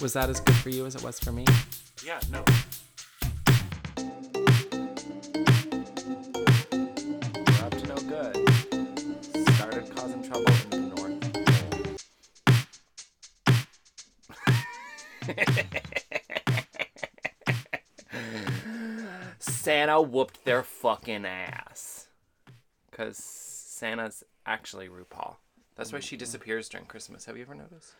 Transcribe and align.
Was 0.00 0.12
that 0.12 0.30
as 0.30 0.38
good 0.38 0.54
for 0.54 0.70
you 0.70 0.86
as 0.86 0.94
it 0.94 1.02
was 1.02 1.18
for 1.18 1.32
me? 1.32 1.44
Yeah, 2.04 2.20
no. 2.30 2.44
We're 7.46 7.64
up 7.64 7.72
to 7.72 7.86
no 7.88 7.96
good. 7.96 8.48
Started 9.54 9.90
causing 9.94 10.22
trouble 10.22 10.46
in 10.70 10.70
the 10.70 10.78
north. 10.94 11.14
Santa 19.40 20.00
whooped 20.00 20.44
their 20.44 20.62
fucking 20.62 21.26
ass. 21.26 22.06
Because 22.90 23.18
Santa's 23.18 24.22
actually 24.46 24.88
RuPaul. 24.88 25.36
That's 25.74 25.92
why 25.92 25.98
she 26.00 26.16
disappears 26.16 26.68
during 26.68 26.86
Christmas. 26.86 27.24
Have 27.26 27.36
you 27.36 27.42
ever 27.42 27.56
noticed? 27.56 27.94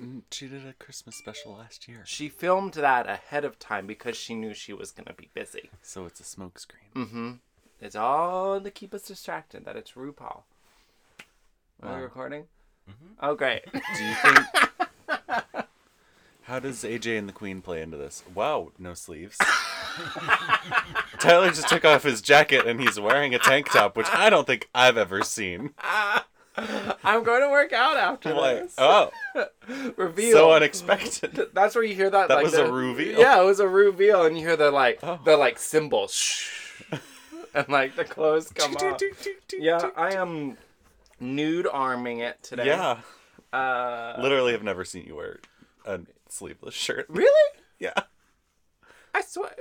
Mm, 0.00 0.22
She 0.30 0.48
did 0.48 0.66
a 0.66 0.72
Christmas 0.74 1.16
special 1.16 1.52
last 1.58 1.86
year. 1.88 2.02
She 2.04 2.28
filmed 2.28 2.74
that 2.74 3.08
ahead 3.08 3.44
of 3.44 3.58
time 3.58 3.86
because 3.86 4.16
she 4.16 4.34
knew 4.34 4.54
she 4.54 4.72
was 4.72 4.90
going 4.90 5.06
to 5.06 5.12
be 5.12 5.28
busy. 5.34 5.70
So 5.82 6.06
it's 6.06 6.20
a 6.20 6.22
smokescreen. 6.24 6.92
Mm-hmm. 6.94 7.30
It's 7.80 7.96
all 7.96 8.60
to 8.60 8.70
keep 8.70 8.94
us 8.94 9.02
distracted 9.02 9.64
that 9.64 9.76
it's 9.76 9.92
RuPaul. 9.92 10.42
Are 11.82 11.82
we 11.82 11.88
Wow. 11.88 12.00
recording? 12.02 12.44
Oh, 13.20 13.34
great. 13.34 13.64
Do 13.72 14.04
you 14.04 14.14
think. 14.14 14.46
How 16.42 16.58
does 16.58 16.82
AJ 16.84 17.18
and 17.18 17.28
the 17.28 17.32
Queen 17.32 17.60
play 17.62 17.82
into 17.82 17.96
this? 17.96 18.22
Wow, 18.34 18.72
no 18.78 18.94
sleeves. 18.94 19.36
Tyler 21.18 21.50
just 21.50 21.68
took 21.68 21.84
off 21.84 22.02
his 22.02 22.20
jacket 22.22 22.66
and 22.66 22.80
he's 22.80 22.98
wearing 22.98 23.34
a 23.34 23.38
tank 23.38 23.70
top, 23.70 23.96
which 23.96 24.08
I 24.12 24.28
don't 24.30 24.46
think 24.46 24.68
I've 24.74 24.96
ever 24.96 25.22
seen. 25.22 25.70
I'm 27.04 27.22
going 27.24 27.40
to 27.42 27.48
work 27.50 27.72
out 27.72 27.96
after 27.96 28.34
Like, 28.34 28.62
this. 28.62 28.74
oh, 28.78 29.10
reveal. 29.96 30.32
so 30.36 30.52
unexpected. 30.52 31.48
That's 31.54 31.74
where 31.74 31.84
you 31.84 31.94
hear 31.94 32.10
that. 32.10 32.28
That 32.28 32.34
like, 32.34 32.44
was 32.44 32.52
the- 32.52 32.66
a 32.66 32.72
reveal? 32.72 33.18
Yeah, 33.18 33.40
it 33.40 33.44
was 33.44 33.60
a 33.60 33.68
reveal, 33.68 34.24
and 34.26 34.36
you 34.36 34.46
hear 34.46 34.56
the 34.56 34.70
like 34.70 35.00
Oh. 35.02 35.18
the 35.24 35.36
like 35.36 35.58
cymbal, 35.58 36.08
shh, 36.08 36.82
and 37.54 37.68
like 37.68 37.96
the 37.96 38.04
clothes 38.04 38.50
come 38.54 38.74
off. 38.76 39.00
Yeah, 39.58 39.90
I 39.96 40.14
am 40.14 40.58
nude 41.20 41.66
arming 41.66 42.18
it 42.18 42.42
today. 42.42 42.66
Yeah. 42.66 43.00
Uh, 43.52 44.14
Literally 44.20 44.52
have 44.52 44.62
never 44.62 44.84
seen 44.84 45.04
you 45.06 45.14
wear 45.16 45.40
a 45.84 46.00
sleeveless 46.28 46.74
shirt. 46.74 47.06
really? 47.08 47.58
Yeah. 47.78 47.92
I 49.14 49.20
swear. 49.20 49.52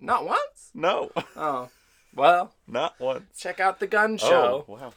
Not 0.00 0.24
once. 0.26 0.70
No. 0.74 1.10
Oh, 1.36 1.68
well, 2.16 2.52
Not 2.66 2.98
once. 2.98 3.38
check 3.38 3.60
out 3.60 3.78
the 3.78 3.86
gun 3.86 4.14
oh, 4.14 4.16
show. 4.16 4.64
Oh, 4.68 4.72
wow. 4.74 4.92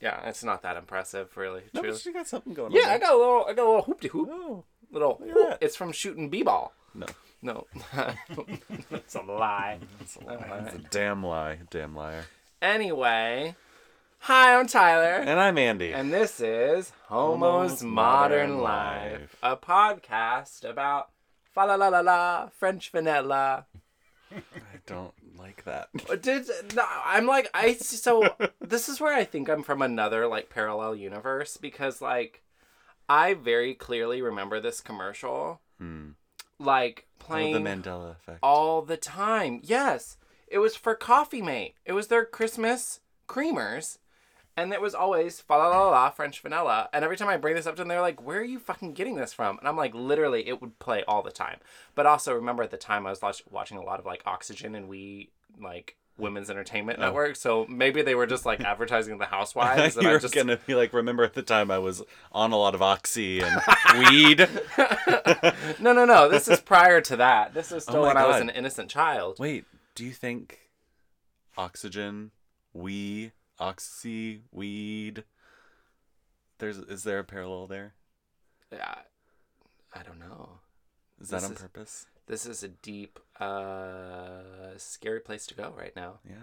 Yeah, 0.00 0.28
it's 0.28 0.44
not 0.44 0.62
that 0.62 0.76
impressive, 0.76 1.36
really. 1.36 1.62
No, 1.72 1.80
truly. 1.80 1.96
but 1.96 2.06
you 2.06 2.12
got 2.12 2.28
something 2.28 2.52
going 2.54 2.72
Yeah, 2.72 2.82
on. 2.82 2.88
I 2.90 2.98
got 2.98 3.14
a 3.14 3.16
little, 3.16 3.44
I 3.48 3.52
got 3.54 3.62
a 3.64 3.68
little 3.68 3.82
hoop 3.82 4.00
de 4.00 4.08
hoop. 4.08 4.28
Oh, 4.30 4.64
Little, 4.92 5.12
at 5.20 5.34
whoop. 5.34 5.48
that. 5.50 5.58
it's 5.60 5.74
from 5.76 5.90
shooting 5.92 6.28
b-ball. 6.30 6.72
no. 6.94 7.06
No, 7.42 7.66
it's 8.90 9.14
a 9.16 9.20
lie. 9.20 9.78
It's 10.00 10.16
a 10.16 10.24
lie. 10.24 10.60
That's 10.62 10.76
a 10.76 10.78
damn 10.90 11.22
lie. 11.22 11.58
Damn 11.68 11.94
liar. 11.94 12.24
Anyway, 12.62 13.54
hi, 14.20 14.58
I'm 14.58 14.66
Tyler, 14.66 15.16
And 15.22 15.38
I'm 15.38 15.58
Andy. 15.58 15.92
and 15.92 16.10
this 16.10 16.40
is 16.40 16.92
Homo's 17.10 17.80
Homo's 17.80 17.82
Modern 17.82 18.52
Modern 18.52 18.60
Life, 18.62 19.20
Life. 19.20 19.36
a 19.42 19.56
podcast 19.58 20.64
about 20.70 21.10
fa 21.52 21.66
la 21.66 21.74
la 21.74 21.88
la 21.88 22.00
la 22.00 22.48
French 22.48 22.90
vanilla. 22.90 23.66
I 24.34 24.40
don't 24.86 25.12
like 25.44 25.64
that. 25.64 25.88
Did 26.22 26.48
no, 26.74 26.84
I'm 27.04 27.26
like 27.26 27.48
I 27.54 27.74
so 27.74 28.34
this 28.60 28.88
is 28.88 29.00
where 29.00 29.14
I 29.14 29.24
think 29.24 29.48
I'm 29.48 29.62
from 29.62 29.82
another 29.82 30.26
like 30.26 30.48
parallel 30.50 30.94
universe 30.96 31.56
because 31.56 32.00
like 32.00 32.42
I 33.08 33.34
very 33.34 33.74
clearly 33.74 34.22
remember 34.22 34.60
this 34.60 34.80
commercial 34.80 35.60
Hmm. 35.78 36.10
like 36.58 37.06
Oh, 37.20 37.24
playing 37.26 37.54
the 37.64 37.70
Mandela 37.70 38.10
effect. 38.12 38.38
all 38.42 38.82
the 38.82 38.96
time. 38.98 39.60
Yes, 39.62 40.18
it 40.48 40.58
was 40.58 40.76
for 40.76 40.94
Coffee 40.94 41.40
Mate. 41.42 41.74
It 41.86 41.92
was 41.92 42.08
their 42.08 42.24
Christmas 42.24 43.00
creamers, 43.28 43.98
and 44.56 44.72
it 44.72 44.80
was 44.80 44.94
always 44.94 45.40
fa 45.40 45.54
la 45.54 45.68
la 45.68 45.88
la 45.90 46.10
French 46.10 46.40
vanilla. 46.40 46.88
And 46.92 47.04
every 47.04 47.16
time 47.16 47.28
I 47.28 47.36
bring 47.36 47.54
this 47.54 47.66
up 47.66 47.76
to 47.76 47.82
them, 47.82 47.88
they're 47.88 48.00
like, 48.00 48.22
"Where 48.24 48.40
are 48.40 48.44
you 48.44 48.58
fucking 48.58 48.92
getting 48.94 49.16
this 49.16 49.32
from?" 49.32 49.58
And 49.58 49.66
I'm 49.68 49.76
like, 49.76 49.94
literally, 49.94 50.46
it 50.48 50.60
would 50.60 50.78
play 50.78 51.02
all 51.08 51.22
the 51.22 51.30
time. 51.30 51.58
But 51.94 52.06
also 52.06 52.34
remember 52.34 52.62
at 52.62 52.70
the 52.70 52.76
time 52.76 53.06
I 53.06 53.10
was 53.10 53.20
watch- 53.22 53.42
watching 53.50 53.78
a 53.78 53.82
lot 53.82 53.98
of 54.00 54.06
like 54.06 54.22
Oxygen 54.26 54.74
and 54.74 54.88
We 54.88 55.30
like 55.60 55.96
Women's 56.16 56.48
Entertainment 56.48 57.00
Oh. 57.00 57.06
Network, 57.06 57.34
so 57.34 57.66
maybe 57.68 58.00
they 58.02 58.14
were 58.14 58.26
just 58.26 58.46
like 58.46 58.60
advertising 58.64 59.18
the 59.18 59.26
Housewives. 59.26 59.96
and 59.96 60.04
you 60.06 60.10
I 60.14 60.18
just 60.18 60.32
gonna 60.34 60.58
be 60.64 60.74
like, 60.76 60.92
remember 60.92 61.24
at 61.24 61.34
the 61.34 61.42
time 61.42 61.70
I 61.72 61.78
was 61.78 62.02
on 62.30 62.52
a 62.52 62.56
lot 62.56 62.74
of 62.76 62.82
oxy 62.82 63.40
and 63.40 63.60
weed. 63.98 64.48
no, 65.80 65.92
no, 65.92 66.04
no. 66.04 66.28
This 66.28 66.46
is 66.46 66.60
prior 66.60 67.00
to 67.00 67.16
that. 67.16 67.52
This 67.54 67.66
is 67.72 67.84
oh 67.88 67.90
still 67.90 67.96
Oh 68.04 68.06
when 68.06 68.16
I 68.16 68.26
was 68.28 68.40
an 68.40 68.50
innocent 68.50 68.88
child. 68.90 69.38
Wait, 69.40 69.64
do 69.96 70.04
you 70.04 70.12
think 70.12 70.60
oxygen, 71.56 72.30
we, 72.72 73.32
oxy, 73.58 74.42
weed? 74.52 75.24
There's 76.58 76.78
is 76.78 77.04
there 77.04 77.18
a 77.18 77.24
parallel 77.24 77.66
there? 77.66 77.94
Yeah, 78.72 78.94
I 79.92 80.02
don't 80.02 80.18
know. 80.18 80.58
Is 81.20 81.28
that 81.30 81.44
on 81.44 81.52
is- 81.52 81.58
purpose? 81.58 82.06
This 82.26 82.46
is 82.46 82.62
a 82.62 82.68
deep, 82.68 83.18
uh, 83.38 84.40
scary 84.78 85.20
place 85.20 85.44
to 85.48 85.54
go 85.54 85.74
right 85.76 85.94
now. 85.94 86.20
Yeah. 86.26 86.38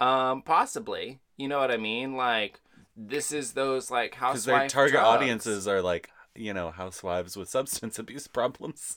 Um, 0.00 0.40
possibly. 0.40 1.20
You 1.36 1.48
know 1.48 1.58
what 1.58 1.70
I 1.70 1.76
mean? 1.76 2.16
Like, 2.16 2.60
this 2.96 3.32
is 3.32 3.52
those 3.52 3.90
like 3.90 4.12
Because 4.12 4.46
their 4.46 4.66
target 4.66 4.94
drugs. 4.94 5.06
audiences 5.06 5.68
are 5.68 5.82
like, 5.82 6.08
you 6.34 6.54
know, 6.54 6.70
housewives 6.70 7.36
with 7.36 7.50
substance 7.50 7.98
abuse 7.98 8.26
problems. 8.28 8.96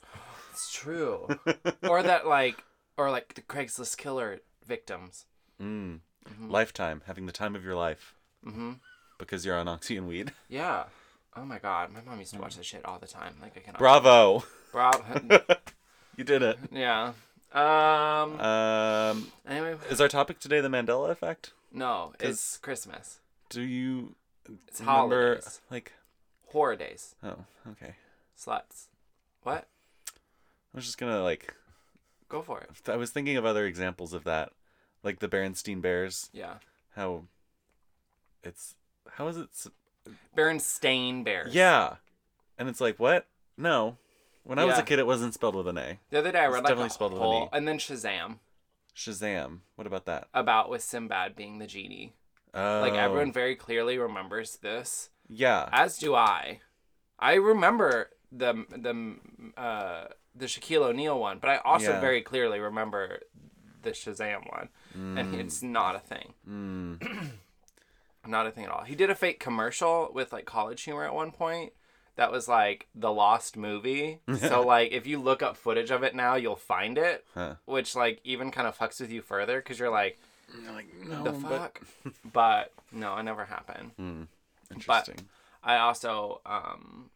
It's 0.51 0.71
true. 0.71 1.27
or 1.83 2.01
that 2.03 2.25
like, 2.25 2.63
or 2.95 3.11
like 3.11 3.33
the 3.33 3.41
Craigslist 3.41 3.97
killer 3.97 4.39
victims. 4.65 5.25
Mm. 5.61 5.99
Mhm. 6.29 6.49
Lifetime, 6.51 7.01
having 7.07 7.25
the 7.25 7.31
time 7.31 7.55
of 7.55 7.63
your 7.63 7.75
life 7.75 8.13
Mm-hmm. 8.45 8.73
because 9.17 9.45
you're 9.45 9.57
on 9.57 9.67
oxy 9.67 9.97
and 9.97 10.07
weed. 10.07 10.31
Yeah. 10.47 10.85
Oh 11.35 11.45
my 11.45 11.59
god, 11.59 11.91
my 11.91 12.01
mom 12.01 12.19
used 12.19 12.33
to 12.33 12.39
watch 12.39 12.55
this 12.57 12.65
shit 12.65 12.83
all 12.85 12.99
the 12.99 13.07
time. 13.07 13.35
Like 13.41 13.55
I 13.57 13.59
can. 13.61 13.75
Bravo! 13.77 14.43
Bro. 14.71 14.91
you 16.17 16.23
did 16.23 16.41
it. 16.41 16.57
yeah. 16.71 17.13
Um. 17.53 18.39
Um, 18.39 19.31
Anyway, 19.47 19.75
is 19.89 19.99
our 19.99 20.07
topic 20.07 20.39
today 20.39 20.61
the 20.61 20.67
Mandela 20.69 21.09
effect? 21.09 21.51
No, 21.71 22.13
it's 22.19 22.57
Christmas. 22.57 23.19
Do 23.49 23.61
you 23.61 24.15
It's 24.67 24.79
remember 24.79 25.35
holidays. 25.35 25.61
like? 25.71 25.93
Horror 26.47 26.75
days. 26.75 27.15
Oh, 27.23 27.45
okay. 27.71 27.95
Sluts. 28.37 28.85
What? 29.43 29.67
I 30.07 30.77
was 30.77 30.85
just 30.85 30.97
gonna 30.97 31.21
like. 31.23 31.53
Go 32.27 32.41
for 32.43 32.59
it. 32.61 32.69
I 32.89 32.95
was 32.95 33.09
thinking 33.11 33.37
of 33.37 33.45
other 33.45 33.65
examples 33.65 34.13
of 34.13 34.23
that, 34.25 34.51
like 35.03 35.19
the 35.19 35.27
Berenstein 35.29 35.81
Bears. 35.81 36.29
Yeah. 36.33 36.55
How 36.95 37.23
it's 38.43 38.75
how 39.13 39.27
is 39.27 39.37
it? 39.37 39.49
Berenstain 40.35 41.23
Bears. 41.23 41.53
Yeah, 41.53 41.95
and 42.57 42.69
it's 42.69 42.81
like 42.81 42.99
what? 42.99 43.27
No, 43.57 43.97
when 44.43 44.57
I 44.59 44.65
was 44.65 44.75
Yeah. 44.77 44.81
a 44.83 44.85
kid, 44.85 44.99
it 44.99 45.05
wasn't 45.05 45.33
spelled 45.33 45.55
with 45.55 45.67
an 45.67 45.77
A. 45.77 45.99
The 46.09 46.19
other 46.19 46.31
day 46.31 46.39
I 46.39 46.45
read 46.47 46.63
like 46.63 46.63
definitely 46.63 46.87
a 46.87 46.89
spelled 46.91 47.13
with 47.13 47.21
an 47.21 47.27
whole, 47.27 47.43
E. 47.45 47.49
and 47.51 47.67
then 47.67 47.77
Shazam 47.77 48.39
Shazam. 48.95 49.59
What 49.75 49.87
about 49.87 50.05
that? 50.05 50.27
about 50.33 50.69
with 50.69 50.81
Sinbad 50.83 51.35
being 51.35 51.59
the 51.59 51.67
genie. 51.67 52.13
Oh, 52.53 52.81
Like 52.81 52.93
everyone 52.93 53.31
very 53.31 53.55
clearly 53.55 53.97
remembers 53.99 54.57
this, 54.57 55.09
Yeah. 55.27 55.69
as 55.71 55.97
do 55.99 56.15
I. 56.15 56.61
I 57.19 57.33
remember 57.35 58.09
the 58.31 58.65
the 58.69 59.59
uh, 59.59 60.07
the 60.33 60.45
Shaquille 60.45 60.83
O'Neal 60.83 61.19
one, 61.19 61.39
but 61.39 61.49
I 61.49 61.57
also 61.57 61.91
Yeah. 61.91 61.99
very 61.99 62.21
clearly 62.21 62.59
remember 62.59 63.19
the 63.81 63.91
Shazam 63.91 64.49
one, 64.51 64.69
and 64.93 65.33
Mm, 65.33 65.39
it's 65.39 65.61
not 65.63 65.95
a 65.95 65.99
thing. 65.99 66.33
mm. 66.47 67.31
Not 68.27 68.45
a 68.47 68.51
thing 68.51 68.65
at 68.65 68.69
all. 68.71 68.83
He 68.83 68.95
did 68.95 69.09
a 69.09 69.15
fake 69.15 69.39
commercial 69.39 70.11
with 70.13 70.33
like 70.33 70.45
college 70.45 70.81
humor 70.83 71.05
at 71.05 71.15
one 71.15 71.31
point. 71.31 71.71
That 72.17 72.31
was 72.33 72.47
like 72.49 72.87
the 72.93 73.11
lost 73.11 73.55
movie. 73.55 74.19
so 74.37 74.61
like 74.61 74.91
if 74.91 75.07
you 75.07 75.19
look 75.19 75.41
up 75.41 75.55
footage 75.55 75.89
of 75.89 76.03
it 76.03 76.13
now, 76.13 76.35
you'll 76.35 76.57
find 76.57 76.97
it, 76.97 77.25
Huh. 77.33 77.55
which 77.65 77.95
like 77.95 78.19
even 78.25 78.51
kind 78.51 78.67
of 78.67 78.77
fucks 78.77 78.99
with 78.99 79.09
you 79.11 79.21
further 79.21 79.59
because 79.59 79.79
you're 79.79 79.89
like, 79.89 80.19
You're 80.61 80.73
like 80.73 80.87
no, 81.07 81.23
the 81.23 81.31
but 81.31 81.41
fuck. 81.41 81.81
But 82.33 82.73
no, 82.91 83.15
it 83.17 83.23
never 83.23 83.45
happened. 83.45 83.91
Hmm. 83.95 84.23
Interesting. 84.71 85.27
I 85.63 85.77
also 85.77 86.41
um 86.45 87.09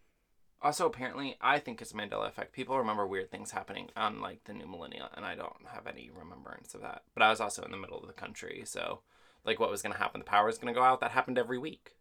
also 0.63 0.85
apparently 0.85 1.35
I 1.41 1.59
think 1.59 1.81
it's 1.81 1.93
Mandela 1.93 2.27
effect. 2.27 2.53
People 2.53 2.77
remember 2.77 3.05
weird 3.05 3.29
things 3.29 3.51
happening 3.51 3.89
on 3.95 4.21
like 4.21 4.45
the 4.45 4.53
new 4.53 4.65
millennia 4.65 5.09
and 5.15 5.25
I 5.25 5.35
don't 5.35 5.67
have 5.71 5.85
any 5.85 6.09
remembrance 6.17 6.73
of 6.73 6.81
that. 6.81 7.03
But 7.13 7.23
I 7.23 7.29
was 7.29 7.41
also 7.41 7.63
in 7.63 7.71
the 7.71 7.77
middle 7.77 7.99
of 7.99 8.07
the 8.07 8.13
country, 8.13 8.63
so 8.65 9.01
like 9.45 9.59
what 9.59 9.69
was 9.69 9.81
going 9.81 9.93
to 9.93 9.99
happen, 9.99 10.19
the 10.19 10.25
power 10.25 10.45
was 10.45 10.57
going 10.57 10.73
to 10.73 10.79
go 10.79 10.83
out. 10.83 11.01
That 11.01 11.11
happened 11.11 11.37
every 11.37 11.57
week. 11.57 11.95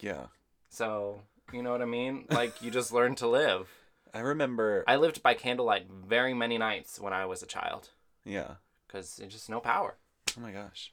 Yeah. 0.00 0.26
So, 0.68 1.22
you 1.52 1.62
know 1.62 1.70
what 1.70 1.82
I 1.82 1.86
mean? 1.86 2.26
Like 2.30 2.60
you 2.60 2.70
just 2.70 2.92
learn 2.92 3.14
to 3.16 3.28
live. 3.28 3.68
I 4.14 4.20
remember. 4.20 4.84
I 4.88 4.96
lived 4.96 5.22
by 5.22 5.34
candlelight 5.34 5.86
very 5.88 6.34
many 6.34 6.58
nights 6.58 6.98
when 6.98 7.12
I 7.12 7.26
was 7.26 7.42
a 7.42 7.46
child 7.46 7.90
yeah. 8.24 8.54
cuz 8.88 9.16
there's 9.16 9.32
just 9.32 9.50
no 9.50 9.60
power. 9.60 9.96
Oh 10.36 10.40
my 10.40 10.52
gosh. 10.52 10.92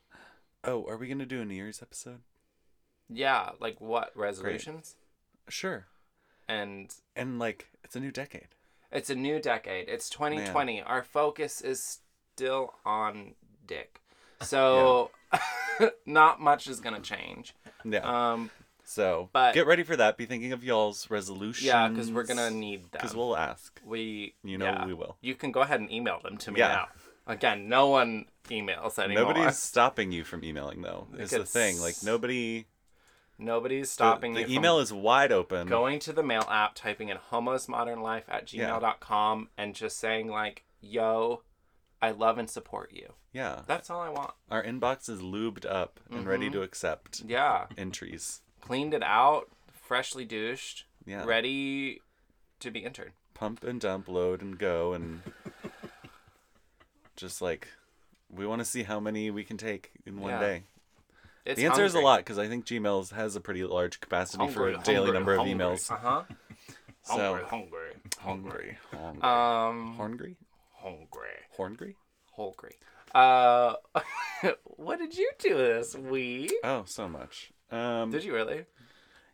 Oh, 0.64 0.86
are 0.88 0.98
we 0.98 1.08
gonna 1.08 1.26
do 1.26 1.42
a 1.42 1.46
New 1.46 1.56
Year's 1.56 1.82
episode? 1.82 2.22
Yeah, 3.10 3.52
like 3.60 3.80
what 3.80 4.16
resolutions? 4.16 4.96
Sure. 5.48 5.88
And 6.48 6.94
And 7.16 7.40
like, 7.40 7.68
it's 7.84 7.96
a 7.96 8.00
new 8.00 8.12
decade. 8.12 8.48
It's 8.92 9.10
a 9.10 9.16
new 9.16 9.40
decade. 9.40 9.90
It's 9.90 10.10
2020. 10.10 10.82
Our 10.82 11.04
focus 11.04 11.60
is 11.62 12.00
still 12.36 12.74
on 12.86 13.36
dick. 13.66 14.02
So 14.42 15.12
not 16.06 16.42
much 16.42 16.68
is 16.68 16.80
going 16.82 16.96
to 16.96 17.02
change. 17.02 17.56
Yeah. 17.84 18.00
Um 18.34 18.52
so 18.84 19.30
but- 19.34 19.54
get 19.54 19.66
ready 19.66 19.84
for 19.84 19.96
that. 19.96 20.18
Be 20.18 20.26
thinking 20.26 20.52
of 20.52 20.64
y'all's 20.64 21.10
resolutions. 21.10 21.66
yeah, 21.66 21.90
cuz 21.90 22.12
we're 22.12 22.24
going 22.26 22.38
to 22.38 22.52
need 22.52 22.84
them. 22.84 22.90
Because 22.92 23.16
we'll 23.16 23.36
ask. 23.38 23.80
we 23.86 24.36
You 24.44 24.58
know 24.58 24.66
yeah. 24.66 24.86
we 24.86 24.94
will. 24.94 25.18
You 25.22 25.36
can 25.36 25.52
go 25.52 25.62
ahead 25.62 25.80
and 25.80 25.90
email 25.92 26.20
them 26.22 26.38
to 26.38 26.52
me 26.52 26.60
Yeah. 26.60 26.68
now. 26.68 26.88
Again, 27.28 27.68
no 27.70 27.88
one 27.88 28.26
emails 28.50 29.00
anymore. 29.00 29.34
Nobody's 29.34 29.58
stopping 29.72 30.12
you 30.12 30.24
from 30.24 30.44
emailing 30.44 30.82
though. 30.82 31.08
Is 31.18 31.32
the 31.32 31.46
thing. 31.46 31.80
Like 31.80 31.96
nobody. 32.04 32.66
Nobody's 33.38 33.88
the- 33.90 33.94
stopping 33.94 34.34
The, 34.34 34.42
you 34.42 34.46
from 34.48 34.54
email 34.56 34.80
is 34.80 34.94
wide 34.94 35.32
open. 35.32 35.68
going 35.68 36.00
to 36.00 36.14
the 36.14 36.24
mail 36.24 36.48
app, 36.50 36.74
typing 36.76 37.10
in 37.10 37.18
homosmodernlife 37.32 38.24
at 38.30 38.46
gmail.com 38.48 39.50
and 39.58 39.76
just 39.76 39.98
saying 40.00 40.28
like, 40.30 40.64
"Yo, 40.82 41.44
I 42.02 42.12
love 42.12 42.38
and 42.38 42.50
support 42.50 42.92
you." 42.94 43.14
Yeah. 43.34 43.64
That's 43.68 43.90
all 43.90 44.00
I 44.02 44.10
want. 44.10 44.34
Our 44.50 44.64
inbox 44.64 45.10
is 45.10 45.22
lubed 45.22 45.66
up 45.70 46.00
and 46.10 46.26
ready 46.26 46.48
Mhm. 46.50 46.54
to 46.54 46.62
accept 46.62 47.22
Yeah. 47.26 47.68
entries. 47.78 48.42
cleaned 48.62 48.94
it 48.96 49.04
out, 49.04 49.52
freshly 49.72 50.26
douched, 50.26 50.86
Yeah. 51.06 51.24
ready 51.26 52.02
to 52.60 52.72
be 52.72 52.84
entered. 52.84 53.14
Pump 53.36 53.64
and 53.64 53.80
dump, 53.80 54.08
load 54.08 54.42
and 54.42 54.58
go, 54.58 54.94
and 54.94 55.22
just 57.16 57.42
like 57.42 57.68
we 58.30 58.46
want 58.48 58.60
to 58.60 58.66
see 58.66 58.84
how 58.84 59.00
many 59.00 59.30
we 59.30 59.44
can 59.44 59.58
take 59.58 59.92
in 60.06 60.20
one 60.20 60.32
Yeah. 60.32 60.40
day. 60.40 60.64
It's 61.46 61.60
the 61.60 61.68
answer 61.68 61.86
is 61.86 61.94
a 61.94 62.00
lot 62.00 62.20
because 62.20 62.38
I 62.40 62.48
think 62.48 62.66
Gmail 62.66 63.12
has 63.12 63.36
a 63.36 63.42
pretty 63.42 63.64
large 63.64 64.00
capacity 64.00 64.48
for 64.50 64.70
a 64.70 64.78
daily 64.80 65.12
number 65.12 65.34
of 65.34 65.42
emails. 65.46 65.90
Uh 65.96 65.98
huh. 65.98 66.24
So 67.04 67.40
hungry, 67.48 67.92
hungry, 68.20 68.78
hungry, 68.92 69.22
Um, 69.22 69.94
hungry, 69.96 70.38
hungry, 70.74 71.30
hungry. 71.56 71.96
hungry. 72.36 72.76
Uh, 73.14 73.76
what 74.64 74.98
did 74.98 75.16
you 75.16 75.30
do 75.38 75.56
this 75.56 75.96
week? 75.96 76.52
Oh, 76.64 76.84
so 76.88 77.08
much. 77.08 77.52
Um, 77.72 78.10
Did 78.10 78.24
you 78.24 78.34
really? 78.34 78.66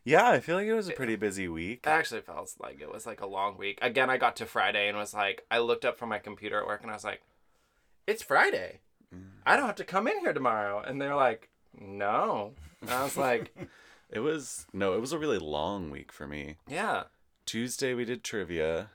yeah, 0.04 0.28
I 0.28 0.40
feel 0.40 0.56
like 0.56 0.66
it 0.66 0.74
was 0.74 0.88
a 0.88 0.92
pretty 0.92 1.16
busy 1.16 1.48
week. 1.48 1.80
It 1.84 1.88
actually 1.88 2.20
felt 2.20 2.52
like 2.60 2.80
it 2.80 2.92
was 2.92 3.06
like 3.06 3.22
a 3.22 3.26
long 3.26 3.56
week. 3.56 3.78
Again, 3.80 4.10
I 4.10 4.18
got 4.18 4.36
to 4.36 4.46
Friday 4.46 4.88
and 4.88 4.98
was 4.98 5.14
like, 5.14 5.44
I 5.50 5.58
looked 5.58 5.84
up 5.86 5.98
from 5.98 6.10
my 6.10 6.18
computer 6.18 6.60
at 6.60 6.66
work 6.66 6.82
and 6.82 6.90
I 6.90 6.94
was 6.94 7.04
like, 7.04 7.22
it's 8.06 8.22
Friday. 8.22 8.80
Mm. 9.14 9.28
I 9.46 9.56
don't 9.56 9.66
have 9.66 9.76
to 9.76 9.84
come 9.84 10.06
in 10.06 10.18
here 10.20 10.32
tomorrow. 10.32 10.80
And 10.80 11.00
they're 11.00 11.16
like, 11.16 11.48
no. 11.80 12.52
And 12.80 12.90
I 12.90 13.02
was 13.04 13.16
like, 13.16 13.54
It 14.10 14.20
was 14.20 14.66
no, 14.74 14.92
it 14.94 15.00
was 15.00 15.12
a 15.12 15.18
really 15.18 15.38
long 15.38 15.90
week 15.90 16.12
for 16.12 16.26
me. 16.26 16.56
yeah. 16.68 17.04
Tuesday 17.46 17.94
we 17.94 18.04
did 18.04 18.22
trivia. 18.22 18.90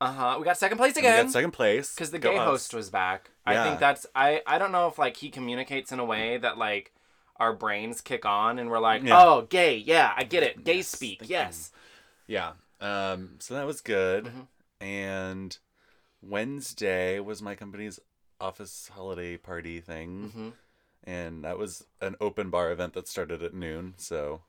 Uh 0.00 0.12
huh. 0.12 0.36
We 0.38 0.44
got 0.44 0.56
second 0.58 0.78
place 0.78 0.96
and 0.96 1.04
We 1.04 1.08
again. 1.10 1.24
got 1.26 1.32
second 1.32 1.50
place 1.52 1.94
because 1.94 2.10
the 2.10 2.18
Go 2.18 2.30
gay 2.30 2.38
us. 2.38 2.44
host 2.48 2.74
was 2.74 2.90
back. 2.90 3.30
I 3.46 3.52
Yeah. 3.52 3.64
think 3.64 3.80
that's 3.80 4.06
I 4.14 4.42
I 4.46 4.58
don't 4.58 4.72
know 4.72 4.88
if 4.88 4.98
like 4.98 5.16
he 5.18 5.28
communicates 5.30 5.92
in 5.92 5.98
a 6.00 6.04
way 6.04 6.38
that 6.38 6.56
like 6.58 6.92
our 7.36 7.52
brains 7.52 8.00
kick 8.00 8.24
on 8.24 8.58
and 8.58 8.70
we're 8.70 8.78
like, 8.80 9.02
Yeah. 9.04 9.20
oh, 9.22 9.42
gay, 9.42 9.76
yeah, 9.76 10.12
I 10.16 10.24
get 10.24 10.42
it, 10.42 10.64
gay 10.64 10.76
Yes, 10.78 10.88
speak, 10.88 11.18
thank 11.20 11.30
you. 11.30 11.36
yes. 11.36 11.70
Yeah. 12.26 12.52
Um. 12.80 13.36
So 13.40 13.54
that 13.54 13.66
was 13.66 13.80
good. 13.82 14.24
Mhm. 14.24 14.46
And 14.80 15.58
Wednesday 16.22 17.20
was 17.20 17.42
my 17.42 17.54
company's 17.54 18.00
office 18.40 18.90
holiday 18.94 19.36
party 19.36 19.80
thing, 19.80 20.30
hmm 20.34 20.48
and 21.04 21.44
that 21.44 21.58
was 21.58 21.84
an 22.00 22.16
open 22.20 22.50
bar 22.50 22.70
event 22.72 22.94
that 22.94 23.08
started 23.08 23.42
at 23.42 23.54
noon. 23.54 23.94
So 23.96 24.42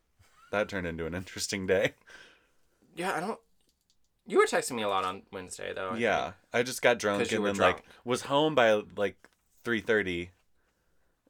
that 0.52 0.70
turned 0.70 0.88
into 0.88 1.06
an 1.06 1.16
interesting 1.16 1.66
day. 1.68 1.94
Yeah, 2.96 3.14
I 3.16 3.20
don't. 3.20 3.40
You 4.26 4.38
were 4.38 4.46
texting 4.46 4.74
me 4.76 4.84
a 4.84 4.88
lot 4.90 5.04
on 5.04 5.24
Wednesday 5.32 5.74
though. 5.74 5.90
I 5.90 5.98
yeah. 5.98 6.24
think. 6.24 6.36
I 6.54 6.64
just 6.64 6.82
got 6.82 7.00
drunk 7.00 7.32
and 7.32 7.46
then 7.46 7.56
like 7.58 7.84
was 8.06 8.22
home 8.24 8.56
by 8.56 8.82
like 8.96 9.18
three 9.64 9.82
thirty, 9.82 10.30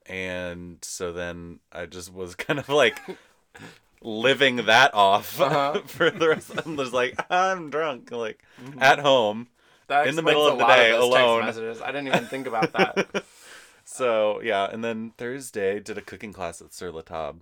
and 0.05 0.77
so 0.81 1.11
then 1.13 1.59
I 1.71 1.85
just 1.85 2.13
was 2.13 2.35
kind 2.35 2.59
of 2.59 2.69
like. 2.69 2.99
living 4.05 4.57
that 4.65 4.93
off 4.93 5.39
Uh-huh. 5.39 5.79
for 5.85 6.11
the 6.11 6.27
rest 6.27 6.51
I'm 6.65 6.75
just 6.75 6.91
like 6.91 7.17
I'm 7.31 7.69
drunk 7.69 8.11
like 8.11 8.43
at 8.77 8.99
home 8.99 9.47
That 9.87 10.07
in 10.07 10.15
the 10.17 10.21
middle 10.21 10.45
of 10.45 10.57
the 10.57 10.65
day, 10.67 10.91
alone. 10.91 11.43
I 11.43 11.51
didn't 11.93 12.07
even 12.07 12.25
think 12.25 12.45
about 12.45 12.73
that. 12.73 13.23
so 13.93 14.41
yeah, 14.41 14.67
and 14.71 14.83
then 14.83 15.13
Thursday 15.17 15.79
did 15.79 15.97
a 15.97 16.01
cooking 16.01 16.33
class 16.33 16.61
at 16.61 16.73
Sur 16.73 16.91
La 16.91 17.01
Table, 17.01 17.41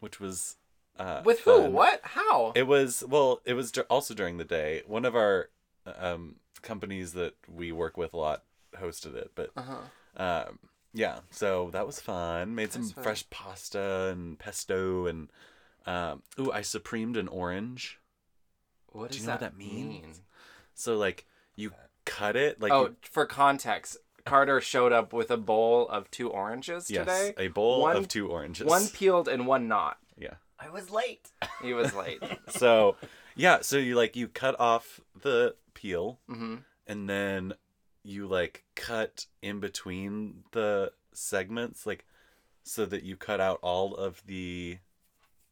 which 0.00 0.20
was 0.20 0.56
uh, 0.98 1.22
With 1.24 1.40
who? 1.40 1.62
fun. 1.62 1.72
What? 1.72 2.00
How? 2.02 2.52
It 2.54 2.66
was 2.66 3.04
well, 3.08 3.40
it 3.44 3.54
was 3.54 3.72
also 3.90 4.14
during 4.14 4.38
the 4.38 4.44
day. 4.44 4.82
One 4.86 5.04
of 5.04 5.14
our 5.14 5.50
um, 5.98 6.36
companies 6.62 7.12
that 7.14 7.34
we 7.48 7.72
work 7.72 7.96
with 7.96 8.12
a 8.14 8.16
lot 8.16 8.42
hosted 8.76 9.14
it, 9.14 9.30
but 9.34 9.50
uh 9.56 9.62
huh. 9.62 10.22
um, 10.48 10.58
yeah, 10.92 11.20
so 11.30 11.70
that 11.72 11.86
was 11.86 12.00
fun. 12.00 12.54
Made 12.54 12.72
some 12.72 12.88
fun. 12.88 13.04
fresh 13.04 13.28
pasta 13.30 14.08
and 14.12 14.38
pesto 14.38 15.06
and 15.06 15.30
um, 15.86 16.22
ooh, 16.38 16.50
I 16.52 16.60
supremed 16.60 17.16
an 17.18 17.28
orange. 17.28 17.98
What 18.92 19.10
Do 19.10 19.14
does 19.14 19.20
you 19.22 19.26
know 19.26 19.32
what 19.34 19.40
that 19.40 19.52
that 19.52 19.58
means? 19.58 20.02
mean? 20.02 20.14
So 20.74 20.96
like 20.96 21.26
you 21.56 21.72
cut 22.04 22.36
it 22.36 22.60
like 22.60 22.72
oh, 22.72 22.82
you- 22.86 22.96
for 23.02 23.26
context, 23.26 23.96
Carter 24.26 24.60
showed 24.60 24.92
up 24.92 25.12
with 25.12 25.30
a 25.30 25.36
bowl 25.36 25.88
of 25.88 26.10
two 26.10 26.30
oranges 26.30 26.90
yes, 26.90 27.00
today. 27.06 27.34
a 27.36 27.48
bowl 27.48 27.82
One- 27.82 27.96
of 27.96 28.08
two 28.08 28.28
oranges. 28.28 28.66
One 28.66 28.88
peeled 28.88 29.28
and 29.28 29.46
one 29.46 29.68
not. 29.68 29.98
yeah. 30.18 30.34
I 30.58 30.70
was 30.70 30.90
late. 30.90 31.30
He 31.62 31.74
was 31.74 31.92
late. 31.94 32.22
so 32.48 32.96
yeah 33.36 33.58
so 33.60 33.76
you 33.76 33.96
like 33.96 34.14
you 34.16 34.28
cut 34.28 34.58
off 34.60 35.00
the 35.20 35.54
peel 35.74 36.20
hmm 36.28 36.56
and 36.86 37.08
then 37.10 37.52
you 38.04 38.26
like 38.28 38.62
cut 38.76 39.26
in 39.42 39.58
between 39.60 40.44
the 40.52 40.92
segments 41.12 41.84
like 41.84 42.04
so 42.62 42.86
that 42.86 43.02
you 43.02 43.16
cut 43.16 43.40
out 43.40 43.58
all 43.60 43.94
of 43.96 44.22
the 44.26 44.78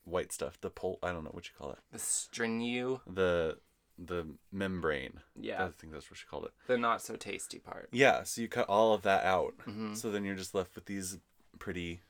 white 0.05 0.31
stuff 0.33 0.61
the 0.61 0.71
pol 0.71 0.99
i 1.03 1.11
don't 1.11 1.25
know 1.25 1.31
what 1.33 1.47
you 1.47 1.53
call 1.59 1.73
it 1.73 1.79
The 1.93 1.99
stringy. 1.99 2.81
the 3.07 3.59
the 4.07 4.27
membrane 4.51 5.21
Yeah. 5.37 5.65
i 5.65 5.69
think 5.71 5.93
that's 5.93 6.11
what 6.11 6.19
she 6.19 6.27
called 6.27 6.45
it 6.45 6.53
The 6.67 6.77
not 6.79 7.03
so 7.03 7.17
tasty 7.17 7.59
part. 7.59 7.89
yeah 7.93 8.23
so 8.25 8.41
you 8.41 8.49
cut 8.49 8.69
all 8.69 8.93
of 8.95 9.03
that 9.03 9.25
out 9.25 9.55
Mhm. 9.67 9.97
so 9.97 10.11
then 10.11 10.25
you're 10.25 10.35
just 10.35 10.55
left 10.55 10.75
with 10.75 10.87
these 10.87 11.19
pretty 11.59 12.01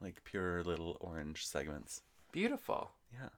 like 0.00 0.22
pure 0.24 0.62
little 0.62 0.96
orange 1.00 1.46
segments 1.46 2.02
Beautiful. 2.32 2.92
yeah 3.12 3.28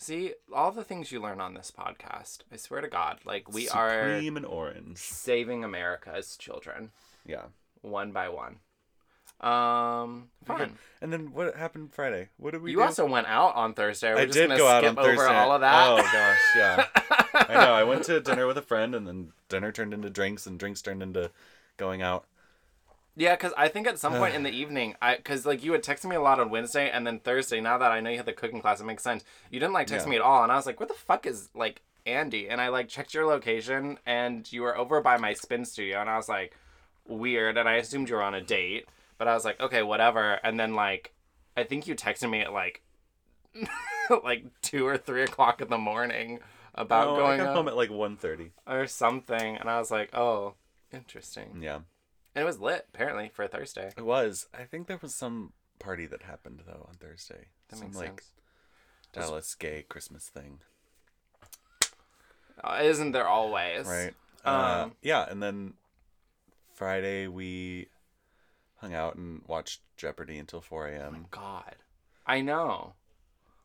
See, 0.00 0.34
all 0.54 0.70
the 0.70 0.84
things 0.84 1.10
you 1.10 1.20
learn 1.20 1.40
on 1.40 1.54
this 1.54 1.72
podcast, 1.76 2.42
I 2.52 2.56
swear 2.56 2.80
to 2.82 2.86
God, 2.86 3.18
like 3.24 3.52
we 3.52 3.68
are 3.68 3.90
supreme 3.90 4.36
and 4.36 4.46
orange 4.46 4.98
saving 4.98 5.64
America's 5.64 6.36
children 6.36 6.92
yeah 7.26 7.46
one 7.82 8.12
by 8.12 8.28
one. 8.28 8.60
Um, 9.40 10.28
fun. 10.44 10.78
And 11.00 11.12
then 11.12 11.32
what 11.32 11.54
happened 11.56 11.92
Friday? 11.92 12.28
What 12.38 12.52
did 12.52 12.62
we 12.62 12.72
You 12.72 12.78
do? 12.78 12.82
also 12.82 13.06
went 13.06 13.28
out 13.28 13.54
on 13.54 13.72
Thursday. 13.74 14.12
We're 14.12 14.20
I 14.20 14.24
just 14.26 14.34
did 14.36 14.48
gonna 14.48 14.58
go 14.58 14.66
out 14.66 14.82
skip 14.84 14.98
on 14.98 15.04
over 15.04 15.16
Thursday. 15.16 15.34
all 15.36 15.52
of 15.52 15.60
that. 15.60 15.86
Oh 15.88 15.96
gosh, 15.98 16.38
yeah. 16.56 16.86
I 17.34 17.54
know. 17.54 17.72
I 17.72 17.84
went 17.84 18.04
to 18.04 18.20
dinner 18.20 18.46
with 18.46 18.58
a 18.58 18.62
friend, 18.62 18.94
and 18.94 19.06
then 19.06 19.32
dinner 19.48 19.70
turned 19.70 19.94
into 19.94 20.10
drinks, 20.10 20.46
and 20.46 20.58
drinks 20.58 20.82
turned 20.82 21.02
into 21.02 21.30
going 21.76 22.02
out. 22.02 22.24
Yeah, 23.14 23.34
because 23.36 23.52
I 23.56 23.68
think 23.68 23.86
at 23.88 23.98
some 23.98 24.14
point 24.14 24.34
in 24.34 24.42
the 24.44 24.50
evening, 24.50 24.94
I 25.02 25.16
because 25.16 25.46
like 25.46 25.62
you 25.64 25.72
had 25.72 25.82
texted 25.82 26.06
me 26.06 26.16
a 26.16 26.20
lot 26.20 26.40
on 26.40 26.50
Wednesday 26.50 26.90
and 26.90 27.06
then 27.06 27.20
Thursday. 27.20 27.60
Now 27.60 27.78
that 27.78 27.92
I 27.92 28.00
know 28.00 28.10
you 28.10 28.16
had 28.16 28.26
the 28.26 28.32
cooking 28.32 28.60
class, 28.60 28.80
it 28.80 28.84
makes 28.84 29.02
sense. 29.04 29.24
You 29.50 29.60
didn't 29.60 29.72
like 29.74 29.86
text 29.86 30.06
Yeah. 30.06 30.10
me 30.10 30.16
at 30.16 30.22
all, 30.22 30.42
and 30.42 30.50
I 30.50 30.56
was 30.56 30.66
like, 30.66 30.80
"Where 30.80 30.86
the 30.88 30.94
fuck 30.94 31.26
is 31.26 31.48
like 31.54 31.80
Andy?" 32.06 32.48
And 32.48 32.60
I 32.60 32.68
like 32.68 32.88
checked 32.88 33.14
your 33.14 33.26
location, 33.26 33.98
and 34.06 34.50
you 34.52 34.62
were 34.62 34.76
over 34.76 35.00
by 35.00 35.16
my 35.16 35.32
spin 35.34 35.64
studio, 35.64 36.00
and 36.00 36.08
I 36.10 36.16
was 36.16 36.28
like, 36.28 36.56
"Weird," 37.06 37.56
and 37.56 37.68
I 37.68 37.74
assumed 37.74 38.08
you 38.08 38.16
were 38.16 38.22
on 38.22 38.34
a 38.34 38.40
date, 38.40 38.86
but 39.18 39.28
I 39.28 39.34
was 39.34 39.44
like, 39.44 39.60
"Okay, 39.60 39.82
whatever." 39.82 40.34
And 40.44 40.58
then 40.58 40.74
like, 40.74 41.12
I 41.56 41.64
think 41.64 41.86
you 41.86 41.94
texted 41.94 42.30
me 42.30 42.40
at 42.40 42.52
like, 42.52 42.82
like 44.24 44.44
two 44.62 44.86
or 44.86 44.96
three 44.96 45.22
o'clock 45.22 45.60
in 45.60 45.68
the 45.68 45.78
morning 45.78 46.38
about 46.74 47.08
No, 47.08 47.16
going 47.16 47.40
I 47.40 47.44
got 47.44 47.48
out 47.50 47.56
home 47.56 47.68
at 47.68 47.76
like 47.76 47.90
1.30. 47.90 48.50
or 48.66 48.86
something, 48.86 49.56
and 49.56 49.68
I 49.68 49.78
was 49.78 49.90
like, 49.90 50.14
"Oh, 50.16 50.54
interesting." 50.92 51.58
Yeah, 51.60 51.76
And 52.34 52.42
it 52.42 52.44
was 52.44 52.60
lit 52.60 52.86
apparently 52.94 53.28
for 53.32 53.42
a 53.44 53.48
Thursday. 53.48 53.92
it 53.96 54.04
was. 54.04 54.46
I 54.54 54.62
think 54.64 54.86
there 54.86 54.98
was 55.02 55.14
some 55.14 55.52
party 55.78 56.06
that 56.06 56.22
happened 56.22 56.62
though 56.66 56.86
on 56.88 56.94
Thursday. 56.96 57.46
That 57.68 57.76
some 57.76 57.88
makes 57.88 57.96
like 57.96 58.06
sense. 58.20 58.32
Dallas 59.12 59.54
gay 59.54 59.84
Christmas 59.88 60.28
thing, 60.28 60.60
Uh, 62.62 62.80
isn't 62.82 63.12
there 63.12 63.26
always? 63.26 63.86
right? 63.86 64.14
uh, 64.44 64.82
Um, 64.84 64.92
yeah, 65.02 65.26
and 65.28 65.42
then 65.42 65.74
Friday 66.74 67.26
we 67.28 67.88
hung 68.80 68.94
out 68.94 69.16
and 69.16 69.42
watched 69.46 69.80
Jeopardy 69.96 70.38
until 70.38 70.60
4 70.60 70.88
a.m. 70.88 71.16
Oh 71.24 71.26
God, 71.30 71.76
I 72.26 72.40
know. 72.40 72.94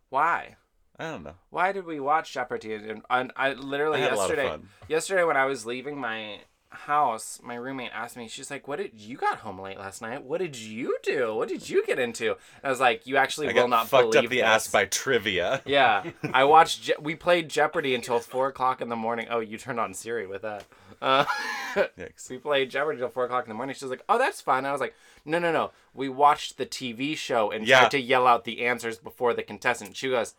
Why? 0.10 0.56
I 1.00 1.06
don't 1.06 1.24
know. 1.24 1.36
Why 1.50 1.72
did 1.72 1.86
we 1.86 2.00
watch 2.00 2.34
Jeopardy? 2.34 2.76
And, 2.76 3.02
and 3.10 3.32
I 3.36 3.50
I 3.50 3.54
literally 3.54 4.00
had 4.00 4.14
a 4.14 4.16
lot 4.16 4.30
of 4.30 4.38
yesterday, 4.38 4.50
fun. 4.50 4.70
yesterday 4.88 5.24
when 5.24 5.38
I 5.38 5.46
was 5.46 5.66
leaving 5.66 5.98
my 6.00 6.42
house, 6.70 7.40
my 7.44 7.56
roommate 7.56 7.92
asked 7.94 8.16
me. 8.18 8.28
She's 8.28 8.50
like, 8.52 8.68
"What 8.68 8.78
did 8.78 8.94
you 9.00 9.18
got 9.18 9.40
home 9.40 9.60
late 9.60 9.78
last 9.80 10.02
night? 10.02 10.24
What 10.24 10.40
did 10.40 10.56
you 10.56 10.98
do? 11.04 11.36
What 11.36 11.48
did 11.50 11.68
you 11.70 11.84
get 11.86 11.98
into?" 12.00 12.32
And 12.32 12.38
I 12.64 12.70
was 12.70 12.80
like, 12.80 13.08
"You 13.08 13.18
actually 13.18 13.50
I 13.50 13.54
will 13.54 13.68
not 13.68 13.88
fucked 13.90 14.12
believe 14.12 14.26
up 14.26 14.30
the 14.32 14.38
this. 14.38 14.46
ass 14.46 14.68
by 14.68 14.86
trivia. 14.86 15.62
Yeah, 15.68 16.12
I 16.34 16.44
watched. 16.44 16.84
Je- 16.84 16.94
we 17.00 17.16
played 17.16 17.50
Jeopardy 17.50 17.96
until 17.96 18.20
four 18.20 18.48
o'clock 18.48 18.80
in 18.82 18.90
the 18.90 18.96
morning. 18.96 19.28
Oh, 19.30 19.40
you 19.40 19.58
turned 19.58 19.80
on 19.80 19.94
Siri 19.96 20.28
with 20.28 20.44
that. 20.44 20.66
Uh, 21.04 21.26
we 22.30 22.38
played 22.38 22.70
Jeopardy 22.72 22.96
until 22.98 23.10
four 23.10 23.26
o'clock 23.26 23.44
in 23.46 23.50
the 23.50 23.56
morning. 23.56 23.76
She 23.76 23.84
was 23.84 23.92
like, 23.92 24.04
"Oh, 24.08 24.18
that's 24.18 24.40
fun." 24.42 24.66
I 24.66 24.72
was 24.72 24.80
like, 24.82 24.96
"No, 25.26 25.38
no, 25.38 25.52
no. 25.52 25.72
We 25.94 26.08
watched 26.08 26.58
the 26.58 26.66
TV 26.66 27.16
show 27.18 27.52
and 27.52 27.68
Yeah. 27.68 27.80
tried 27.82 27.92
to 27.92 28.00
yell 28.00 28.26
out 28.26 28.46
the 28.46 28.66
answers 28.66 28.98
before 28.98 29.34
the 29.34 29.44
contestant." 29.44 29.98
She 29.98 30.10
goes, 30.10 30.36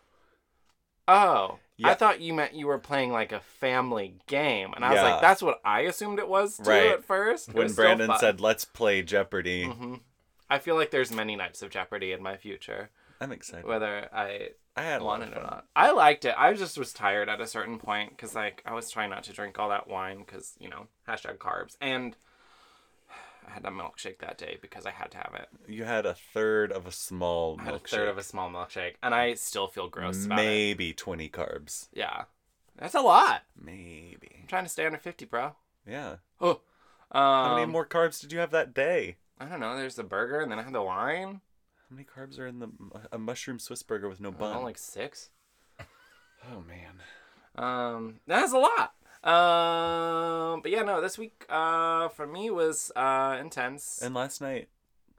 "Oh, 1.06 1.58
I 1.82 1.94
thought 1.94 2.20
you 2.20 2.32
meant 2.32 2.54
you 2.54 2.66
were 2.66 2.78
playing 2.78 3.12
like 3.12 3.32
a 3.32 3.40
family 3.40 4.14
game," 4.26 4.72
and 4.74 4.84
I 4.84 4.90
was 4.90 4.96
Yeah. 4.96 5.10
like, 5.12 5.20
"That's 5.20 5.42
what 5.42 5.60
I 5.64 5.80
assumed 5.80 6.18
it 6.18 6.28
was 6.28 6.56
too 6.56 6.70
Right. 6.70 6.90
at 6.92 7.04
first." 7.04 7.52
When 7.52 7.72
Brandon 7.72 8.10
said, 8.18 8.40
"Let's 8.40 8.64
play 8.64 9.02
Jeopardy," 9.02 9.66
Mhm. 9.66 10.00
I 10.48 10.58
feel 10.58 10.76
like 10.76 10.90
there's 10.90 11.10
many 11.12 11.36
nights 11.36 11.62
of 11.62 11.70
Jeopardy 11.70 12.12
in 12.12 12.22
my 12.22 12.36
future, 12.36 12.90
I'm 13.20 13.32
excited. 13.32 13.66
whether 13.66 14.08
I 14.14 14.50
I 14.76 14.82
had 14.82 15.00
a 15.00 15.04
lot 15.04 15.20
wanted 15.20 15.28
of 15.28 15.32
it 15.34 15.38
or 15.38 15.42
fun. 15.42 15.50
not. 15.50 15.66
I 15.76 15.90
liked 15.92 16.24
it. 16.24 16.34
I 16.36 16.52
just 16.54 16.76
was 16.78 16.92
tired 16.92 17.28
at 17.28 17.40
a 17.40 17.46
certain 17.46 17.78
point 17.78 18.10
because 18.10 18.34
like 18.34 18.62
I 18.66 18.74
was 18.74 18.90
trying 18.90 19.10
not 19.10 19.22
to 19.24 19.32
drink 19.32 19.58
all 19.58 19.68
that 19.68 19.88
wine 19.88 20.18
because 20.26 20.54
you 20.58 20.68
know 20.68 20.86
hashtag 21.08 21.38
carbs 21.38 21.76
and 21.80 22.16
I 23.46 23.52
had 23.52 23.64
a 23.64 23.68
milkshake 23.68 24.18
that 24.20 24.38
day 24.38 24.58
because 24.60 24.86
I 24.86 24.90
had 24.90 25.10
to 25.12 25.18
have 25.18 25.32
it. 25.34 25.48
You 25.68 25.84
had 25.84 26.06
a 26.06 26.14
third 26.14 26.72
of 26.72 26.86
a 26.86 26.92
small 26.92 27.56
I 27.60 27.64
had 27.64 27.74
a 27.74 27.78
milkshake. 27.78 27.88
third 27.90 28.08
of 28.08 28.18
a 28.18 28.22
small 28.22 28.50
milkshake 28.50 28.94
and 29.02 29.14
I 29.14 29.34
still 29.34 29.68
feel 29.68 29.88
gross 29.88 30.24
about 30.26 30.38
it. 30.40 30.42
Maybe 30.42 30.92
20 30.92 31.28
carbs. 31.28 31.88
Yeah, 31.92 32.24
that's 32.76 32.94
a 32.94 33.00
lot. 33.00 33.42
Maybe. 33.60 34.38
I'm 34.40 34.48
trying 34.48 34.64
to 34.64 34.70
stay 34.70 34.86
under 34.86 34.98
fifty, 34.98 35.24
bro. 35.24 35.54
Yeah. 35.86 36.16
Oh, 36.40 36.60
How 37.12 37.50
um, 37.50 37.54
many 37.60 37.70
more 37.70 37.86
carbs 37.86 38.20
did 38.20 38.32
you 38.32 38.38
have 38.40 38.50
that 38.50 38.74
day? 38.74 39.16
I 39.38 39.44
don't 39.46 39.60
know. 39.60 39.76
There's 39.76 39.96
the 39.96 40.02
burger 40.02 40.40
and 40.40 40.50
then 40.50 40.58
I 40.58 40.62
had 40.62 40.72
the 40.72 40.82
wine. 40.82 41.40
How 41.90 41.96
many 41.96 42.06
carbs 42.06 42.38
are 42.38 42.46
in 42.46 42.60
the 42.60 42.68
a 43.12 43.18
mushroom 43.18 43.58
Swiss 43.58 43.82
burger 43.82 44.08
with 44.08 44.20
no 44.20 44.30
bun? 44.30 44.54
know, 44.54 44.62
like 44.62 44.78
six. 44.78 45.30
oh 45.80 46.62
man. 46.66 47.02
Um, 47.56 48.20
that's 48.26 48.52
a 48.52 48.58
lot. 48.58 48.94
Um, 49.22 50.60
but 50.60 50.70
yeah, 50.70 50.82
no, 50.82 51.00
this 51.00 51.18
week 51.18 51.44
uh 51.48 52.08
for 52.08 52.26
me 52.26 52.50
was 52.50 52.90
uh 52.96 53.38
intense. 53.40 54.00
And 54.02 54.14
last 54.14 54.40
night 54.40 54.68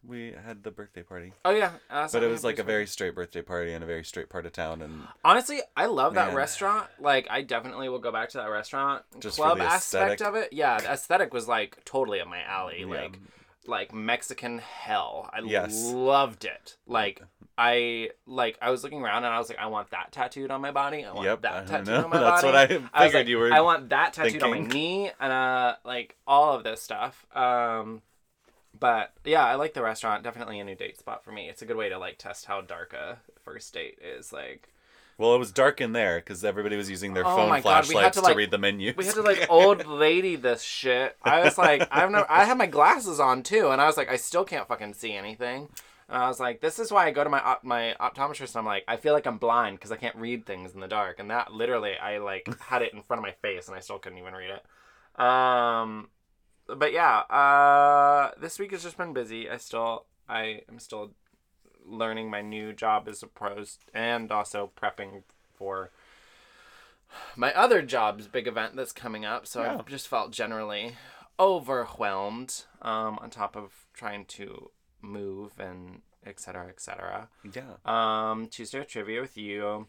we 0.08 0.34
had 0.46 0.64
the 0.64 0.72
birthday 0.72 1.04
party, 1.04 1.34
oh 1.44 1.52
yeah, 1.52 1.72
uh, 1.90 2.08
but 2.12 2.24
it 2.24 2.28
was 2.28 2.44
like 2.44 2.60
a 2.60 2.64
very 2.64 2.86
straight 2.86 3.16
birthday 3.16 3.42
party 3.42 3.74
in 3.74 3.82
a 3.82 3.86
very 3.86 4.04
straight 4.04 4.30
part 4.30 4.46
of 4.46 4.54
town, 4.54 4.82
and 4.82 5.08
Honestly, 5.24 5.62
I 5.76 5.88
love 5.88 6.14
that 6.16 6.34
restaurant. 6.34 6.88
Like, 7.00 7.28
I 7.30 7.42
definitely 7.42 7.90
will 7.90 8.00
go 8.00 8.12
back 8.12 8.30
to 8.30 8.38
that 8.38 8.50
restaurant. 8.50 9.04
Just 9.20 9.38
for 9.38 9.44
Club 9.44 9.58
the 9.58 9.64
aspect 9.64 10.22
of 10.22 10.36
it, 10.36 10.54
yeah, 10.54 10.80
the 10.80 10.92
aesthetic 10.92 11.34
was 11.34 11.48
like 11.48 11.84
totally 11.86 12.22
up 12.22 12.28
my 12.28 12.42
alley. 12.44 12.82
Yeah. 12.82 12.86
Like, 12.86 13.20
like 13.68 13.94
Mexican 13.94 14.60
hell. 14.60 15.30
I 15.34 15.40
Yes. 15.42 15.92
loved 15.92 16.46
it. 16.46 16.78
Like, 16.88 17.22
I 17.58 18.10
like 18.26 18.58
I 18.62 18.70
was 18.70 18.84
looking 18.84 19.02
around 19.02 19.24
and 19.24 19.34
I 19.34 19.38
was 19.40 19.50
like, 19.50 19.60
I 19.60 19.68
want 19.68 19.90
that 19.92 20.12
tattooed 20.12 20.52
on 20.52 20.62
my 20.62 20.72
body. 20.72 21.06
I 21.06 21.14
want 21.14 21.26
Yep, 21.26 21.42
that 21.44 21.54
I 21.54 21.66
tattooed 21.66 21.88
know. 21.88 22.04
on 22.04 22.10
my 22.10 22.18
That's 22.20 22.44
body. 22.44 22.46
what 22.46 22.72
I 22.72 22.90
I 22.94 23.04
was 23.06 23.14
figured 23.14 23.14
like, 23.14 23.28
you 23.28 23.38
were 23.38 23.52
I 23.54 23.62
want 23.62 23.90
that 23.90 24.14
tattooed 24.14 24.44
on 24.44 24.52
my 24.52 24.60
knee 24.60 25.12
and 25.20 25.32
uh 25.32 25.76
like 25.86 26.16
all 26.28 26.54
of 26.56 26.64
this 26.64 26.82
stuff. 26.82 27.26
Um 27.36 28.02
but 28.78 29.14
yeah, 29.24 29.46
I 29.46 29.56
like 29.56 29.74
the 29.74 29.82
restaurant. 29.84 30.24
Definitely 30.24 30.60
a 30.60 30.64
new 30.66 30.76
date 30.76 30.98
spot 31.00 31.24
for 31.24 31.32
me. 31.32 31.48
It's 31.48 31.62
a 31.62 31.66
good 31.66 31.78
way 31.78 31.88
to 31.90 31.98
like 31.98 32.18
test 32.18 32.46
how 32.46 32.60
dark 32.62 32.94
a 32.94 33.20
first 33.44 33.74
date 33.74 33.98
is. 34.02 34.34
Like 34.34 34.70
well, 35.18 35.34
it 35.36 35.40
was 35.40 35.52
dark 35.52 35.80
in 35.82 35.94
there 35.94 36.18
because 36.18 36.44
everybody 36.44 36.76
was 36.76 36.90
using 36.90 37.14
their 37.14 37.26
Oh 37.26 37.36
phone 37.36 37.50
God, 37.50 37.50
we 37.50 37.56
had 37.56 37.62
flashlights 37.64 38.16
to, 38.18 38.22
to, 38.22 38.28
like- 38.28 38.38
read 38.38 38.52
the 38.52 38.58
menus. 38.58 38.96
we 38.98 39.06
had 39.06 39.16
to 39.16 39.22
like 39.22 39.46
old 39.50 39.86
lady 39.88 40.36
this 40.36 40.62
shit. 40.62 41.16
I 41.24 41.42
was 41.42 41.58
like, 41.58 41.88
I've 41.92 42.12
never, 42.12 42.30
I 42.30 42.44
had 42.46 42.58
my 42.58 42.66
glasses 42.68 43.20
on 43.20 43.44
too, 43.44 43.70
and 43.70 43.80
I 43.82 43.86
was 43.88 43.98
like, 43.98 44.10
I 44.10 44.18
still 44.18 44.44
can't 44.46 44.68
fucking 44.68 44.94
see 44.94 45.14
anything. 45.14 45.70
And 46.08 46.22
I 46.22 46.28
was 46.28 46.40
like, 46.40 46.62
this 46.62 46.78
is 46.78 46.92
why 46.92 47.08
I 47.08 47.12
go 47.12 47.24
to 47.24 47.30
my 47.32 47.40
op- 47.42 47.64
my 47.64 47.96
optometrist. 48.00 48.50
And 48.50 48.58
I'm 48.58 48.66
like, 48.66 48.84
I 48.88 48.98
feel 48.98 49.14
like 49.14 49.26
I'm 49.26 49.40
blind 49.40 49.78
because 49.80 49.92
I 49.92 49.96
can't 49.98 50.16
read 50.16 50.46
things 50.46 50.74
in 50.76 50.80
the 50.80 50.88
dark. 50.88 51.18
And 51.18 51.32
that 51.32 51.52
literally, 51.52 51.98
I 51.98 52.20
like 52.20 52.48
had 52.60 52.84
it 52.84 52.94
in 52.94 53.02
front 53.02 53.20
of 53.20 53.24
my 53.24 53.32
face, 53.42 53.68
and 53.68 53.76
I 53.76 53.80
still 53.80 53.98
couldn't 53.98 54.20
even 54.20 54.34
read 54.36 54.52
it. 54.52 54.64
Um, 55.20 56.10
but 56.68 56.94
yeah, 56.94 57.20
uh, 57.20 58.32
this 58.40 58.60
week 58.60 58.72
has 58.72 58.84
just 58.84 58.98
been 58.98 59.14
busy. 59.14 59.50
I 59.50 59.58
still, 59.58 60.06
I 60.30 60.62
am 60.70 60.78
still 60.80 61.12
learning 61.86 62.30
my 62.30 62.42
new 62.42 62.74
job 62.74 63.08
as 63.08 63.22
a 63.24 63.28
pros, 63.28 63.80
and 63.94 64.32
also 64.32 64.72
prepping 64.80 65.24
for 65.54 65.92
my 67.36 67.54
other 67.54 67.82
job's 67.82 68.28
big 68.28 68.48
event 68.48 68.76
that's 68.76 68.92
coming 68.92 69.24
up. 69.26 69.48
So 69.48 69.62
Yeah. 69.64 69.78
I've 69.78 69.86
just 69.88 70.08
felt 70.08 70.32
generally 70.32 70.96
overwhelmed 71.40 72.64
um, 72.82 73.18
on 73.22 73.30
top 73.30 73.56
of 73.56 73.72
trying 73.94 74.26
to 74.26 74.72
move 75.02 75.60
and 75.60 76.02
et 76.26 76.40
cetera, 76.40 76.68
et 76.70 76.80
cetera. 76.82 77.30
yeah. 77.54 77.76
Um, 77.86 78.48
Tuesday 78.48 78.84
trivia 78.84 79.22
with 79.22 79.38
you. 79.38 79.88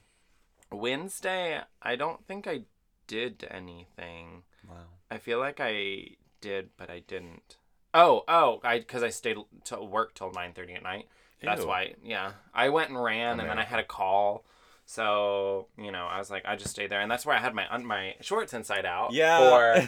Wednesday, 0.71 1.61
I 1.81 1.97
don't 1.97 2.27
think 2.27 2.47
I 2.47 2.63
did 3.07 3.47
anything. 3.51 4.43
Wow. 4.69 4.75
I 5.11 5.19
feel 5.19 5.39
like 5.39 5.59
I 5.61 6.09
did, 6.41 6.71
but 6.77 6.91
I 6.91 7.01
didn't. 7.01 7.57
Oh, 7.97 8.25
oh, 8.29 8.61
I 8.63 8.79
because 8.79 9.03
I 9.03 9.09
stayed 9.09 9.39
to 9.65 9.83
work 9.83 10.15
till 10.15 10.31
nine 10.33 10.53
thirty 10.53 10.75
at 10.75 10.83
night. 10.83 11.09
That's 11.43 11.63
Ew. 11.63 11.69
why. 11.69 11.95
Yeah, 12.05 12.33
I 12.55 12.69
went 12.69 12.91
and 12.91 13.03
ran, 13.03 13.41
and 13.41 13.49
then 13.49 13.59
I 13.59 13.65
had 13.65 13.81
a 13.81 13.85
call. 13.85 14.45
So 14.85 15.69
you 15.79 15.91
know, 15.91 16.07
I 16.07 16.19
was 16.19 16.31
like, 16.31 16.45
I 16.47 16.57
just 16.57 16.71
stayed 16.71 16.91
there, 16.91 17.01
and 17.01 17.11
that's 17.11 17.25
where 17.25 17.35
I 17.35 17.41
had 17.41 17.55
my 17.55 17.73
un- 17.73 17.87
my 17.87 18.15
shorts 18.21 18.53
inside 18.53 18.85
out. 18.85 19.13
Yeah. 19.13 19.87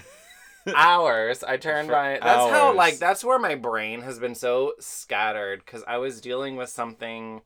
For 0.64 0.72
hours, 0.74 1.44
I 1.44 1.58
turned 1.58 1.88
For 1.88 1.94
my. 1.94 2.18
That's 2.18 2.50
how 2.50 2.74
like 2.74 2.98
that's 2.98 3.22
where 3.22 3.38
my 3.38 3.54
brain 3.54 4.00
has 4.02 4.18
been 4.18 4.34
so 4.34 4.72
scattered 4.80 5.64
because 5.64 5.84
I 5.86 5.98
was 5.98 6.20
dealing 6.20 6.56
with 6.56 6.70
something 6.70 7.42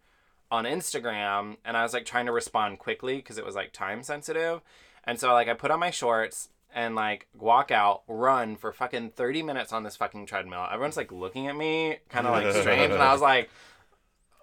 on 0.50 0.64
Instagram, 0.64 1.56
and 1.64 1.76
I 1.76 1.82
was 1.82 1.92
like 1.92 2.04
trying 2.04 2.26
to 2.26 2.32
respond 2.32 2.78
quickly 2.78 3.16
because 3.16 3.36
it 3.36 3.44
was 3.44 3.54
like 3.54 3.72
time 3.72 4.02
sensitive, 4.02 4.60
and 5.04 5.18
so 5.18 5.32
like 5.32 5.48
I 5.48 5.54
put 5.54 5.72
on 5.72 5.80
my 5.80 5.90
shorts 5.90 6.50
and 6.74 6.94
like 6.94 7.26
walk 7.34 7.70
out, 7.70 8.02
run 8.08 8.56
for 8.56 8.72
fucking 8.72 9.10
30 9.10 9.42
minutes 9.42 9.72
on 9.72 9.82
this 9.82 9.96
fucking 9.96 10.26
treadmill. 10.26 10.66
Everyone's 10.70 10.96
like 10.96 11.12
looking 11.12 11.48
at 11.48 11.56
me 11.56 11.96
kind 12.08 12.26
of 12.26 12.32
like 12.32 12.54
strange. 12.62 12.92
And 12.92 13.02
I 13.02 13.12
was 13.12 13.20
like, 13.20 13.50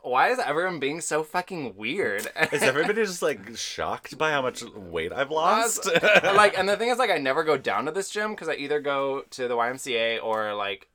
why 0.01 0.29
is 0.29 0.39
everyone 0.39 0.79
being 0.79 1.01
so 1.01 1.23
fucking 1.23 1.75
weird? 1.75 2.27
Is 2.51 2.63
everybody 2.63 3.03
just 3.03 3.21
like 3.21 3.57
shocked 3.57 4.17
by 4.17 4.31
how 4.31 4.41
much 4.41 4.63
weight 4.63 5.11
I've 5.11 5.31
lost? 5.31 5.89
like, 6.23 6.57
and 6.57 6.69
the 6.69 6.77
thing 6.77 6.89
is, 6.89 6.97
like, 6.97 7.09
I 7.09 7.17
never 7.17 7.43
go 7.43 7.57
down 7.57 7.85
to 7.85 7.91
this 7.91 8.09
gym 8.09 8.31
because 8.31 8.47
I 8.47 8.53
either 8.53 8.79
go 8.79 9.23
to 9.31 9.47
the 9.47 9.55
YMCA 9.55 10.23
or 10.23 10.55
like 10.55 10.87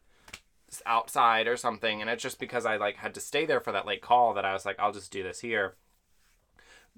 outside 0.87 1.47
or 1.47 1.57
something. 1.57 2.00
And 2.00 2.11
it's 2.11 2.23
just 2.23 2.41
because 2.41 2.67
I 2.67 2.76
like 2.76 2.97
had 2.97 3.14
to 3.14 3.21
stay 3.21 3.47
there 3.47 3.61
for 3.61 3.73
that 3.73 3.87
late 3.87 4.00
call 4.00 4.35
that 4.35 4.45
I 4.45 4.53
was 4.53 4.64
like, 4.64 4.76
I'll 4.79 4.93
just 4.93 5.12
do 5.12 5.23
this 5.23 5.41
here. 5.41 5.75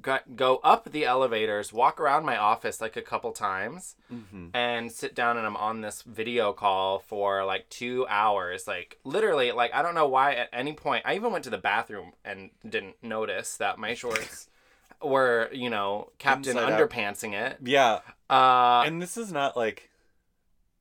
Go, 0.02 0.18
go 0.36 0.56
up 0.62 0.90
the 0.92 1.06
elevators, 1.06 1.72
walk 1.72 1.98
around 1.98 2.24
my 2.26 2.36
office 2.36 2.82
like 2.82 2.96
a 2.96 3.02
couple 3.02 3.32
times, 3.32 3.96
Mhm. 4.12 4.50
and 4.54 4.92
sit 4.92 5.14
down 5.14 5.38
and 5.38 5.46
I'm 5.46 5.56
on 5.56 5.80
this 5.80 6.02
video 6.02 6.52
call 6.52 6.98
for 6.98 7.44
like 7.46 7.68
two 7.70 8.06
hours. 8.08 8.66
Like 8.68 8.98
literally, 9.04 9.52
like 9.52 9.72
I 9.74 9.80
don't 9.80 9.94
know 9.94 10.06
why 10.06 10.34
at 10.34 10.50
any 10.52 10.74
point 10.74 11.04
I 11.06 11.14
even 11.14 11.32
went 11.32 11.44
to 11.44 11.50
the 11.50 11.56
bathroom 11.58 12.12
and 12.24 12.50
didn't 12.68 13.02
notice 13.02 13.56
that 13.56 13.78
my 13.78 13.94
shorts 13.94 14.48
were, 15.02 15.48
you 15.50 15.70
know, 15.70 16.10
Captain 16.18 16.56
Inside 16.58 16.72
out. 16.72 16.78
Underpantsing 16.80 17.32
it. 17.32 17.56
Yeah. 17.62 18.00
Uh, 18.28 18.82
and 18.86 19.00
this 19.00 19.16
is 19.16 19.32
not 19.32 19.56
like 19.56 19.88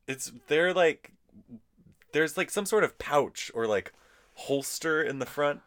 it's 0.08 0.32
they're 0.48 0.74
like 0.74 1.12
there's 2.12 2.36
like 2.38 2.50
some 2.52 2.66
sort 2.66 2.84
of 2.84 2.98
pouch 3.00 3.50
or 3.56 3.66
like 3.66 3.94
holster 4.34 5.02
in 5.02 5.20
the 5.20 5.26
front. 5.26 5.62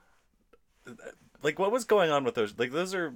Like 1.43 1.59
what 1.59 1.73
was 1.73 1.85
going 1.85 2.11
on 2.11 2.25
with 2.25 2.35
those? 2.35 2.59
Like 2.59 2.73
those 2.73 2.95
are 2.95 3.15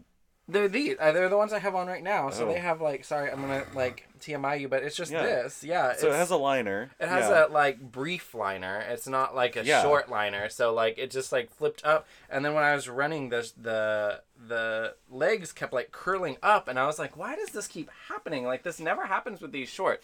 they're 0.48 0.68
these. 0.68 0.96
Uh, 0.98 1.12
they're 1.12 1.28
the 1.28 1.36
ones 1.36 1.52
I 1.52 1.58
have 1.60 1.74
on 1.74 1.86
right 1.86 2.02
now. 2.02 2.30
So 2.30 2.44
Oh. 2.48 2.52
they 2.52 2.58
have 2.58 2.80
like, 2.80 3.04
sorry, 3.04 3.30
I'm 3.30 3.40
gonna 3.40 3.64
like 3.74 4.08
TMI 4.20 4.60
you, 4.60 4.68
but 4.68 4.82
it's 4.82 4.96
just 4.96 5.10
Yeah. 5.12 5.22
this. 5.22 5.62
Yeah. 5.64 5.92
so 5.94 6.06
it 6.06 6.10
it's- 6.10 6.18
has 6.18 6.30
a 6.30 6.36
liner. 6.36 6.90
It 7.00 7.08
has 7.08 7.28
yeah. 7.28 7.46
a 7.46 7.48
like 7.48 7.80
brief 7.80 8.34
liner. 8.34 8.80
It's 8.88 9.06
not 9.08 9.34
like 9.34 9.56
a 9.56 9.64
Yeah. 9.64 9.82
short 9.82 10.08
liner. 10.10 10.48
So 10.48 10.72
like 10.74 10.98
it 10.98 11.10
just 11.10 11.32
like 11.32 11.50
flipped 11.54 11.84
up, 11.84 12.06
and 12.28 12.44
then 12.44 12.54
when 12.54 12.64
I 12.64 12.74
was 12.74 12.88
running, 12.88 13.28
the 13.30 13.50
the 13.60 14.22
the 14.44 14.94
legs 15.08 15.52
kept 15.52 15.72
like 15.72 15.92
curling 15.92 16.36
up, 16.42 16.66
and 16.68 16.78
I 16.78 16.86
was 16.86 16.98
like, 16.98 17.16
why 17.16 17.36
does 17.36 17.50
this 17.50 17.66
keep 17.68 17.88
happening? 18.08 18.44
Like 18.44 18.62
this 18.64 18.80
never 18.80 19.06
happens 19.06 19.40
with 19.40 19.52
these 19.52 19.68
short. 19.68 20.02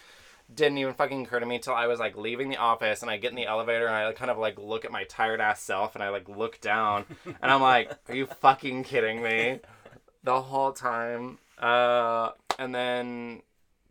Didn't 0.55 0.79
even 0.79 0.95
fucking 0.95 1.25
occur 1.27 1.41
to 1.41 1.47
me 1.47 1.59
till 1.59 1.75
I 1.75 1.87
was 1.89 1.99
like 2.01 2.17
leaving 2.17 2.49
the 2.49 2.57
office, 2.57 3.03
and 3.03 3.11
I 3.11 3.19
get 3.19 3.31
in 3.31 3.37
the 3.37 3.45
elevator, 3.47 3.87
and 3.87 3.95
I 3.95 4.11
kind 4.13 4.31
of 4.31 4.39
like 4.39 4.59
look 4.59 4.85
at 4.87 4.91
my 4.93 5.05
tired 5.05 5.41
ass 5.43 5.61
self, 5.61 5.95
and 5.95 6.03
I 6.03 6.09
like 6.09 6.27
look 6.29 6.59
down, 6.63 7.05
and 7.27 7.53
I'm 7.53 7.61
like, 7.61 7.93
are 8.09 8.15
you 8.15 8.25
fucking 8.27 8.85
kidding 8.85 9.23
me? 9.23 9.61
The 10.23 10.41
whole 10.43 10.73
time. 10.73 11.39
Uh, 11.59 12.31
and 12.59 12.75
then 12.75 13.43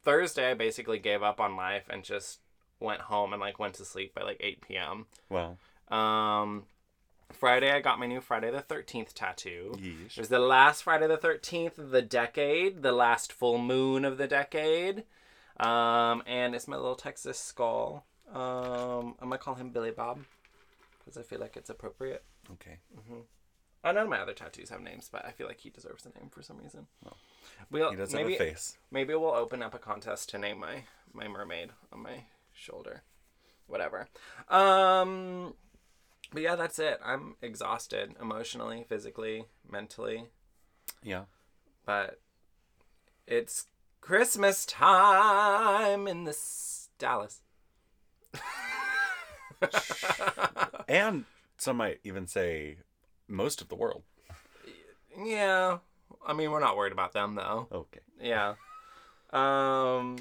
Thursday, 0.04 0.52
I 0.52 0.54
basically 0.54 1.00
gave 1.00 1.24
up 1.24 1.40
on 1.40 1.56
life 1.56 1.86
and 1.90 2.04
just 2.04 2.40
went 2.80 3.02
home 3.02 3.34
and 3.34 3.40
like 3.40 3.60
went 3.60 3.76
to 3.76 3.86
sleep 3.86 4.14
by 4.14 4.22
like 4.22 4.38
8 4.40 4.62
p.m. 4.62 5.06
Wow. 5.30 5.58
Um, 5.90 6.64
Friday, 7.32 7.72
I 7.72 7.82
got 7.82 8.00
my 8.00 8.08
new 8.08 8.22
Friday 8.22 8.52
the 8.52 8.62
13th 8.62 9.14
tattoo. 9.14 9.74
yeesh. 9.78 10.12
It 10.12 10.18
was 10.18 10.30
the 10.30 10.40
last 10.40 10.84
Friday 10.84 11.08
the 11.08 11.18
13th 11.18 11.78
of 11.78 11.90
the 11.92 12.02
decade, 12.02 12.84
the 12.84 12.92
last 12.92 13.34
full 13.34 13.58
moon 13.58 14.06
of 14.06 14.18
the 14.18 14.28
decade. 14.28 15.04
Um, 15.60 16.24
and 16.28 16.54
it's 16.56 16.68
my 16.68 16.76
little 16.76 16.96
Texas 16.96 17.40
skull. 17.40 18.06
Um, 18.34 19.16
I'm 19.20 19.30
gonna 19.30 19.38
call 19.38 19.56
him 19.56 19.72
Billy 19.72 19.92
Bob 19.92 20.20
because 21.00 21.18
I 21.18 21.24
feel 21.24 21.40
like 21.40 21.58
it's 21.58 21.70
appropriate. 21.70 22.24
Okay. 22.54 22.78
I 23.88 23.92
know 23.92 24.08
my 24.08 24.20
other 24.20 24.34
tattoos 24.34 24.70
have 24.70 24.82
names, 24.82 25.10
but 25.12 25.26
I 25.26 25.32
feel 25.32 25.48
like 25.48 25.60
he 25.60 25.70
deserves 25.70 26.06
a 26.06 26.10
name 26.20 26.30
for 26.30 26.42
some 26.42 26.58
reason. 26.58 26.88
We'll, 27.72 27.90
He 27.92 27.96
does 27.98 28.14
maybe, 28.14 28.34
have 28.34 28.42
a 28.42 28.46
face. 28.52 28.78
Maybe 28.92 29.14
we'll 29.16 29.32
open 29.34 29.62
up 29.64 29.74
a 29.74 29.80
contest 29.80 30.30
to 30.30 30.38
name 30.38 30.60
my 30.60 30.84
my 31.14 31.28
mermaid 31.28 31.72
on 31.92 32.02
my 32.04 32.24
shoulder. 32.54 33.02
Whatever. 33.68 34.08
Um 34.50 35.54
but 36.32 36.42
yeah, 36.42 36.56
that's 36.56 36.78
it. 36.80 37.00
I'm 37.04 37.36
exhausted 37.42 38.16
emotionally, 38.22 38.86
physically, 38.88 39.46
mentally, 39.70 40.26
Yeah. 41.02 41.24
but 41.86 42.20
it's 43.26 43.68
Christmas 44.02 44.66
time 44.66 46.08
in 46.08 46.26
this 46.26 46.90
Dallas. 47.00 47.42
And 50.88 51.26
some 51.58 51.78
might 51.78 52.00
even 52.04 52.28
say 52.28 52.78
most 53.28 53.62
of 53.62 53.70
the 53.70 53.76
world. 53.76 54.04
Yeah. 55.18 55.80
I 56.26 56.34
mean, 56.34 56.52
we're 56.52 56.60
not 56.60 56.78
worried 56.78 56.94
about 56.94 57.14
them 57.14 57.36
though. 57.36 57.68
Okay. 57.72 58.00
Yeah. 58.22 58.56
Um 59.32 60.18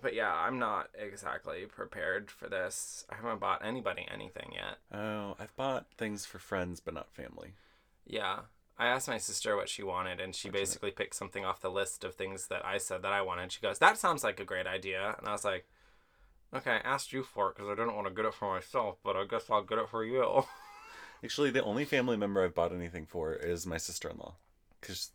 but 0.00 0.14
yeah, 0.14 0.32
I'm 0.32 0.58
not 0.58 0.90
exactly 0.94 1.64
prepared 1.66 2.30
for 2.30 2.48
this. 2.48 3.04
I 3.10 3.16
haven't 3.16 3.40
bought 3.40 3.64
anybody 3.64 4.06
anything 4.12 4.52
yet. 4.54 4.78
Oh, 4.92 5.34
I've 5.40 5.56
bought 5.56 5.86
things 5.96 6.24
for 6.24 6.38
friends, 6.38 6.80
but 6.80 6.94
not 6.94 7.10
family. 7.10 7.54
Yeah. 8.06 8.40
I 8.78 8.86
asked 8.86 9.08
my 9.08 9.18
sister 9.18 9.56
what 9.56 9.68
she 9.68 9.82
wanted 9.82 10.20
and 10.20 10.36
she 10.36 10.50
basically 10.50 10.92
picked 10.92 11.16
something 11.16 11.44
off 11.44 11.60
the 11.60 11.70
list 11.70 12.04
of 12.04 12.14
things 12.14 12.46
that 12.46 12.64
I 12.64 12.78
said 12.78 13.02
that 13.02 13.12
I 13.12 13.22
wanted. 13.22 13.50
She 13.50 13.60
goes, 13.60 13.78
"That 13.80 13.98
sounds 13.98 14.22
like 14.22 14.38
a 14.38 14.44
great 14.44 14.68
idea." 14.68 15.16
And 15.18 15.26
I 15.26 15.32
was 15.32 15.44
like, 15.44 15.66
"Okay, 16.54 16.72
I 16.72 16.88
asked 16.88 17.12
you 17.12 17.24
for 17.24 17.50
it 17.50 17.56
cuz 17.56 17.66
I 17.66 17.74
didn't 17.74 17.96
want 17.96 18.06
to 18.06 18.14
get 18.14 18.24
it 18.24 18.34
for 18.34 18.54
myself, 18.54 18.98
but 19.02 19.16
I 19.16 19.24
guess 19.24 19.50
I'll 19.50 19.64
get 19.64 19.78
it 19.78 19.88
for 19.88 20.04
you." 20.04 20.44
Actually, 21.24 21.50
the 21.50 21.62
only 21.64 21.84
family 21.84 22.16
member 22.16 22.44
I've 22.44 22.54
bought 22.54 22.72
anything 22.72 23.06
for 23.06 23.32
is 23.34 23.66
my 23.66 23.76
sister-in-law. 23.76 24.34
Cause 24.80 25.10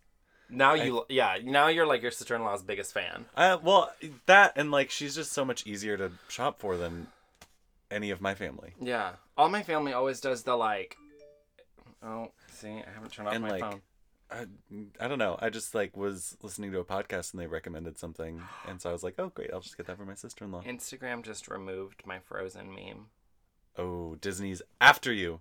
now 0.50 0.74
you 0.74 1.05
yeah, 1.10 1.38
now 1.43 1.67
you're 1.67 1.86
like 1.88 2.01
your 2.01 2.12
sister-in-law's 2.12 2.62
biggest 2.63 2.93
fan. 2.93 3.25
uh, 3.36 3.57
well, 3.63 3.91
that 4.25 4.53
and 4.55 4.72
like 4.72 4.89
she's 4.91 5.15
just 5.15 5.31
so 5.31 5.45
much 5.45 5.65
easier 5.65 5.95
to 5.98 6.12
shop 6.27 6.60
for 6.60 6.75
than 6.77 7.07
any 7.89 8.10
of 8.12 8.19
my 8.22 8.36
family. 8.36 8.74
Yeah. 8.81 9.13
All 9.38 9.50
my 9.50 9.63
family 9.63 9.93
always 9.93 10.19
does 10.19 10.43
the 10.43 10.55
like 10.55 10.98
Oh, 12.03 12.31
see, 12.51 12.67
I 12.67 12.83
haven't 12.93 13.13
turned 13.13 13.29
off 13.29 13.36
And, 13.36 13.43
my 13.43 13.50
like, 13.51 13.62
phone. 13.62 13.81
I, 14.29 14.45
I 15.00 15.07
don't 15.07 15.19
know. 15.19 15.38
I 15.39 15.50
just 15.50 15.74
like 15.74 15.95
was 15.95 16.36
listening 16.41 16.72
to 16.74 16.79
a 16.79 16.86
podcast 16.86 17.31
and 17.33 17.41
they 17.41 17.48
recommended 17.48 17.98
something, 17.98 18.41
and 18.67 18.81
so 18.81 18.89
I 18.89 18.93
was 18.93 19.03
like, 19.03 19.15
oh 19.19 19.29
great, 19.29 19.51
I'll 19.53 19.62
just 19.62 19.77
get 19.77 19.86
that 19.88 19.98
for 19.98 20.05
my 20.05 20.15
sister-in-law. 20.15 20.63
Instagram 20.63 21.24
just 21.24 21.48
removed 21.48 22.01
my 22.05 22.19
Frozen 22.19 22.74
meme. 22.75 23.05
Oh, 23.77 24.15
Disney's 24.15 24.62
after 24.81 25.13
you. 25.13 25.39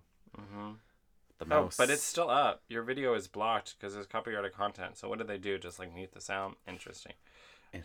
The 1.49 1.55
Oh, 1.55 1.69
but 1.77 1.89
it's 1.89 2.03
still 2.03 2.29
up. 2.29 2.61
Your 2.67 2.83
video 2.83 3.13
is 3.13 3.27
blocked 3.27 3.75
because 3.77 3.93
there's 3.93 4.07
copyrighted 4.07 4.53
content. 4.53 4.97
So 4.97 5.09
what 5.09 5.17
did 5.17 5.27
they 5.27 5.37
do? 5.37 5.57
Just 5.57 5.79
like 5.79 5.93
mute 5.93 6.13
the 6.13 6.21
sound? 6.21 6.55
Interesting. 6.67 7.13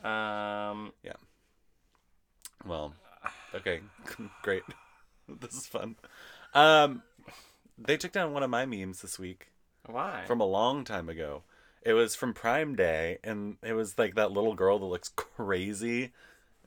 Um, 0.05 0.93
Yeah. 1.03 1.15
Well, 2.67 2.95
okay, 3.55 3.81
great. 4.43 4.63
this 5.29 5.55
is 5.55 5.67
fun. 5.67 5.97
Um, 6.55 7.03
they 7.79 7.97
took 7.97 8.13
down 8.13 8.33
one 8.33 8.43
of 8.43 8.51
my 8.51 8.67
memes 8.67 9.01
this 9.03 9.19
week 9.19 9.49
why? 9.87 10.25
from 10.27 10.41
a 10.41 10.47
long 10.47 10.85
time 10.85 11.09
ago. 11.09 11.43
It 11.83 11.93
was 11.93 12.17
from 12.17 12.35
Prime 12.35 12.75
Day, 12.75 13.19
and 13.23 13.57
it 13.63 13.73
was 13.73 13.97
like 13.99 14.17
that 14.17 14.33
little 14.33 14.55
girl 14.55 14.79
that 14.81 14.87
looks 14.87 15.11
crazy, 15.11 16.13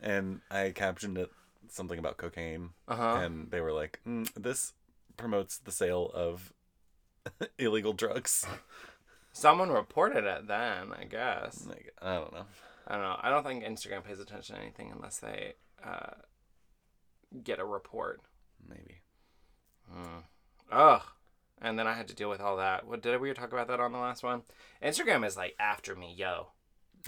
and 0.01 0.41
I 0.49 0.71
captioned 0.71 1.17
it 1.17 1.29
something 1.69 1.99
about 1.99 2.17
cocaine, 2.17 2.69
uh 2.87 2.95
huh. 2.95 3.19
and 3.21 3.51
they 3.51 3.59
were 3.59 3.73
like, 3.73 3.99
mm, 4.07 4.31
"This 4.35 4.73
promotes 5.17 5.57
the 5.57 5.71
sale 5.71 6.09
of 6.13 6.53
illegal 7.57 7.93
drugs." 7.93 8.45
Someone 9.33 9.69
reported 9.69 10.25
it 10.25 10.47
then, 10.47 10.91
I 10.91 11.05
guess. 11.05 11.65
Like, 11.65 11.93
I 12.01 12.15
don't 12.15 12.33
know. 12.33 12.45
I 12.87 12.93
don't 12.95 13.03
know. 13.03 13.17
I 13.21 13.29
don't 13.29 13.45
think 13.45 13.63
Instagram 13.63 14.03
pays 14.03 14.19
attention 14.19 14.55
to 14.55 14.61
anything 14.61 14.91
unless 14.93 15.19
they 15.19 15.53
uh, 15.85 16.15
get 17.43 17.59
a 17.59 17.65
report. 17.65 18.19
Maybe. 18.67 19.01
Mm. 19.89 20.23
Ugh. 20.71 21.01
And 21.61 21.77
then 21.79 21.87
I 21.87 21.93
had 21.93 22.07
to 22.09 22.15
deal 22.15 22.29
with 22.29 22.41
all 22.41 22.57
that. 22.57 22.85
What 22.87 23.01
did 23.01 23.21
we 23.21 23.31
talk 23.33 23.53
about 23.53 23.67
that 23.67 23.79
on 23.79 23.91
the 23.93 23.99
last 23.99 24.23
one? 24.23 24.41
Instagram 24.83 25.25
is 25.25 25.37
like 25.37 25.55
after 25.59 25.95
me, 25.95 26.13
yo. 26.17 26.47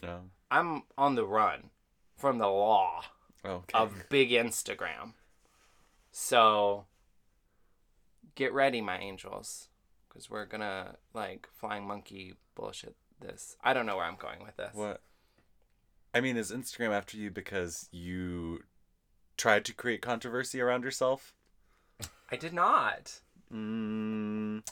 No. 0.02 0.22
I'm 0.50 0.84
on 0.98 1.16
the 1.16 1.26
run 1.26 1.72
from 2.16 2.38
the 2.38 2.48
law 2.48 3.04
Okay. 3.46 3.78
of 3.78 4.06
big 4.10 4.30
Instagram. 4.30 5.14
So 6.12 6.86
get 8.36 8.54
ready, 8.54 8.80
my 8.80 8.98
angels, 8.98 9.68
because 10.14 10.30
we're 10.30 10.46
gonna 10.46 10.96
like 11.14 11.48
flying 11.54 11.86
monkey 11.86 12.36
bullshit 12.56 12.96
this. 13.20 13.56
I 13.64 13.74
don't 13.74 13.86
know 13.86 13.98
where 13.98 14.06
I'm 14.06 14.18
going 14.18 14.44
with 14.44 14.58
this. 14.58 14.74
What? 14.74 15.02
I 16.14 16.22
mean, 16.22 16.38
is 16.38 16.52
Instagram 16.52 16.92
after 16.92 17.18
you 17.18 17.32
because 17.32 17.90
you 17.92 18.64
tried 19.38 19.66
to 19.66 19.74
create 19.74 20.02
controversy 20.02 20.62
around 20.62 20.84
yourself? 20.84 21.34
I 22.32 22.36
did 22.36 22.54
not. 22.54 23.20
Mm, 23.52 24.64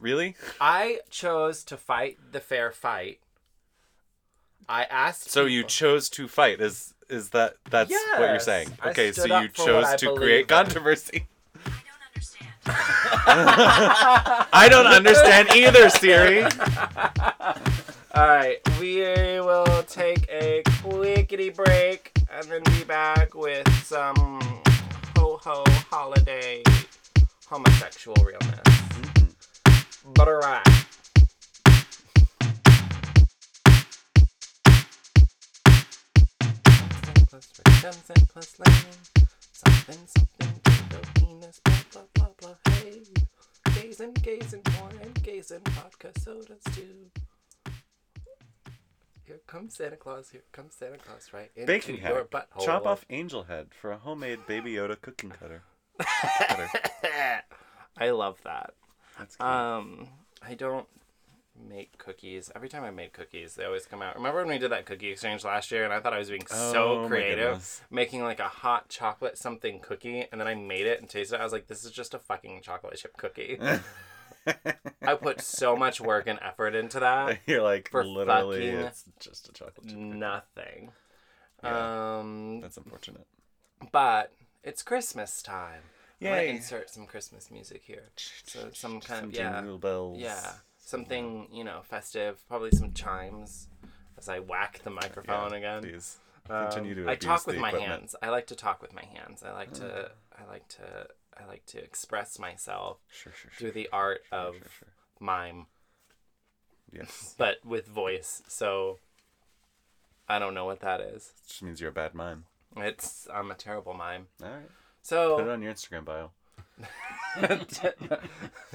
really? 0.00 0.36
I 0.60 1.00
chose 1.10 1.62
to 1.64 1.76
fight 1.76 2.18
the 2.32 2.40
fair 2.40 2.72
fight. 2.72 3.20
I 4.68 4.84
asked. 4.84 5.30
So 5.30 5.44
you 5.44 5.62
chose 5.62 6.08
to 6.10 6.26
fight? 6.26 6.60
Is 6.60 6.94
is 7.08 7.30
that 7.30 7.56
that's 7.70 7.92
what 7.92 8.30
you're 8.30 8.40
saying? 8.40 8.68
Okay, 8.84 9.12
so 9.12 9.26
you 9.26 9.32
up 9.32 9.56
for 9.56 9.74
what 9.74 9.82
chose 9.82 10.00
to 10.00 10.14
create 10.16 10.42
in. 10.42 10.46
controversy. 10.46 11.28
I 12.68 12.74
don't 13.38 13.66
understand. 13.76 14.48
I 14.52 14.68
don't 14.68 14.86
understand 14.86 15.48
either, 15.54 15.90
Siri. 15.90 16.42
All 18.16 18.26
right, 18.26 18.56
we 18.80 19.00
will 19.40 19.82
take 19.82 20.26
a 20.30 20.62
quickity 20.64 21.54
break 21.54 22.12
and 22.30 22.50
then 22.50 22.62
be 22.64 22.82
back 22.84 23.34
with 23.34 23.68
some 23.84 24.40
ho 25.16 25.38
ho 25.42 25.64
holiday 25.90 26.62
homosexual 27.46 28.16
realness. 28.24 28.60
Mm-hmm. 28.64 30.12
But 30.14 30.28
alright. 30.28 30.66
Plus 37.28 37.52
redemption 37.66 38.26
plus 38.32 38.58
lane. 38.58 39.26
Something, 39.52 39.98
something, 40.06 40.60
penis, 41.14 41.60
blah, 41.64 41.74
blah, 41.92 42.02
blah, 42.14 42.28
blah, 42.40 42.72
hey. 42.74 43.02
Gazing, 43.74 44.14
gazing, 44.22 44.62
and 45.02 45.22
gazing, 45.22 45.60
vodka 45.70 46.10
sodas 46.20 46.62
too. 46.74 47.10
Here 49.26 49.40
comes 49.46 49.74
Santa 49.74 49.96
Claus, 49.96 50.30
here 50.30 50.44
comes 50.52 50.74
Santa 50.74 50.98
Claus, 50.98 51.30
right 51.32 51.50
into 51.56 51.66
Baking 51.66 51.96
your 51.98 52.26
hack. 52.30 52.30
butthole. 52.30 52.64
Chop 52.64 52.86
off 52.86 53.04
angel 53.10 53.42
head 53.44 53.68
for 53.80 53.90
a 53.92 53.98
homemade 53.98 54.46
Baby 54.46 54.72
Yoda 54.74 55.00
cooking 55.00 55.30
cutter. 55.30 55.62
cutter. 55.98 56.68
I 57.98 58.10
love 58.10 58.38
that. 58.44 58.70
That's 59.18 59.36
cute. 59.36 59.48
Um, 59.48 60.08
I 60.42 60.54
don't 60.54 60.86
make 61.68 61.96
cookies. 61.98 62.50
Every 62.54 62.68
time 62.68 62.84
I 62.84 62.90
made 62.90 63.12
cookies, 63.12 63.54
they 63.54 63.64
always 63.64 63.86
come 63.86 64.02
out. 64.02 64.16
Remember 64.16 64.38
when 64.40 64.48
we 64.48 64.58
did 64.58 64.70
that 64.72 64.86
cookie 64.86 65.10
exchange 65.10 65.44
last 65.44 65.70
year, 65.70 65.84
and 65.84 65.92
I 65.92 66.00
thought 66.00 66.12
I 66.12 66.18
was 66.18 66.28
being 66.28 66.46
Oh, 66.50 66.72
so 66.72 67.08
creative, 67.08 67.84
making 67.90 68.22
like 68.22 68.40
a 68.40 68.48
hot 68.48 68.88
chocolate 68.88 69.38
something 69.38 69.80
cookie, 69.80 70.26
and 70.30 70.40
then 70.40 70.48
I 70.48 70.54
made 70.54 70.86
it 70.86 71.00
and 71.00 71.08
tasted 71.08 71.36
it. 71.36 71.40
I 71.40 71.44
was 71.44 71.52
like, 71.52 71.66
this 71.66 71.84
is 71.84 71.90
just 71.90 72.14
a 72.14 72.18
fucking 72.18 72.60
chocolate 72.62 72.96
chip 72.96 73.16
cookie. 73.16 73.58
I 75.02 75.14
put 75.14 75.40
so 75.40 75.76
much 75.76 76.00
work 76.00 76.26
and 76.28 76.38
effort 76.40 76.74
into 76.74 77.00
that. 77.00 77.38
You're 77.46 77.62
like 77.62 77.90
for 77.90 78.04
literally, 78.04 78.66
it's 78.66 79.04
just 79.18 79.48
a 79.48 79.52
chocolate 79.52 79.74
chip. 79.86 79.94
cookie. 79.94 80.00
Nothing. 80.02 80.90
Yeah. 81.64 82.18
Um, 82.18 82.60
That's 82.60 82.76
unfortunate. 82.76 83.26
but 83.92 84.32
it's 84.62 84.82
Christmas 84.82 85.42
time. 85.42 85.82
I'm 86.20 86.28
gonna 86.28 86.42
insert 86.42 86.88
some 86.90 87.06
Christmas 87.06 87.50
music 87.50 87.82
here. 87.84 88.04
So 88.16 88.70
some 88.72 89.00
kind 89.00 89.20
Some 89.20 89.28
of 89.30 89.34
yeah, 89.34 89.60
jingle 89.60 89.78
bells. 89.78 90.18
yeah, 90.18 90.52
something 90.86 91.48
you 91.52 91.64
know 91.64 91.80
festive. 91.82 92.42
Probably 92.48 92.70
some 92.70 92.92
chimes 92.94 93.68
as 94.16 94.28
I 94.30 94.38
whack 94.38 94.80
the 94.84 94.90
microphone 94.90 95.50
Yeah, 95.50 95.56
again. 95.58 95.82
Please 95.82 96.16
Um, 96.48 96.66
continue 96.70 96.94
to 96.94 97.10
I 97.10 97.16
talk 97.16 97.46
with 97.46 97.58
my 97.58 97.68
equipment. 97.68 97.92
hands. 98.00 98.16
I 98.22 98.30
like 98.30 98.46
to 98.46 98.54
talk 98.54 98.80
with 98.80 98.94
my 98.94 99.04
hands. 99.04 99.42
I 99.42 99.52
like 99.52 99.72
to. 99.74 100.10
I 100.38 100.44
like 100.50 100.66
to. 100.68 101.08
I 101.38 101.44
like 101.46 101.66
to 101.66 101.78
express 101.84 102.38
myself 102.38 102.96
Sure, 103.10 103.30
sure, 103.34 103.50
sure. 103.50 103.58
through 103.58 103.72
the 103.72 103.90
art 103.92 104.22
of 104.32 104.54
mime. 105.20 105.66
Yes. 106.90 107.34
but 107.38 107.56
with 107.62 107.86
voice. 107.86 108.42
So 108.48 108.98
I 110.28 110.38
don't 110.38 110.54
know 110.54 110.64
what 110.64 110.80
that 110.80 111.00
is. 111.02 111.32
It 111.44 111.48
just 111.48 111.62
means 111.62 111.78
you're 111.80 111.90
a 111.90 111.92
bad 111.92 112.14
mime. 112.14 112.44
It's 112.76 113.28
I'm 113.34 113.50
a 113.50 113.54
terrible 113.54 113.92
mime. 113.92 114.28
All 114.42 114.48
right. 114.48 114.70
So 115.02 115.36
put 115.36 115.46
it 115.46 115.50
on 115.50 115.60
your 115.62 115.72
Instagram 115.74 116.04
bio. 116.06 116.30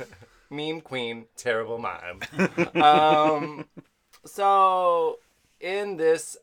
meme 0.52 0.82
queen, 0.82 1.26
terrible 1.36 1.80
mime. 1.80 2.22
um, 2.76 3.66
so 4.26 5.20
in 5.60 5.98
this 5.98 6.38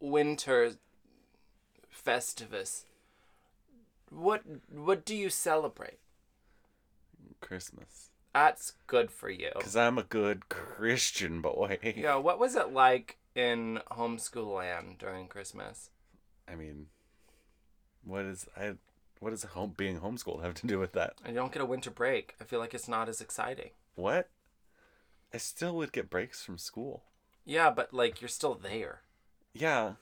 winter 0.00 0.72
festivus, 1.92 2.84
what 4.10 4.42
what 4.72 5.04
do 5.04 5.16
you 5.16 5.30
celebrate? 5.30 5.98
Christmas. 7.40 8.10
That's 8.34 8.74
good 8.86 9.10
for 9.10 9.30
you. 9.30 9.50
Because 9.56 9.76
I'm 9.76 9.98
a 9.98 10.02
good 10.02 10.48
Christian 10.48 11.40
boy. 11.40 11.78
Yeah, 11.96 12.16
what 12.16 12.38
was 12.38 12.54
it 12.54 12.72
like 12.72 13.18
in 13.34 13.80
homeschool 13.90 14.56
land 14.56 14.98
during 14.98 15.26
Christmas? 15.28 15.90
I 16.46 16.54
mean, 16.54 16.86
what 18.04 18.24
is 18.24 18.46
I? 18.56 18.74
What 19.20 19.30
does 19.30 19.42
home 19.42 19.74
being 19.76 20.00
homeschooled 20.00 20.42
have 20.42 20.54
to 20.54 20.66
do 20.66 20.78
with 20.78 20.92
that? 20.92 21.14
And 21.24 21.34
you 21.34 21.40
don't 21.40 21.52
get 21.52 21.62
a 21.62 21.66
winter 21.66 21.90
break. 21.90 22.34
I 22.40 22.44
feel 22.44 22.60
like 22.60 22.74
it's 22.74 22.88
not 22.88 23.08
as 23.08 23.20
exciting. 23.20 23.70
What? 23.94 24.28
I 25.34 25.38
still 25.38 25.74
would 25.76 25.92
get 25.92 26.08
breaks 26.10 26.44
from 26.44 26.56
school. 26.58 27.02
Yeah, 27.44 27.70
but 27.70 27.92
like 27.92 28.20
you're 28.20 28.28
still 28.28 28.54
there. 28.54 29.00
Yeah, 29.52 29.94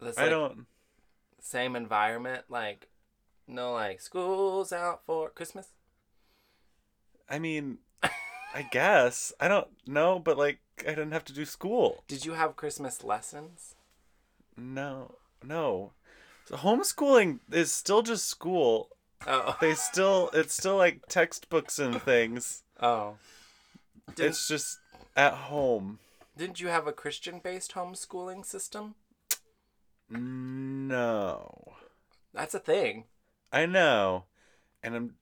That's 0.00 0.18
I 0.18 0.22
like 0.22 0.30
don't. 0.30 0.66
same 1.40 1.74
environment. 1.74 2.44
Like 2.48 2.88
no, 3.48 3.72
like 3.72 4.00
school's 4.00 4.72
out 4.72 5.02
for 5.04 5.28
Christmas. 5.30 5.68
I 7.28 7.38
mean, 7.38 7.78
I 8.02 8.62
guess 8.70 9.32
I 9.40 9.48
don't 9.48 9.68
know, 9.86 10.18
but 10.18 10.38
like 10.38 10.60
I 10.80 10.90
didn't 10.90 11.12
have 11.12 11.24
to 11.26 11.32
do 11.32 11.44
school. 11.44 12.04
Did 12.06 12.24
you 12.24 12.32
have 12.34 12.56
Christmas 12.56 13.02
lessons? 13.02 13.74
No, 14.56 15.16
no. 15.42 15.92
So 16.52 16.58
homeschooling 16.58 17.40
is 17.50 17.72
still 17.72 18.02
just 18.02 18.26
school. 18.26 18.90
Oh, 19.26 19.56
They 19.58 19.72
still, 19.74 20.28
it's 20.34 20.52
still 20.52 20.76
like 20.76 21.06
textbooks 21.08 21.78
and 21.78 22.00
things. 22.02 22.62
oh. 22.78 23.14
Didn't, 24.14 24.30
It's 24.30 24.48
just 24.48 24.78
at 25.16 25.32
home. 25.32 25.98
didn't 26.36 26.60
you 26.60 26.68
have 26.68 26.86
a 26.86 26.92
Christian-based 26.92 27.72
homeschooling 27.72 28.44
system? 28.44 28.96
No. 30.10 31.72
That's 32.34 32.52
a 32.52 32.58
thing. 32.58 33.04
I 33.50 33.64
know. 33.64 34.24
And 34.82 34.94
I'm 34.94 35.14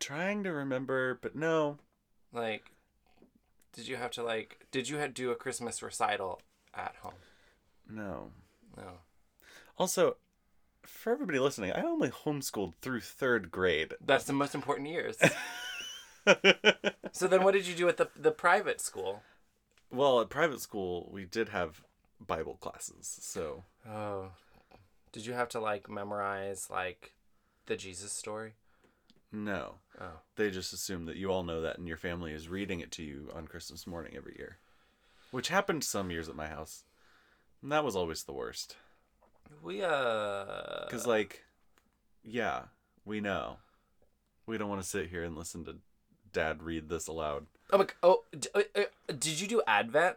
trying 0.00 0.42
to 0.42 0.52
remember, 0.52 1.16
but 1.22 1.36
no. 1.36 1.78
Like, 2.32 2.72
did 3.72 3.86
you 3.86 3.96
have 3.96 4.10
to 4.12 4.24
like? 4.24 4.66
Did 4.72 4.88
you 4.88 5.06
do 5.06 5.30
a 5.30 5.36
Christmas 5.36 5.80
recital 5.80 6.40
at 6.74 6.96
home? 7.02 7.14
No. 7.88 8.30
No. 8.76 8.94
Also, 9.78 10.16
for 10.84 11.12
everybody 11.12 11.38
listening, 11.38 11.72
I 11.72 11.82
only 11.82 12.08
homeschooled 12.10 12.74
through 12.80 13.00
third 13.00 13.50
grade. 13.50 13.94
That's 14.04 14.24
the 14.24 14.32
most 14.32 14.54
important 14.54 14.88
years. 14.88 15.16
so 17.12 17.26
then, 17.26 17.42
what 17.44 17.54
did 17.54 17.66
you 17.66 17.74
do 17.74 17.88
at 17.88 17.96
the 17.96 18.08
the 18.16 18.30
private 18.30 18.80
school? 18.80 19.22
well, 19.92 20.20
at 20.20 20.28
private 20.28 20.60
school, 20.60 21.08
we 21.12 21.24
did 21.24 21.48
have 21.48 21.82
Bible 22.24 22.56
classes, 22.60 23.18
so 23.22 23.64
Oh, 23.88 24.28
did 25.12 25.26
you 25.26 25.32
have 25.32 25.48
to 25.50 25.60
like 25.60 25.88
memorize 25.90 26.68
like 26.70 27.14
the 27.66 27.76
Jesus 27.76 28.12
story? 28.12 28.52
no. 29.32 29.74
Oh, 30.00 30.20
They 30.36 30.50
just 30.50 30.72
assume 30.72 31.06
that 31.06 31.16
you 31.16 31.30
all 31.30 31.42
know 31.42 31.60
that 31.62 31.78
and 31.78 31.86
your 31.88 31.96
family 31.96 32.32
is 32.32 32.48
reading 32.48 32.80
it 32.80 32.90
to 32.92 33.02
you 33.02 33.30
on 33.34 33.46
Christmas 33.46 33.86
morning 33.86 34.14
every 34.16 34.34
year. 34.38 34.58
Which 35.30 35.48
happened 35.48 35.84
some 35.84 36.10
years 36.10 36.28
at 36.28 36.34
my 36.36 36.48
house. 36.48 36.84
And 37.62 37.70
that 37.70 37.84
was 37.84 37.94
always 37.94 38.22
the 38.24 38.32
worst. 38.32 38.76
We 39.62 39.82
uh. 39.82 40.84
Because, 40.86 41.06
like, 41.06 41.44
yeah, 42.22 42.62
we 43.04 43.20
know. 43.20 43.56
We 44.46 44.58
don't 44.58 44.68
want 44.68 44.82
to 44.82 44.88
sit 44.88 45.08
here 45.10 45.22
and 45.22 45.36
listen 45.36 45.64
to 45.66 45.76
dad 46.32 46.62
read 46.62 46.88
this 46.88 47.06
aloud. 47.06 47.46
Oh, 47.72 47.78
my, 47.78 47.86
oh, 48.02 48.24
d- 48.38 48.48
uh, 48.54 48.62
uh, 48.76 48.82
did 49.08 49.40
you 49.40 49.46
do 49.46 49.62
Advent? 49.66 50.16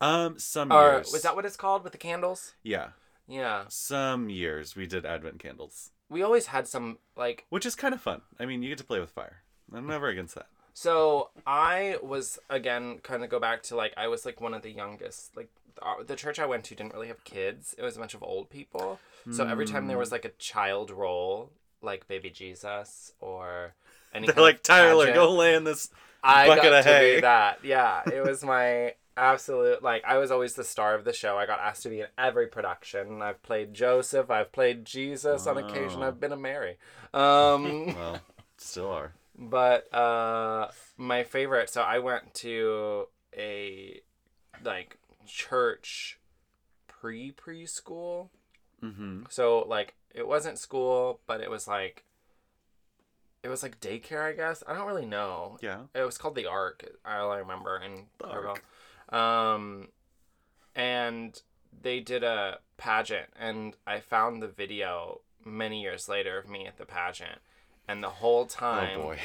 Um, 0.00 0.38
some 0.38 0.70
Or 0.72 0.92
years. 0.92 1.12
was 1.12 1.22
that 1.22 1.34
what 1.34 1.44
it's 1.44 1.56
called 1.56 1.82
with 1.82 1.92
the 1.92 1.98
candles? 1.98 2.54
Yeah. 2.62 2.88
Yeah, 3.26 3.64
Some 3.68 4.28
years 4.28 4.76
we 4.76 4.86
did 4.86 5.06
Advent 5.06 5.38
candles, 5.38 5.92
we 6.10 6.22
always 6.22 6.46
had 6.48 6.68
some 6.68 6.98
like 7.16 7.46
which 7.48 7.64
is 7.64 7.74
kind 7.74 7.94
of 7.94 8.00
fun. 8.02 8.20
I 8.38 8.44
mean, 8.44 8.62
you 8.62 8.68
get 8.68 8.76
to 8.78 8.84
play 8.84 9.00
with 9.00 9.08
fire. 9.10 9.42
I'm 9.72 9.86
never 9.86 10.08
against 10.08 10.34
that. 10.34 10.46
So 10.74 11.30
I 11.46 11.96
was 12.02 12.38
again 12.50 12.98
kind 13.02 13.24
of 13.24 13.30
go 13.30 13.40
back 13.40 13.62
to 13.64 13.76
like 13.76 13.94
I 13.96 14.08
was 14.08 14.26
like 14.26 14.42
one 14.42 14.52
of 14.52 14.60
the 14.60 14.70
youngest. 14.70 15.34
Like 15.34 15.48
the 16.06 16.16
church 16.16 16.38
I 16.38 16.46
went 16.46 16.64
to 16.64 16.74
didn't 16.74 16.92
really 16.94 17.08
have 17.08 17.24
kids. 17.24 17.74
It 17.78 17.82
was 17.82 17.96
a 17.96 18.00
bunch 18.00 18.14
of 18.14 18.22
old 18.22 18.50
people. 18.50 18.98
So 19.30 19.46
every 19.46 19.64
time 19.66 19.86
there 19.86 19.96
was 19.98 20.12
like 20.12 20.24
a 20.26 20.30
child 20.38 20.90
role, 20.90 21.50
like 21.80 22.06
baby 22.08 22.28
Jesus 22.30 23.12
or 23.20 23.74
any 24.14 24.26
They're 24.26 24.42
like, 24.42 24.62
Tyler, 24.62 25.06
pageant, 25.06 25.14
go 25.16 25.32
lay 25.34 25.54
in 25.54 25.64
this. 25.64 25.88
I 26.22 26.46
bucket 26.46 26.64
got 26.64 26.72
of 26.80 26.84
to 26.84 26.90
hay." 26.90 27.14
be 27.16 27.20
that. 27.22 27.58
Yeah, 27.64 28.02
it 28.12 28.22
was 28.24 28.44
my 28.44 28.94
absolute 29.16 29.82
like 29.82 30.02
I 30.04 30.18
was 30.18 30.30
always 30.30 30.54
the 30.54 30.64
star 30.64 30.94
of 30.94 31.04
the 31.04 31.12
show. 31.12 31.36
I 31.38 31.46
got 31.46 31.60
asked 31.60 31.84
to 31.84 31.88
be 31.88 32.00
in 32.00 32.06
every 32.18 32.48
production. 32.48 33.22
I've 33.22 33.42
played 33.42 33.72
Joseph. 33.72 34.30
I've 34.30 34.52
played 34.52 34.84
Jesus 34.84 35.46
on 35.46 35.56
occasion. 35.58 36.02
I've 36.02 36.20
been 36.20 36.32
a 36.32 36.36
Mary. 36.36 36.76
Um, 37.14 37.94
Well, 37.94 38.20
still 38.58 38.90
are. 38.90 39.12
but 39.38 39.92
uh 39.94 40.68
my 40.96 41.24
favorite 41.24 41.68
so 41.70 41.82
i 41.82 41.98
went 41.98 42.32
to 42.34 43.06
a 43.36 44.00
like 44.64 44.96
church 45.26 46.18
pre 46.86 47.32
preschool 47.32 48.28
Mm-hmm. 48.82 49.22
so 49.30 49.60
like 49.66 49.94
it 50.14 50.28
wasn't 50.28 50.58
school 50.58 51.20
but 51.26 51.40
it 51.40 51.50
was 51.50 51.66
like 51.66 52.04
it 53.42 53.48
was 53.48 53.62
like 53.62 53.80
daycare 53.80 54.22
i 54.28 54.32
guess 54.32 54.62
i 54.66 54.74
don't 54.74 54.86
really 54.86 55.06
know 55.06 55.56
Yeah. 55.62 55.82
it 55.94 56.02
was 56.02 56.18
called 56.18 56.34
the 56.34 56.44
ark 56.46 56.84
i 57.04 57.16
remember 57.38 57.80
in. 57.82 58.06
Ark. 58.22 58.62
um 59.10 59.88
and 60.74 61.40
they 61.82 62.00
did 62.00 62.22
a 62.24 62.58
pageant 62.76 63.28
and 63.38 63.74
i 63.86 64.00
found 64.00 64.42
the 64.42 64.48
video 64.48 65.20
many 65.46 65.80
years 65.80 66.06
later 66.08 66.36
of 66.38 66.46
me 66.48 66.66
at 66.66 66.76
the 66.76 66.84
pageant 66.84 67.38
and 67.88 68.02
the 68.02 68.10
whole 68.10 68.44
time 68.44 68.98
Oh 69.00 69.02
boy. 69.02 69.18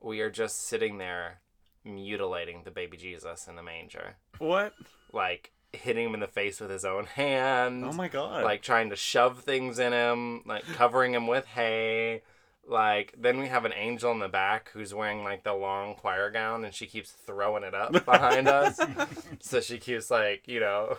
we 0.00 0.20
are 0.20 0.30
just 0.30 0.66
sitting 0.66 0.96
there 0.98 1.40
mutilating 1.84 2.62
the 2.64 2.70
baby 2.70 2.96
Jesus 2.96 3.46
in 3.46 3.56
the 3.56 3.62
manger. 3.62 4.16
What? 4.38 4.74
Like 5.12 5.52
hitting 5.72 6.06
him 6.06 6.14
in 6.14 6.20
the 6.20 6.26
face 6.26 6.60
with 6.60 6.70
his 6.70 6.84
own 6.84 7.06
hand. 7.06 7.84
Oh 7.84 7.92
my 7.92 8.08
god. 8.08 8.44
Like 8.44 8.62
trying 8.62 8.90
to 8.90 8.96
shove 8.96 9.40
things 9.40 9.78
in 9.78 9.92
him, 9.92 10.42
like 10.46 10.64
covering 10.74 11.14
him 11.14 11.26
with 11.26 11.46
hay. 11.46 12.22
Like 12.66 13.14
then 13.18 13.38
we 13.38 13.48
have 13.48 13.64
an 13.64 13.74
angel 13.74 14.12
in 14.12 14.20
the 14.20 14.28
back 14.28 14.70
who's 14.72 14.94
wearing 14.94 15.22
like 15.22 15.44
the 15.44 15.52
long 15.52 15.94
choir 15.94 16.30
gown 16.30 16.64
and 16.64 16.74
she 16.74 16.86
keeps 16.86 17.10
throwing 17.10 17.64
it 17.64 17.74
up 17.74 17.92
behind 18.04 18.48
us. 18.48 18.80
So 19.40 19.60
she 19.60 19.78
keeps 19.78 20.10
like, 20.10 20.46
you 20.46 20.60
know, 20.60 20.96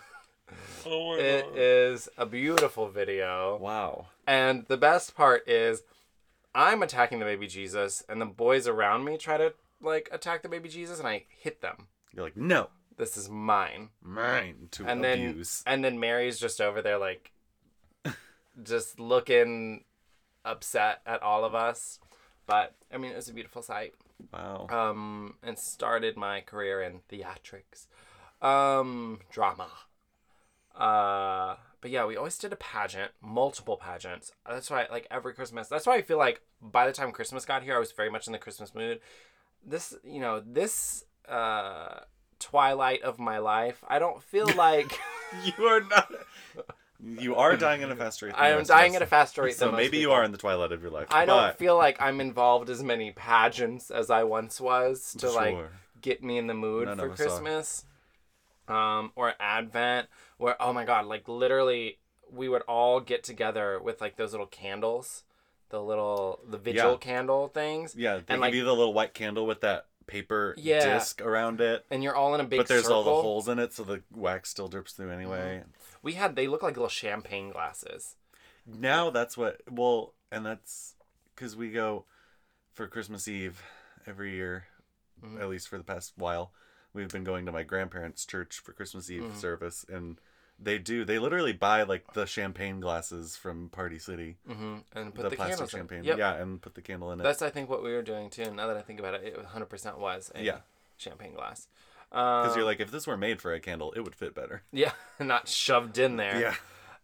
oh 0.85 1.15
my 1.15 1.21
it 1.21 1.57
is 1.57 2.07
a 2.17 2.25
beautiful 2.25 2.87
video. 2.89 3.57
Wow. 3.57 4.07
And 4.27 4.65
the 4.67 4.77
best 4.77 5.15
part 5.15 5.47
is 5.47 5.83
I'm 6.53 6.83
attacking 6.83 7.19
the 7.19 7.25
baby 7.25 7.47
Jesus 7.47 8.03
and 8.07 8.21
the 8.21 8.25
boys 8.25 8.67
around 8.67 9.03
me 9.03 9.17
try 9.17 9.37
to 9.37 9.53
like 9.85 10.09
attack 10.11 10.41
the 10.43 10.49
baby 10.49 10.69
Jesus 10.69 10.99
and 10.99 11.07
I 11.07 11.25
hit 11.29 11.61
them. 11.61 11.87
You're 12.13 12.23
like, 12.25 12.37
no, 12.37 12.69
This 12.97 13.17
is 13.17 13.29
mine. 13.29 13.89
mine 14.01 14.67
to 14.71 14.85
And 14.85 15.03
then 15.03 15.29
abuse. 15.29 15.63
and 15.65 15.83
then 15.83 15.99
Mary's 15.99 16.39
just 16.39 16.59
over 16.61 16.81
there 16.81 16.97
like 16.97 17.31
just 18.63 18.99
looking 18.99 19.83
upset 20.43 21.01
at 21.05 21.21
all 21.23 21.43
of 21.45 21.53
us. 21.55 21.99
But 22.47 22.73
I 22.93 22.97
mean 22.97 23.11
it 23.11 23.15
was 23.15 23.29
a 23.29 23.33
beautiful 23.33 23.61
sight. 23.61 23.93
Wow. 24.33 24.67
Um 24.69 25.35
and 25.43 25.57
started 25.59 26.15
my 26.17 26.41
career 26.41 26.81
in 26.81 27.01
theatrics. 27.11 27.87
Um 28.41 29.19
drama. 29.31 29.69
Uh 30.75 31.55
but 31.81 31.91
yeah, 31.91 32.05
we 32.05 32.17
always 32.17 32.37
did 32.39 32.51
a 32.51 32.55
pageant, 32.55 33.11
multiple 33.21 33.77
pageants. 33.77 34.31
That's 34.49 34.69
why 34.71 34.87
like 34.89 35.07
every 35.11 35.33
Christmas. 35.33 35.67
That's 35.67 35.85
why 35.85 35.95
I 35.97 36.01
feel 36.01 36.17
like 36.17 36.41
by 36.61 36.87
the 36.87 36.93
time 36.93 37.11
Christmas 37.11 37.45
got 37.45 37.61
here, 37.63 37.75
I 37.75 37.79
was 37.79 37.91
very 37.91 38.09
much 38.09 38.25
in 38.27 38.33
the 38.33 38.39
Christmas 38.39 38.73
mood. 38.73 38.99
This, 39.65 39.95
you 40.03 40.19
know, 40.19 40.41
this 40.45 41.05
uh 41.27 41.99
twilight 42.39 43.01
of 43.01 43.17
my 43.19 43.39
life, 43.39 43.83
I 43.87 43.99
don't 43.99 44.21
feel 44.21 44.47
like 44.55 44.91
you 45.57 45.65
are 45.65 45.81
not. 45.81 46.11
You 47.03 47.35
are 47.35 47.55
dying 47.57 47.83
at 47.83 47.91
a 47.91 47.95
faster 47.95 48.27
rate. 48.27 48.35
I 48.37 48.49
am 48.49 48.63
dying 48.63 48.95
at 48.95 49.01
a 49.01 49.05
faster 49.05 49.43
rate 49.43 49.55
So 49.55 49.71
maybe 49.71 49.97
you 49.97 50.07
people. 50.07 50.15
are 50.15 50.23
in 50.23 50.31
the 50.31 50.37
twilight 50.37 50.71
of 50.71 50.81
your 50.81 50.91
life. 50.91 51.07
I 51.11 51.25
don't 51.25 51.55
feel 51.57 51.77
like 51.77 52.01
I'm 52.01 52.21
involved 52.21 52.69
as 52.69 52.81
many 52.81 53.11
pageants 53.11 53.91
as 53.91 54.09
I 54.09 54.23
once 54.23 54.61
was 54.61 55.13
to 55.19 55.29
like 55.29 55.57
get 56.01 56.23
me 56.23 56.37
in 56.37 56.47
the 56.47 56.53
mood 56.53 56.87
None 56.87 56.97
for 56.97 57.11
are. 57.11 57.15
Christmas. 57.15 57.85
Um, 58.67 59.11
or 59.15 59.33
Advent, 59.39 60.07
where 60.37 60.55
oh 60.59 60.73
my 60.73 60.85
god, 60.85 61.05
like 61.05 61.27
literally 61.27 61.99
we 62.31 62.49
would 62.49 62.63
all 62.63 62.99
get 62.99 63.23
together 63.23 63.79
with 63.79 64.01
like 64.01 64.15
those 64.15 64.31
little 64.31 64.47
candles, 64.47 65.23
the 65.69 65.81
little 65.81 66.39
the 66.47 66.57
vigil 66.57 66.91
Yeah. 66.91 66.97
candle 66.97 67.47
things. 67.47 67.95
Yeah, 67.95 68.13
they 68.15 68.17
and, 68.19 68.27
give 68.27 68.39
like- 68.39 68.53
you 68.53 68.63
the 68.63 68.73
little 68.75 68.93
white 68.93 69.13
candle 69.13 69.45
with 69.45 69.61
that 69.61 69.87
paper 70.07 70.53
Yeah. 70.57 70.85
disc 70.97 71.19
around 71.21 71.61
it. 71.61 71.83
and 71.89 72.03
you're 72.03 72.15
all 72.15 72.35
in 72.35 72.41
a 72.41 72.43
big 72.43 72.57
but 72.59 72.67
there's 72.67 72.83
circle. 72.83 72.97
all 72.97 73.03
the 73.03 73.21
holes 73.21 73.47
in 73.47 73.57
it, 73.57 73.73
so 73.73 73.83
the 73.83 74.03
wax 74.11 74.49
still 74.49 74.67
drips 74.67 74.93
through 74.93 75.09
anyway. 75.09 75.63
We 76.03 76.13
had 76.13 76.35
they 76.35 76.47
look 76.47 76.61
like 76.61 76.75
little 76.75 76.89
champagne 76.89 77.49
glasses. 77.51 78.15
Now 78.65 79.09
that's 79.09 79.35
what. 79.37 79.61
Well, 79.69 80.13
and 80.31 80.45
that's 80.45 80.95
because 81.33 81.55
we 81.55 81.71
go 81.71 82.05
for 82.73 82.87
Christmas 82.87 83.27
Eve 83.27 83.63
every 84.05 84.33
year, 84.35 84.67
Mhm. 85.23 85.39
at 85.41 85.49
least 85.49 85.67
for 85.69 85.77
the 85.77 85.83
past 85.83 86.13
while. 86.17 86.51
We've 86.93 87.09
been 87.09 87.23
going 87.23 87.45
to 87.47 87.51
my 87.51 87.63
grandparents' 87.63 88.25
church 88.25 88.59
for 88.59 88.73
Christmas 88.73 89.09
Eve 89.09 89.23
Mhm. 89.23 89.35
service, 89.37 89.85
and 89.89 90.19
they 90.59 90.77
do. 90.77 91.03
They 91.05 91.19
literally 91.19 91.53
buy 91.53 91.83
like 91.83 92.13
the 92.13 92.25
champagne 92.25 92.79
glasses 92.79 93.35
from 93.35 93.69
Party 93.69 93.99
City, 93.99 94.37
Mm-hmm. 94.49 94.75
And 94.95 95.13
put 95.13 95.23
the, 95.23 95.29
the, 95.29 95.35
plastic 95.35 95.69
champagne. 95.69 96.03
Yep. 96.03 96.17
Yeah, 96.17 96.33
and 96.35 96.61
put 96.61 96.75
the 96.75 96.81
candle 96.81 97.11
in 97.11 97.19
it. 97.19 97.23
That's 97.23 97.41
I 97.41 97.49
think 97.49 97.69
what 97.69 97.83
we 97.83 97.91
were 97.93 98.01
doing 98.01 98.29
too. 98.29 98.43
And 98.43 98.55
now 98.55 98.67
that 98.67 98.77
I 98.77 98.81
think 98.81 98.99
about 98.99 99.15
it, 99.15 99.23
it 99.23 99.37
100% 99.45 99.97
was 99.99 100.31
a 100.33 100.43
Yeah. 100.43 100.59
champagne 100.97 101.33
glass. 101.33 101.67
Because 102.09 102.51
Um, 102.53 102.57
you're 102.57 102.65
like, 102.65 102.79
if 102.79 102.91
this 102.91 103.05
were 103.07 103.17
made 103.17 103.41
for 103.41 103.53
a 103.53 103.59
candle, 103.59 103.91
it 103.93 104.01
would 104.01 104.15
fit 104.15 104.33
better. 104.33 104.63
yeah, 104.71 104.91
not 105.19 105.47
shoved 105.49 105.97
in 105.97 106.15
there. 106.17 106.39
Yeah. 106.39 106.55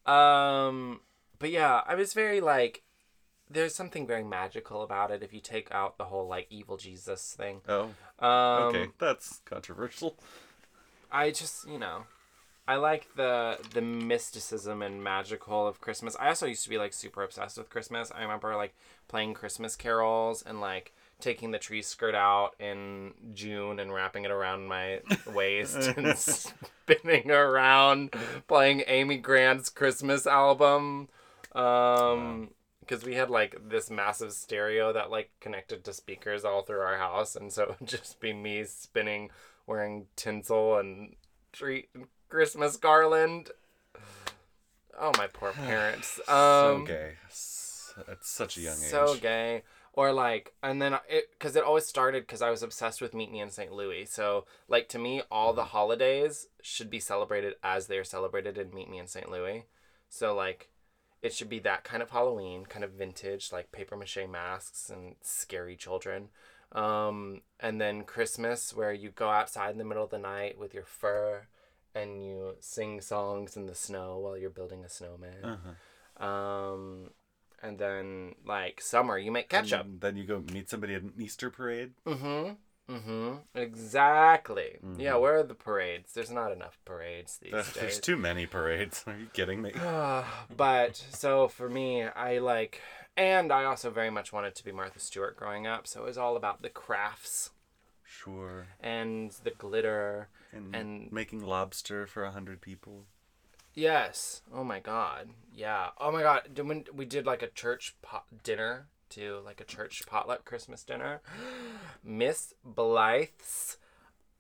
Um, 0.05 1.01
but 1.39 1.49
yeah, 1.51 1.81
I 1.85 1.95
was 1.95 2.13
very 2.13 2.39
like, 2.39 2.83
there's 3.49 3.75
something 3.75 4.07
very 4.07 4.23
magical 4.23 4.81
about 4.81 5.11
it 5.11 5.21
if 5.21 5.33
you 5.33 5.41
take 5.41 5.69
out 5.71 5.97
the 5.97 6.05
whole 6.05 6.27
like 6.27 6.47
evil 6.49 6.77
Jesus 6.77 7.33
thing. 7.37 7.61
Oh, 7.67 7.89
Um, 8.19 8.29
okay. 8.73 8.87
That's 8.97 9.41
controversial. 9.43 10.15
I 11.11 11.31
just 11.31 11.67
you 11.67 11.77
know, 11.77 12.05
I 12.67 12.75
like 12.75 13.15
the 13.15 13.57
the 13.73 13.81
mysticism 13.81 14.81
and 14.81 15.03
magical 15.03 15.67
of 15.67 15.81
Christmas. 15.81 16.15
I 16.19 16.27
also 16.27 16.45
used 16.45 16.63
to 16.63 16.69
be 16.69 16.77
like 16.77 16.93
super 16.93 17.23
obsessed 17.23 17.57
with 17.57 17.69
Christmas. 17.69 18.11
I 18.15 18.21
remember 18.21 18.55
like 18.55 18.75
playing 19.07 19.33
Christmas 19.33 19.75
carols 19.75 20.43
and 20.43 20.61
like 20.61 20.93
taking 21.19 21.51
the 21.51 21.59
tree 21.59 21.81
skirt 21.81 22.15
out 22.15 22.55
in 22.59 23.13
June 23.33 23.79
and 23.79 23.93
wrapping 23.93 24.25
it 24.25 24.31
around 24.31 24.67
my 24.67 25.01
waist 25.33 25.77
and 25.97 26.17
spinning 26.17 27.31
around 27.31 28.13
playing 28.47 28.83
Amy 28.87 29.17
Grant's 29.17 29.69
Christmas 29.69 30.27
album. 30.27 31.09
Um 31.53 32.51
because 32.81 33.03
we 33.03 33.15
had 33.15 33.29
like 33.29 33.55
this 33.69 33.89
massive 33.89 34.33
stereo 34.33 34.91
that 34.93 35.09
like 35.09 35.31
connected 35.39 35.83
to 35.83 35.93
speakers 35.93 36.43
all 36.43 36.61
through 36.61 36.81
our 36.81 36.97
house 36.97 37.35
and 37.35 37.51
so 37.51 37.63
it 37.63 37.79
would 37.79 37.89
just 37.89 38.19
be 38.19 38.33
me 38.33 38.63
spinning 38.65 39.29
wearing 39.65 40.07
tinsel 40.15 40.77
and 40.77 41.15
tree 41.53 41.87
Christmas 42.31 42.77
garland. 42.77 43.49
Oh 44.97 45.11
my 45.17 45.27
poor 45.27 45.51
parents. 45.67 46.19
Um 46.21 46.25
so 46.27 46.83
gay. 46.87 47.11
At 48.09 48.23
such 48.23 48.57
a 48.57 48.61
young 48.61 48.77
age. 48.77 48.89
so 48.89 49.15
gay. 49.15 49.63
Or 49.93 50.13
like, 50.13 50.53
and 50.63 50.81
then 50.81 50.97
it, 51.09 51.31
because 51.33 51.57
it 51.57 51.65
always 51.65 51.85
started 51.85 52.23
because 52.23 52.41
I 52.41 52.49
was 52.49 52.63
obsessed 52.63 53.01
with 53.01 53.13
Meet 53.13 53.29
Me 53.29 53.41
in 53.41 53.49
St. 53.49 53.73
Louis. 53.73 54.05
So, 54.05 54.45
like, 54.69 54.87
to 54.89 54.97
me, 54.97 55.21
all 55.29 55.51
the 55.51 55.65
holidays 55.65 56.47
should 56.61 56.89
be 56.89 57.01
celebrated 57.01 57.55
as 57.61 57.87
they're 57.87 58.05
celebrated 58.05 58.57
in 58.57 58.73
Meet 58.73 58.89
Me 58.89 58.99
in 58.99 59.07
St. 59.07 59.29
Louis. 59.29 59.65
So, 60.07 60.33
like, 60.33 60.69
it 61.21 61.33
should 61.33 61.49
be 61.49 61.59
that 61.59 61.83
kind 61.83 62.01
of 62.01 62.11
Halloween, 62.11 62.65
kind 62.65 62.85
of 62.85 62.91
vintage, 62.91 63.51
like 63.51 63.73
paper 63.73 63.97
mache 63.97 64.25
masks 64.29 64.89
and 64.89 65.15
scary 65.21 65.75
children. 65.75 66.29
Um, 66.71 67.41
and 67.59 67.81
then 67.81 68.05
Christmas, 68.05 68.73
where 68.73 68.93
you 68.93 69.09
go 69.09 69.27
outside 69.27 69.71
in 69.71 69.77
the 69.77 69.83
middle 69.83 70.05
of 70.05 70.09
the 70.09 70.17
night 70.17 70.57
with 70.57 70.73
your 70.73 70.85
fur 70.85 71.47
and 71.95 72.23
you 72.25 72.55
sing 72.59 73.01
songs 73.01 73.55
in 73.57 73.65
the 73.65 73.75
snow 73.75 74.17
while 74.19 74.37
you're 74.37 74.49
building 74.49 74.83
a 74.83 74.89
snowman. 74.89 75.43
Uh-huh. 75.43 76.25
Um, 76.25 77.11
and 77.61 77.77
then 77.77 78.35
like 78.45 78.81
summer, 78.81 79.17
you 79.17 79.31
make 79.31 79.49
ketchup. 79.49 79.85
And 79.85 80.01
then 80.01 80.15
you 80.17 80.25
go 80.25 80.43
meet 80.53 80.69
somebody 80.69 80.95
at 80.95 81.01
an 81.03 81.13
Easter 81.19 81.49
parade. 81.49 81.91
Mm-hmm. 82.05 82.53
Mm-hmm. 82.93 83.33
Exactly. 83.55 84.77
Yeah. 84.97 85.13
Mhm. 85.13 85.21
Where 85.21 85.37
are 85.39 85.43
the 85.43 85.53
parades? 85.53 86.13
There's 86.13 86.31
not 86.31 86.51
enough 86.51 86.77
parades 86.85 87.37
these 87.41 87.53
Ugh, 87.53 87.65
There's 87.79 87.99
too 87.99 88.17
many 88.17 88.45
parades. 88.45 89.03
Are 89.07 89.15
you 89.17 89.27
kidding 89.33 89.61
me? 89.61 89.71
but 90.57 90.95
so 91.11 91.47
for 91.47 91.69
me, 91.69 92.03
I 92.03 92.39
like, 92.39 92.81
and 93.15 93.51
I 93.51 93.63
also 93.65 93.89
very 93.91 94.09
much 94.09 94.33
wanted 94.33 94.55
to 94.55 94.65
be 94.65 94.71
Martha 94.71 94.99
Stewart 94.99 95.37
growing 95.37 95.67
up. 95.67 95.87
So 95.87 96.01
it 96.01 96.05
was 96.05 96.17
all 96.17 96.35
about 96.35 96.61
the 96.63 96.69
crafts 96.69 97.51
Sure. 98.03 98.67
and 98.81 99.31
the 99.43 99.51
glitter. 99.51 100.27
And, 100.53 100.75
And- 100.75 101.11
making 101.11 101.45
lobster 101.45 102.05
for 102.07 102.23
a 102.23 102.31
hundred 102.31 102.61
people. 102.61 103.05
Yes. 103.73 104.41
Oh 104.53 104.63
my 104.65 104.79
God. 104.81 105.29
Yeah. 105.53 105.89
Oh 105.97 106.11
my 106.11 106.21
God. 106.21 106.59
When 106.59 106.85
we 106.93 107.05
did 107.05 107.25
like 107.25 107.41
a 107.41 107.47
church 107.47 107.95
pot 108.01 108.25
dinner 108.43 108.87
too, 109.09 109.39
like 109.45 109.61
a 109.61 109.65
church 109.65 110.03
potluck 110.05 110.43
Christmas 110.43 110.83
dinner, 110.83 111.21
Miss 112.03 112.53
Blythe's 112.65 113.77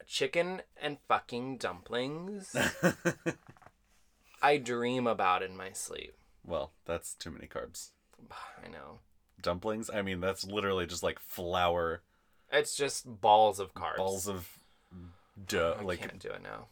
chicken 0.05 0.61
and 0.81 0.97
fucking 1.07 1.57
dumplings. 1.59 2.53
I 4.41 4.57
dream 4.57 5.07
about 5.07 5.43
in 5.43 5.55
my 5.55 5.71
sleep. 5.71 6.15
well, 6.45 6.71
that's 6.85 7.13
too 7.13 7.31
many 7.31 7.47
carbs. 7.47 7.91
I 8.31 8.67
know. 8.69 8.99
Dumplings. 9.41 9.89
I 9.89 10.01
mean, 10.01 10.19
that's 10.19 10.43
literally 10.45 10.85
just 10.85 11.03
like 11.03 11.19
flour 11.19 12.01
It's 12.51 12.75
just 12.75 13.21
balls 13.21 13.59
of 13.59 13.73
carbs. 13.73 13.97
balls 13.97 14.27
of 14.27 14.47
dough. 15.47 15.77
I 15.79 15.83
like 15.83 15.99
can't 15.99 16.19
do 16.19 16.29
it 16.29 16.41
now. 16.43 16.67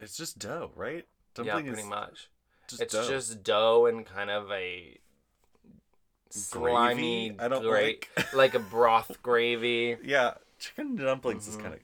it's 0.00 0.16
just 0.16 0.38
dough, 0.38 0.70
right? 0.74 1.04
yeah, 1.42 1.54
pretty 1.54 1.70
is 1.70 1.84
much. 1.84 2.28
just 2.68 2.82
it's 2.82 2.94
dough. 2.94 3.08
just 3.08 3.42
dough 3.42 3.86
and 3.86 4.06
kind 4.06 4.30
of 4.30 4.50
a 4.50 4.98
slimy, 6.30 7.28
Gravy? 7.30 7.36
I 7.40 7.48
don't 7.48 7.62
gra- 7.62 7.82
like. 7.82 8.08
like 8.34 8.54
a 8.54 8.58
broth 8.58 9.18
gravy. 9.22 9.96
yeah, 10.02 10.34
chicken 10.58 10.96
dumplings 10.96 11.46
is 11.48 11.56
Mhm. 11.56 11.62
kind 11.62 11.74
of 11.74 11.80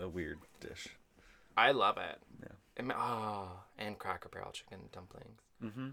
a 0.00 0.08
weird 0.08 0.38
dish. 0.60 0.88
I 1.56 1.72
love 1.72 1.96
it. 1.98 2.18
Yeah. 2.42 2.48
It 2.84 2.92
oh, 2.94 3.60
and 3.78 3.98
Cracker 3.98 4.28
Barrel 4.28 4.52
chicken 4.52 4.88
dumplings. 4.92 5.40
Mm-hmm. 5.62 5.88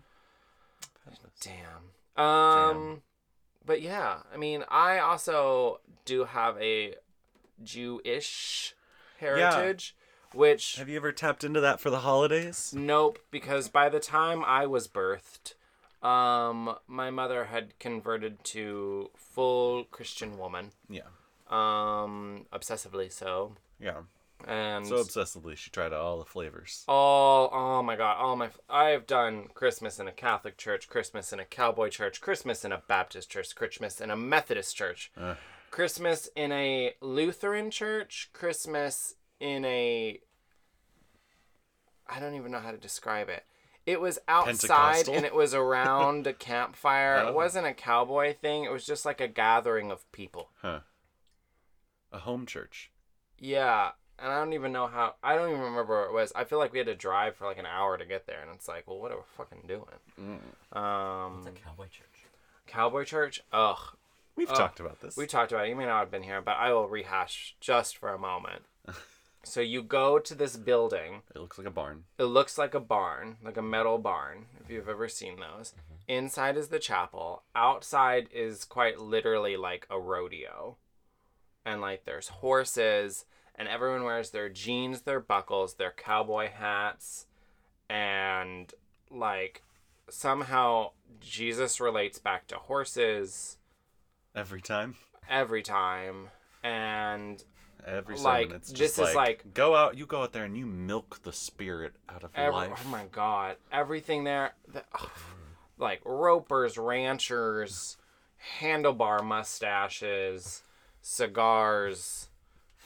Damn. 1.42 2.24
Um, 2.26 3.02
but 3.66 3.82
yeah, 3.82 4.18
I 4.34 4.38
mean, 4.38 4.64
I 4.70 5.00
also 5.00 5.80
do 6.06 6.26
have 6.26 6.58
a 6.62 6.96
Jewish 7.64 8.76
heritage, 9.28 9.96
which 10.34 10.76
Have 10.76 10.90
you 10.90 10.98
ever 10.98 11.12
tapped 11.12 11.44
into 11.44 11.60
that 11.62 11.80
for 11.80 11.90
the 11.90 12.00
holidays? 12.00 12.74
nope, 12.76 13.20
because 13.32 13.68
by 13.70 13.90
the 13.90 14.00
time 14.00 14.44
I 14.46 14.66
was 14.66 14.88
birthed, 14.88 15.54
um, 16.02 16.76
my 16.88 17.10
mother 17.10 17.46
had 17.46 17.78
converted 17.80 18.44
to 18.46 19.10
full 19.16 19.86
Christian 19.86 20.38
woman, 20.38 20.72
Yeah. 20.90 21.08
um, 21.50 22.46
obsessively 22.52 23.12
so, 23.12 23.56
Yeah. 23.80 24.02
and 24.46 24.86
So 24.86 24.96
obsessively, 24.96 25.56
she 25.56 25.70
tried 25.70 25.94
all 25.94 26.20
the 26.20 26.26
flavors. 26.26 26.84
all 26.88 27.50
oh 27.54 27.82
my 27.82 27.96
god 27.96 28.18
all 28.18 28.36
my 28.36 28.50
i've 28.70 29.08
done 29.08 29.48
christmas 29.54 30.00
in 30.00 30.08
a 30.08 30.12
catholic 30.12 30.58
church 30.58 30.90
christmas 30.90 31.32
in 31.32 31.40
a 31.40 31.46
cowboy 31.46 31.88
church 31.90 32.20
christmas 32.20 32.66
in 32.66 32.72
a 32.74 32.82
baptist 32.88 33.30
church 33.30 33.56
christmas 33.56 34.02
in 34.02 34.10
a 34.12 34.18
methodist 34.18 34.76
church 34.76 35.12
Ugh. 35.18 35.38
Christmas 35.74 36.30
in 36.36 36.52
a 36.52 36.94
lutheran 37.02 37.72
church 37.72 38.30
christmas 38.32 39.16
in 39.40 39.66
a 39.66 40.20
i 42.08 42.20
don't 42.20 42.36
even 42.36 42.52
know 42.52 42.60
how 42.60 42.70
to 42.72 42.78
describe 42.78 43.28
it 43.28 43.44
it 43.86 44.00
was 44.00 44.20
outside 44.28 45.10
and 45.10 45.26
it 45.26 45.34
was 45.34 45.54
around 45.54 46.28
a 46.28 46.34
campfire 46.50 47.22
Oh. 47.26 47.30
it 47.30 47.34
wasn't 47.34 47.66
a 47.66 47.74
cowboy 47.74 48.34
thing 48.36 48.64
it 48.64 48.72
was 48.72 48.86
just 48.86 49.04
like 49.04 49.20
a 49.20 49.28
gathering 49.28 49.90
of 49.92 50.10
people 50.12 50.50
Huh. 50.62 50.82
A 52.12 52.20
home 52.20 52.46
church. 52.46 52.92
Yeah, 53.40 53.90
and 54.20 54.32
I 54.32 54.38
don't 54.38 54.54
even 54.54 54.72
know 54.72 54.86
how. 54.86 55.16
I 55.24 55.36
don't 55.36 55.50
even 55.50 55.62
remember 55.62 55.96
where 55.96 56.06
it 56.06 56.14
was. 56.14 56.32
I 56.36 56.44
feel 56.44 56.60
like 56.60 56.72
we 56.72 56.78
had 56.78 56.86
to 56.86 56.94
drive 56.94 57.36
for 57.36 57.48
like 57.48 57.58
an 57.58 57.66
hour 57.66 57.98
to 57.98 58.06
get 58.06 58.28
there, 58.28 58.40
and 58.40 58.52
it's 58.54 58.68
like, 58.68 58.86
well, 58.88 59.00
what 59.00 59.12
are 59.12 59.18
we 59.18 59.24
fucking 59.36 59.64
doing? 59.68 59.82
Mm. 60.22 60.78
Um, 60.80 61.40
It's 61.40 61.48
a 61.48 61.60
cowboy 61.60 61.86
church. 61.86 62.28
Cowboy 62.68 63.04
Church. 63.06 63.42
Ugh, 63.52 63.80
We've 64.36 64.50
Oh, 64.50 64.56
talked 64.56 64.80
about 64.80 65.00
this. 65.02 65.16
we 65.16 65.28
talked 65.28 65.52
about 65.52 65.66
it. 65.66 65.70
You 65.70 65.76
may 65.76 65.86
not 65.86 66.00
have 66.00 66.12
been 66.12 66.24
here, 66.24 66.42
but 66.42 66.58
I 66.58 66.74
will 66.74 66.88
rehash 66.88 67.56
just 67.60 67.98
for 67.98 68.10
a 68.10 68.18
moment. 68.18 68.64
so 69.44 69.62
you 69.62 69.84
go 69.84 70.18
to 70.20 70.34
this 70.36 70.58
building. 70.58 71.22
It 71.36 71.40
looks 71.40 71.58
like 71.58 71.68
a 71.68 71.72
barn. 71.72 72.06
It 72.18 72.24
looks 72.26 72.58
like 72.58 72.74
a 72.74 72.80
barn, 72.80 73.38
like 73.44 73.58
a 73.58 73.62
metal 73.62 73.98
barn, 74.00 74.46
if 74.64 74.70
you've 74.70 74.90
ever 74.90 75.08
seen 75.08 75.36
those. 75.38 75.72
Mm-hmm. 75.74 75.94
Inside 76.08 76.58
is 76.58 76.70
the 76.70 76.80
chapel. 76.80 77.44
Outside 77.56 78.28
is 78.34 78.66
quite 78.66 79.00
literally 79.00 79.56
like 79.56 79.86
a 79.90 80.00
rodeo. 80.00 80.78
And 81.66 81.80
like 81.80 82.04
there's 82.06 82.28
horses, 82.28 83.26
and 83.56 83.68
everyone 83.68 84.04
wears 84.04 84.32
their 84.32 84.50
jeans, 84.50 85.02
their 85.02 85.20
buckles, 85.22 85.76
their 85.76 85.92
cowboy 85.92 86.50
hats, 86.52 87.28
and 87.90 88.74
like 89.10 89.64
somehow 90.10 90.92
Jesus 91.22 91.80
relates 91.80 92.20
back 92.20 92.48
to 92.48 92.56
horses 92.58 93.58
Every 94.36 94.62
time. 94.62 94.96
every 95.30 95.62
time. 95.62 96.30
And 96.64 97.44
Every 97.86 98.16
Like. 98.18 98.52
It's 98.52 98.70
just 98.72 98.96
this 98.98 99.10
is 99.10 99.14
like, 99.16 99.44
like- 99.44 99.54
go 99.54 99.76
out. 99.76 99.98
You 99.98 100.06
go 100.06 100.22
out 100.24 100.32
there 100.32 100.46
and 100.46 100.56
you 100.58 100.66
milk 100.66 101.20
the 101.24 101.34
spirit 101.34 101.94
out 102.08 102.24
of 102.24 102.32
Every, 102.34 102.54
life. 102.54 102.82
oh 102.86 102.90
my 102.90 103.04
god, 103.12 103.58
everything 103.74 104.24
there, 104.24 104.54
the, 104.72 104.84
like 105.78 106.00
ropers, 106.06 106.78
ranchers, 106.78 107.98
handlebar 108.62 109.22
mustaches, 109.24 110.62
cigars, 111.02 112.30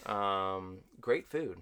um, 0.08 0.80
great 1.00 1.30
food. 1.30 1.60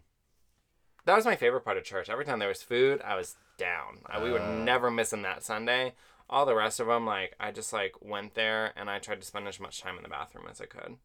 That 1.06 1.16
was 1.18 1.26
my 1.26 1.36
favorite 1.36 1.66
part 1.66 1.76
of 1.78 1.84
church. 1.84 2.10
Every 2.10 2.24
time 2.26 2.40
there 2.40 2.48
was 2.48 2.64
food, 2.64 3.02
I 3.04 3.16
was 3.16 3.36
down. 3.58 4.00
I, 4.06 4.24
we 4.24 4.32
were 4.32 4.40
Uh. 4.40 4.56
never 4.60 4.90
missing 4.90 5.24
that 5.24 5.44
Sunday. 5.44 5.94
All 6.30 6.46
the 6.46 6.56
rest 6.56 6.80
of 6.80 6.88
them, 6.88 7.06
like 7.06 7.36
I 7.40 7.52
just 7.52 7.72
like 7.72 7.94
went 8.02 8.34
there 8.36 8.74
and 8.76 8.90
I 8.90 9.00
tried 9.00 9.22
to 9.22 9.28
spend 9.28 9.48
as 9.48 9.60
much 9.60 9.82
time 9.82 9.98
in 9.98 10.04
the 10.04 10.10
bathroom 10.10 10.48
as 10.50 10.60
I 10.62 10.66
could. 10.66 10.98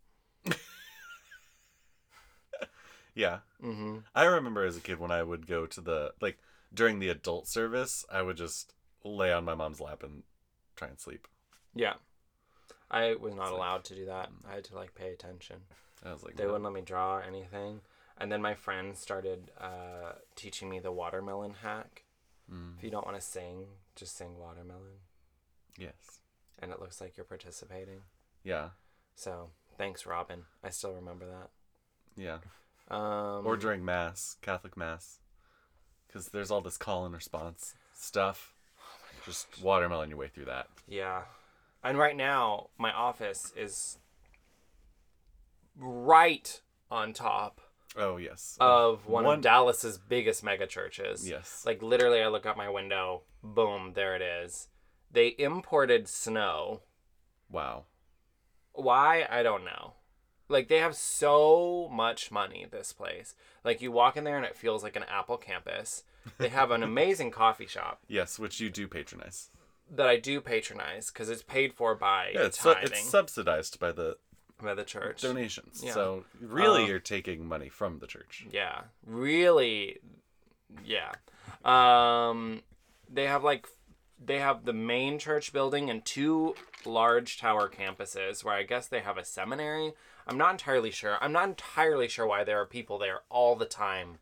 Yeah. 3.14 3.38
Mm-hmm. 3.62 3.98
I 4.14 4.24
remember 4.24 4.64
as 4.64 4.76
a 4.76 4.80
kid 4.80 5.00
when 5.00 5.10
I 5.10 5.22
would 5.22 5.46
go 5.46 5.66
to 5.66 5.80
the 5.80 6.12
like 6.20 6.38
during 6.72 7.00
the 7.00 7.08
adult 7.08 7.48
service, 7.48 8.04
I 8.10 8.22
would 8.22 8.36
just 8.36 8.72
lay 9.04 9.32
on 9.32 9.44
my 9.44 9.54
mom's 9.54 9.80
lap 9.80 10.02
and 10.02 10.22
try 10.76 10.88
and 10.88 10.98
sleep. 10.98 11.26
Yeah, 11.74 11.94
I 12.90 13.14
was 13.16 13.34
not 13.34 13.52
allowed 13.52 13.84
to 13.84 13.94
do 13.94 14.06
that. 14.06 14.30
I 14.48 14.54
had 14.54 14.64
to 14.64 14.74
like 14.76 14.94
pay 14.94 15.12
attention. 15.12 15.56
I 16.06 16.12
was 16.12 16.22
like, 16.22 16.36
They 16.36 16.44
"No." 16.44 16.50
wouldn't 16.50 16.64
let 16.64 16.72
me 16.72 16.82
draw 16.82 17.16
or 17.16 17.22
anything. 17.22 17.80
And 18.16 18.30
then 18.30 18.40
my 18.42 18.54
friends 18.54 19.00
started 19.00 19.50
uh, 19.60 20.12
teaching 20.36 20.68
me 20.70 20.78
the 20.78 20.92
watermelon 20.92 21.54
hack. 21.62 22.04
Mm, 22.52 22.76
If 22.78 22.84
you 22.84 22.90
don't 22.90 23.04
want 23.06 23.18
to 23.18 23.26
sing, 23.26 23.64
just 23.96 24.16
sing 24.16 24.38
watermelon, 24.38 24.98
yes. 25.80 26.20
and 26.58 26.70
it 26.70 26.78
looks 26.80 27.00
like 27.00 27.16
you're 27.16 27.24
participating. 27.24 28.02
Yeah. 28.44 28.70
So 29.16 29.50
thanks, 29.78 30.06
Robin. 30.06 30.42
I 30.62 30.70
still 30.70 30.92
remember 30.94 31.26
that. 31.26 31.50
Yeah. 32.16 32.38
Um, 32.90 33.46
Or 33.46 33.56
during 33.56 33.84
mass, 33.84 34.36
Catholic 34.42 34.76
mass, 34.76 35.20
because 36.06 36.28
there's 36.28 36.50
all 36.50 36.60
this 36.60 36.76
call 36.76 37.04
and 37.06 37.14
response 37.14 37.74
stuff. 37.94 38.52
Just 39.24 39.46
watermelon 39.62 40.08
your 40.10 40.18
way 40.18 40.28
through 40.28 40.46
that. 40.46 40.68
Yeah. 40.88 41.22
And 41.84 41.96
right 41.98 42.16
now, 42.16 42.68
my 42.78 42.92
office 42.92 43.52
is 43.56 43.98
right 45.76 46.60
on 46.90 47.12
top 47.12 47.60
Oh 47.96 48.16
yes. 48.18 48.56
of 48.60 49.06
one, 49.06 49.24
One- 49.24 49.36
of 49.38 49.40
Dallas's 49.42 49.98
biggest 49.98 50.42
mega 50.44 50.66
churches. 50.66 51.28
yes. 51.28 51.62
Like 51.66 51.82
literally, 51.82 52.22
I 52.22 52.28
look 52.28 52.46
out 52.46 52.56
my 52.56 52.68
window, 52.68 53.22
boom, 53.42 53.92
there 53.94 54.14
it 54.16 54.22
is. 54.22 54.68
They 55.10 55.34
imported 55.38 56.08
snow. 56.08 56.82
wow. 57.50 57.84
Why? 58.72 59.26
I 59.28 59.42
don't 59.42 59.64
know. 59.64 59.94
Like 60.48 60.68
they 60.68 60.78
have 60.78 60.94
so 60.96 61.88
much 61.92 62.30
money. 62.30 62.66
This 62.70 62.92
place. 62.92 63.34
Like 63.64 63.82
you 63.82 63.90
walk 63.92 64.16
in 64.16 64.24
there 64.24 64.36
and 64.36 64.46
it 64.46 64.56
feels 64.56 64.82
like 64.82 64.96
an 64.96 65.04
Apple 65.08 65.36
campus. 65.36 66.04
They 66.38 66.48
have 66.48 66.70
an 66.70 66.82
amazing 66.82 67.30
coffee 67.30 67.66
shop 67.66 68.00
Yes, 68.08 68.38
which 68.38 68.60
you 68.60 68.70
do 68.70 68.86
patronize. 68.86 69.50
that 69.90 70.06
I 70.06 70.16
do 70.18 70.40
patronize 70.40 71.10
because 71.10 71.28
it's 71.30 71.42
paid 71.42 71.72
for 71.74 71.94
by 71.94 72.30
Yeah, 72.34 72.42
it's 72.46 72.60
su- 72.60 72.74
it's 72.82 73.02
subsidized 73.08 73.80
by 73.80 73.90
the 73.92 74.16
by 74.62 74.74
the 74.74 74.84
church. 74.84 75.22
donations. 75.22 75.82
Yeah. 75.84 75.92
So 75.94 76.24
really, 76.40 76.82
Um, 76.82 76.88
you're 76.88 76.98
taking 77.00 77.46
money 77.46 77.68
from 77.68 77.98
the 77.98 78.06
church. 78.06 78.46
Yeah, 78.52 78.82
really. 79.06 79.98
Yeah. 80.84 81.12
Um, 81.64 82.62
they 83.12 83.26
have 83.26 83.42
like 83.42 83.66
they 84.22 84.38
have 84.38 84.64
the 84.64 84.72
main 84.72 85.18
church 85.18 85.52
building 85.52 85.88
and 85.88 86.04
two 86.04 86.54
large 86.84 87.38
tower 87.38 87.68
campuses 87.70 88.44
where 88.44 88.54
I 88.54 88.62
guess 88.64 88.86
they 88.86 89.00
have 89.00 89.16
a 89.16 89.24
seminary. 89.24 89.92
I'm 90.26 90.36
not 90.36 90.52
entirely 90.52 90.90
sure. 90.90 91.16
I'm 91.20 91.32
not 91.32 91.48
entirely 91.48 92.06
sure 92.06 92.26
why 92.26 92.44
there 92.44 92.60
are 92.60 92.66
people 92.66 92.98
there 92.98 93.20
all 93.30 93.56
the 93.56 93.64
time. 93.64 94.18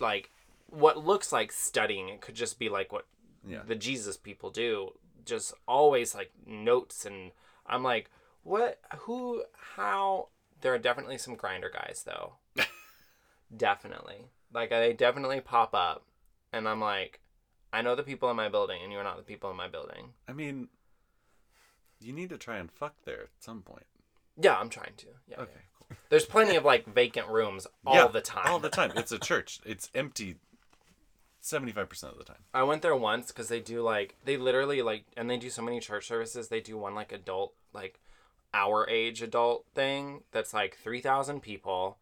Like 0.00 0.30
what 0.68 1.04
looks 1.04 1.30
like 1.32 1.52
studying, 1.52 2.08
it 2.08 2.20
could 2.20 2.34
just 2.34 2.58
be 2.58 2.68
like 2.68 2.90
what 2.92 3.06
Yeah. 3.46 3.62
the 3.66 3.74
Jesus 3.74 4.16
people 4.16 4.50
do. 4.50 4.92
Just 5.24 5.52
always 5.68 6.14
like 6.14 6.32
notes 6.46 7.04
and 7.04 7.32
I'm 7.66 7.82
like, 7.82 8.10
what 8.44 8.80
who 9.00 9.42
how 9.76 10.28
there 10.62 10.72
are 10.72 10.78
definitely 10.78 11.18
some 11.18 11.36
Grindr 11.36 11.72
guys 11.72 12.02
though. 12.06 12.34
definitely. 13.54 14.26
Like 14.52 14.70
they 14.70 14.92
definitely 14.92 15.40
pop 15.40 15.74
up 15.74 16.04
and 16.52 16.68
I'm 16.68 16.80
like, 16.80 17.20
I 17.76 17.82
know 17.82 17.94
the 17.94 18.02
people 18.02 18.30
in 18.30 18.36
my 18.36 18.48
building 18.48 18.80
and 18.82 18.90
you're 18.90 19.04
not 19.04 19.18
the 19.18 19.22
people 19.22 19.50
in 19.50 19.56
my 19.56 19.68
building. 19.68 20.14
I 20.26 20.32
mean, 20.32 20.68
you 22.00 22.12
need 22.12 22.30
to 22.30 22.38
try 22.38 22.56
and 22.56 22.70
fuck 22.70 22.94
there 23.04 23.22
at 23.24 23.28
some 23.40 23.60
point. 23.60 23.84
Yeah, 24.40 24.56
I'm 24.56 24.70
trying 24.70 24.94
to. 24.96 25.06
Yeah. 25.28 25.40
Okay. 25.40 25.50
yeah. 25.90 25.96
There's 26.08 26.24
plenty 26.24 26.56
of 26.56 26.64
like 26.64 26.86
vacant 26.86 27.28
rooms 27.28 27.66
all 27.84 27.94
Yeah, 27.94 28.06
the 28.06 28.22
time. 28.22 28.46
All 28.46 28.58
the 28.58 28.70
time. 28.70 28.92
It's 28.96 29.12
a 29.12 29.18
church. 29.30 29.60
It's 29.66 29.90
empty. 29.94 30.36
Seventy-five 31.40 31.88
percent 31.88 32.12
of 32.12 32.18
the 32.18 32.24
time. 32.24 32.42
I 32.52 32.64
went 32.64 32.82
there 32.82 32.96
once 32.96 33.28
because 33.28 33.48
they 33.48 33.60
do 33.60 33.80
like 33.82 34.16
they 34.24 34.36
literally 34.36 34.82
like 34.82 35.04
and 35.16 35.30
they 35.30 35.36
do 35.36 35.48
so 35.50 35.62
many 35.62 35.78
church 35.78 36.08
services. 36.08 36.48
They 36.48 36.60
do 36.60 36.76
one 36.76 36.94
like 36.94 37.12
adult 37.12 37.52
like 37.72 38.00
our 38.52 38.88
age 38.88 39.22
adult 39.22 39.64
thing 39.74 40.22
that's 40.32 40.52
like 40.52 40.76
three 40.76 41.00
thousand 41.00 41.42
people, 41.42 41.98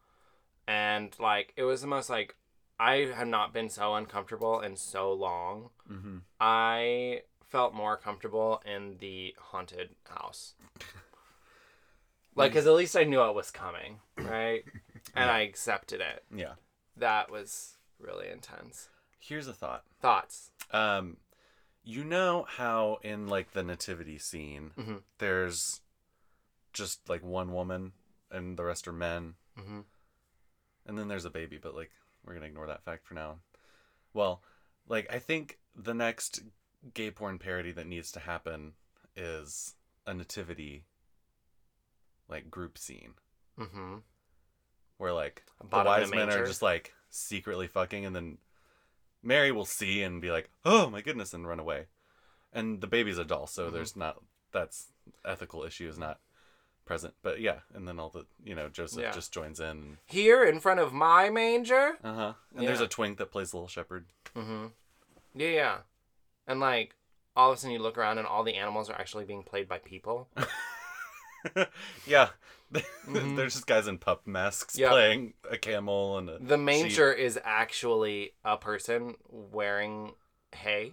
and 0.67 1.15
like 1.19 1.53
it 1.57 1.65
was 1.65 1.83
the 1.83 1.87
most 1.89 2.09
like 2.09 2.35
I 2.79 3.07
have 3.15 3.29
not 3.29 3.53
been 3.53 3.69
so 3.69 3.95
uncomfortable 3.95 4.61
in 4.61 4.77
so 4.77 5.13
long. 5.13 5.71
Mm-hmm. 5.91 6.19
I 6.41 7.23
felt 7.45 7.73
more 7.75 7.97
comfortable 7.97 8.63
in 8.67 8.97
the 8.99 9.35
haunted 9.39 9.91
house. 10.09 10.55
Like, 12.37 12.51
because 12.51 12.67
at 12.67 12.73
least 12.73 12.97
I 12.97 13.05
knew 13.05 13.23
it 13.23 13.35
was 13.35 13.51
coming, 13.53 14.01
right? 14.19 14.65
And 15.15 15.31
I 15.31 15.43
accepted 15.43 16.01
it. 16.01 16.25
Yeah. 16.35 16.55
That 16.97 17.31
was 17.31 17.77
really 18.01 18.29
intense. 18.29 18.89
Here's 19.21 19.47
a 19.47 19.53
thought. 19.53 19.85
Thoughts? 20.01 20.51
Um, 20.73 21.19
you 21.85 22.03
know 22.03 22.45
how 22.49 22.99
in 23.05 23.29
like 23.29 23.53
the 23.53 23.63
nativity 23.63 24.19
scene, 24.19 24.73
Mhm. 24.77 25.03
there's 25.19 25.83
just 26.73 27.09
like 27.09 27.23
one 27.23 27.53
woman 27.53 27.93
and 28.33 28.57
the 28.57 28.65
rest 28.65 28.89
are 28.89 28.93
men, 28.93 29.35
Mm-hmm. 29.57 29.81
and 30.87 30.99
then 30.99 31.07
there's 31.07 31.25
a 31.27 31.31
baby, 31.31 31.59
but 31.63 31.77
like 31.77 31.93
we're 32.25 32.35
gonna 32.35 32.47
ignore 32.47 32.67
that 32.67 32.85
fact 32.85 33.07
for 33.07 33.15
now. 33.15 33.39
Well, 34.13 34.43
like 34.89 35.13
I 35.13 35.19
think 35.19 35.59
the 35.75 35.95
next 35.95 36.43
gay 36.93 37.11
porn 37.11 37.39
parody 37.39 37.73
that 37.73 37.87
needs 37.87 38.13
to 38.13 38.21
happen 38.21 38.73
is 39.17 39.75
a 40.07 40.13
nativity 40.15 40.85
like 42.29 42.51
group 42.51 42.79
scene 42.79 43.15
Mm-hmm. 43.59 43.97
where 44.99 45.13
like 45.13 45.45
the 45.61 45.65
Bottom 45.67 45.87
in 45.93 45.99
a 45.99 46.01
wise 46.03 46.11
men 46.11 46.31
are 46.31 46.47
just 46.47 46.63
like 46.63 46.93
secretly 47.11 47.69
fucking 47.69 48.05
and 48.05 48.15
then 48.17 48.39
Mary 49.23 49.53
will 49.53 49.65
see 49.65 50.03
and 50.03 50.21
be 50.21 50.31
like, 50.31 50.51
"Oh 50.67 50.91
my 50.91 51.01
goodness," 51.01 51.33
and 51.33 51.47
run 51.49 51.59
away. 51.61 51.87
And 52.53 52.81
the 52.83 52.87
baby's 52.87 53.17
a 53.17 53.25
doll, 53.25 53.47
so 53.47 53.69
Mhm. 53.69 53.73
there's 53.73 53.97
not 53.97 54.23
that's 54.53 54.93
ethical 55.25 55.63
issue 55.65 55.89
is 55.89 55.99
not 55.99 56.21
present. 56.85 57.15
But 57.23 57.41
yeah, 57.41 57.61
and 57.75 57.87
then 57.89 57.99
all 57.99 58.11
the 58.11 58.27
you 58.45 58.55
know 58.55 58.69
Joseph 58.69 59.03
Yeah. 59.03 59.11
just 59.13 59.33
joins 59.33 59.61
in. 59.61 59.99
Here 60.07 60.45
in 60.45 60.61
front 60.61 60.81
of 60.81 60.93
my 60.93 61.31
manger. 61.31 61.99
Uh 62.03 62.15
huh. 62.15 62.33
And 62.57 62.67
there's 62.67 62.81
Yeah. 62.81 62.87
a 62.87 62.89
twink 62.89 63.19
that 63.19 63.31
plays 63.31 63.55
Little 63.55 63.69
Shepherd. 63.69 64.07
Mm-hmm. 64.37 64.67
Yeah, 65.35 65.49
yeah. 65.49 65.77
And 66.47 66.61
like 66.61 66.95
all 67.37 67.51
of 67.51 67.57
a 67.59 67.61
sudden 67.61 67.73
you 67.73 67.81
look 67.81 67.99
around 67.99 68.19
and 68.19 68.27
all 68.27 68.45
the 68.45 68.55
animals 68.55 68.89
are 68.91 68.99
actually 68.99 69.25
being 69.25 69.43
played 69.43 69.69
by 69.69 69.79
people. 69.79 70.29
yeah. 72.07 72.29
Mhm. 72.73 73.37
there's 73.37 73.55
just 73.55 73.67
guys 73.67 73.87
in 73.87 73.99
pup 73.99 74.27
masks 74.27 74.77
Yeah. 74.79 74.91
playing 74.91 75.35
a 75.51 75.57
camel 75.59 76.19
and 76.19 76.29
a 76.31 76.39
The 76.39 76.57
manger 76.59 77.13
is 77.13 77.39
actually 77.45 78.33
a 78.45 78.57
person 78.57 79.17
wearing 79.29 80.15
hay. 80.55 80.93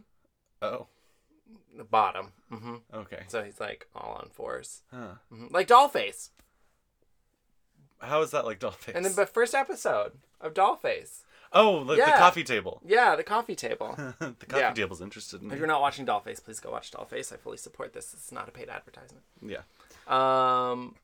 Oh, 0.61 0.87
The 1.77 1.83
bottom. 1.83 2.33
Mm-hmm. 2.51 2.75
okay. 2.93 3.23
So 3.27 3.43
he's 3.43 3.59
like 3.59 3.87
all 3.95 4.13
on 4.21 4.29
fours, 4.31 4.81
Huh. 4.93 5.15
hmm 5.29 5.47
like 5.51 5.67
Dollface. 5.67 6.29
How 7.99 8.21
is 8.21 8.31
that 8.31 8.45
like 8.45 8.59
Dollface? 8.59 8.95
And 8.95 9.05
then 9.05 9.15
the 9.15 9.25
first 9.25 9.53
episode 9.53 10.13
of 10.39 10.53
Dollface. 10.53 11.19
oh, 11.53 11.71
like 11.79 11.97
the 11.97 12.07
Yeah. 12.07 12.17
coffee 12.17 12.43
table. 12.43 12.81
Yeah, 12.85 13.15
the 13.15 13.23
coffee 13.23 13.55
table. 13.55 13.93
the 14.19 14.35
coffee 14.47 14.59
Yeah. 14.61 14.73
table's 14.73 15.01
interested 15.01 15.41
in 15.41 15.47
if 15.47 15.53
me. 15.53 15.57
you're 15.59 15.67
not 15.67 15.81
watching 15.81 16.05
Dollface, 16.05 16.43
please 16.43 16.59
go 16.59 16.71
watch 16.71 16.91
Dollface. 16.91 17.31
I 17.31 17.37
fully 17.37 17.57
support 17.57 17.93
this. 17.93 18.13
It's 18.13 18.31
not 18.31 18.47
a 18.47 18.51
paid 18.51 18.69
advertisement. 18.69 19.23
Yeah. 19.41 19.61
Um, 20.07 20.95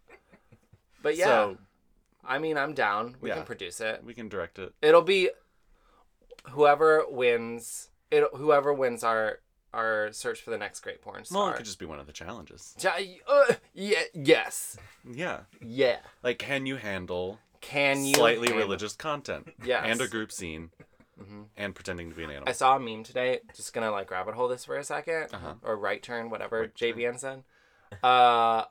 but 1.01 1.15
yeah, 1.15 1.25
So 1.25 1.57
I 2.25 2.39
mean, 2.39 2.57
I'm 2.57 2.73
down. 2.73 3.15
We 3.21 3.29
Yeah. 3.29 3.35
can 3.35 3.45
produce 3.45 3.79
it. 3.79 4.03
we 4.03 4.13
can 4.13 4.27
direct 4.27 4.57
it. 4.59 4.73
It'll 4.81 5.01
be 5.01 5.29
whoever 6.49 7.05
wins. 7.09 7.89
It 8.11 8.23
whoever 8.35 8.73
wins 8.73 9.03
our 9.03 9.39
our 9.77 10.11
search 10.11 10.41
for 10.41 10.49
the 10.49 10.57
next 10.57 10.81
great 10.81 11.01
porn 11.01 11.23
star. 11.23 11.43
Well, 11.45 11.53
it 11.53 11.57
could 11.57 11.65
just 11.65 11.79
be 11.79 11.85
one 11.85 11.99
of 11.99 12.07
the 12.07 12.11
challenges. 12.13 12.75
Uh, 12.83 13.53
yeah, 13.73 14.01
yes, 14.13 14.77
Yeah. 15.05 15.41
yeah. 15.61 15.99
Like, 16.23 16.39
can 16.39 16.65
you 16.65 16.75
handle 16.77 17.39
Can 17.61 18.03
you 18.03 18.15
slightly 18.15 18.47
handle- 18.47 18.65
religious 18.65 18.95
content? 18.95 19.53
Yes. 19.63 19.83
And 19.85 20.01
a 20.01 20.07
group 20.07 20.31
scene 20.31 20.71
Mhm. 21.19 21.47
and 21.55 21.73
pretending 21.75 22.09
to 22.09 22.15
be 22.15 22.23
an 22.23 22.31
animal. 22.31 22.49
I 22.49 22.53
saw 22.53 22.75
a 22.75 22.79
meme 22.79 23.03
today. 23.03 23.41
Just 23.55 23.73
gonna 23.73 23.91
like 23.91 24.09
rabbit 24.11 24.35
hole 24.35 24.47
this 24.47 24.65
for 24.65 24.75
a 24.77 24.83
2nd 24.83 25.33
Uh-huh. 25.33 25.55
or 25.61 25.75
right 25.77 26.01
turn, 26.01 26.29
whatever 26.29 26.61
Right. 26.61 26.75
JVN 26.75 27.17
said. 27.19 27.43
Uh, 28.03 28.65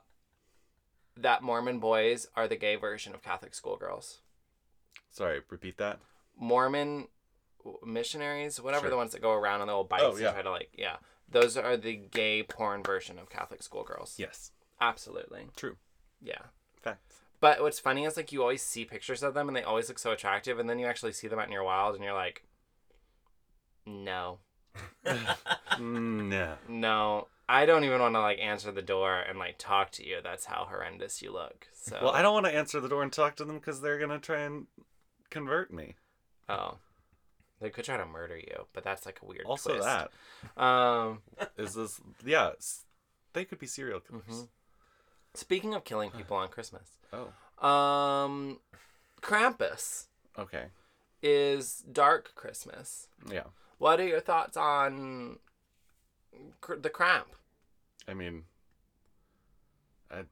that 1.15 1.41
Mormon 1.41 1.79
boys 1.79 2.27
are 2.35 2.47
the 2.47 2.55
gay 2.55 2.75
version 2.75 3.13
of 3.15 3.21
Catholic 3.23 3.53
schoolgirls. 3.55 4.19
Sorry, 5.09 5.41
repeat 5.49 5.77
that. 5.77 5.99
Mormon 6.35 7.07
missionaries, 7.83 8.59
whatever 8.61 8.83
Sure. 8.83 8.89
the 8.91 8.97
ones 8.97 9.11
that 9.13 9.21
go 9.21 9.31
around 9.33 9.61
on 9.61 9.67
the 9.67 9.73
old 9.73 9.89
bikes 9.89 10.03
Oh, 10.05 10.11
and 10.11 10.19
yeah. 10.19 10.31
try 10.31 10.41
to 10.41 10.51
like, 10.51 10.69
yeah, 10.77 10.97
those 11.29 11.57
are 11.57 11.75
the 11.77 11.95
gay 11.95 12.43
porn 12.43 12.83
version 12.83 13.19
of 13.19 13.29
Catholic 13.29 13.61
schoolgirls. 13.63 14.15
Yes. 14.17 14.51
Absolutely, 14.79 15.47
True. 15.55 15.77
yeah. 16.21 16.43
Facts. 16.81 17.15
But 17.39 17.61
what's 17.61 17.79
funny 17.79 18.05
is 18.05 18.15
like 18.17 18.31
you 18.31 18.41
always 18.41 18.63
see 18.63 18.85
pictures 18.85 19.21
of 19.23 19.33
them 19.33 19.47
and 19.47 19.55
they 19.55 19.63
always 19.63 19.87
look 19.89 19.99
so 19.99 20.11
attractive, 20.11 20.57
and 20.59 20.69
then 20.69 20.79
you 20.79 20.85
actually 20.87 21.13
see 21.13 21.27
them 21.27 21.39
out 21.39 21.45
in 21.47 21.51
your 21.51 21.63
wild 21.63 21.95
and 21.95 22.03
you're 22.03 22.13
like, 22.13 22.43
no, 23.85 24.39
no, 25.79 26.55
no, 26.67 27.27
I 27.49 27.65
don't 27.65 27.83
even 27.83 27.99
want 28.01 28.15
to 28.15 28.19
like 28.21 28.39
answer 28.39 28.71
the 28.71 28.81
door 28.81 29.19
and 29.19 29.39
like 29.39 29.55
talk 29.57 29.91
to 29.91 30.05
you. 30.05 30.17
That's 30.23 30.45
how 30.45 30.67
horrendous 30.69 31.21
you 31.21 31.31
look. 31.31 31.67
So 31.73 31.97
Well, 32.01 32.11
I 32.11 32.21
don't 32.21 32.33
want 32.33 32.45
to 32.45 32.55
answer 32.55 32.79
the 32.79 32.89
door 32.89 33.03
and 33.03 33.11
talk 33.13 33.35
to 33.37 33.45
them 33.45 33.57
because 33.57 33.81
they're 33.81 33.99
gonna 33.99 34.19
try 34.19 34.41
and 34.41 34.67
convert 35.29 35.71
me. 35.73 35.95
oh, 36.49 36.77
they 37.59 37.69
could 37.69 37.85
try 37.85 37.97
to 37.97 38.05
murder 38.05 38.37
you, 38.37 38.67
but 38.73 38.83
that's 38.83 39.05
like 39.05 39.19
a 39.21 39.25
weird. 39.25 39.45
Also, 39.45 39.71
twist. 39.73 39.87
that 39.87 40.61
Um, 40.61 41.21
is 41.57 41.73
this. 41.73 41.99
Yeah, 42.25 42.51
they 43.33 43.45
could 43.45 43.59
be 43.59 43.67
serial 43.67 43.99
killers. 43.99 44.23
Mhm. 44.27 44.47
speaking 45.33 45.73
of 45.75 45.83
killing 45.83 46.09
people 46.11 46.35
on 46.37 46.49
Christmas, 46.49 46.97
Oh, 47.13 47.65
um, 47.67 48.59
Krampus 49.21 50.05
okay. 50.37 50.67
is 51.21 51.79
dark 51.91 52.33
Christmas. 52.35 53.07
Yeah. 53.29 53.43
What 53.77 53.99
are 53.99 54.07
your 54.07 54.19
thoughts 54.19 54.57
on 54.57 55.39
cr- 56.61 56.75
the 56.75 56.89
cramp? 56.89 57.27
I 58.07 58.13
mean, 58.15 58.45
I, 60.09 60.23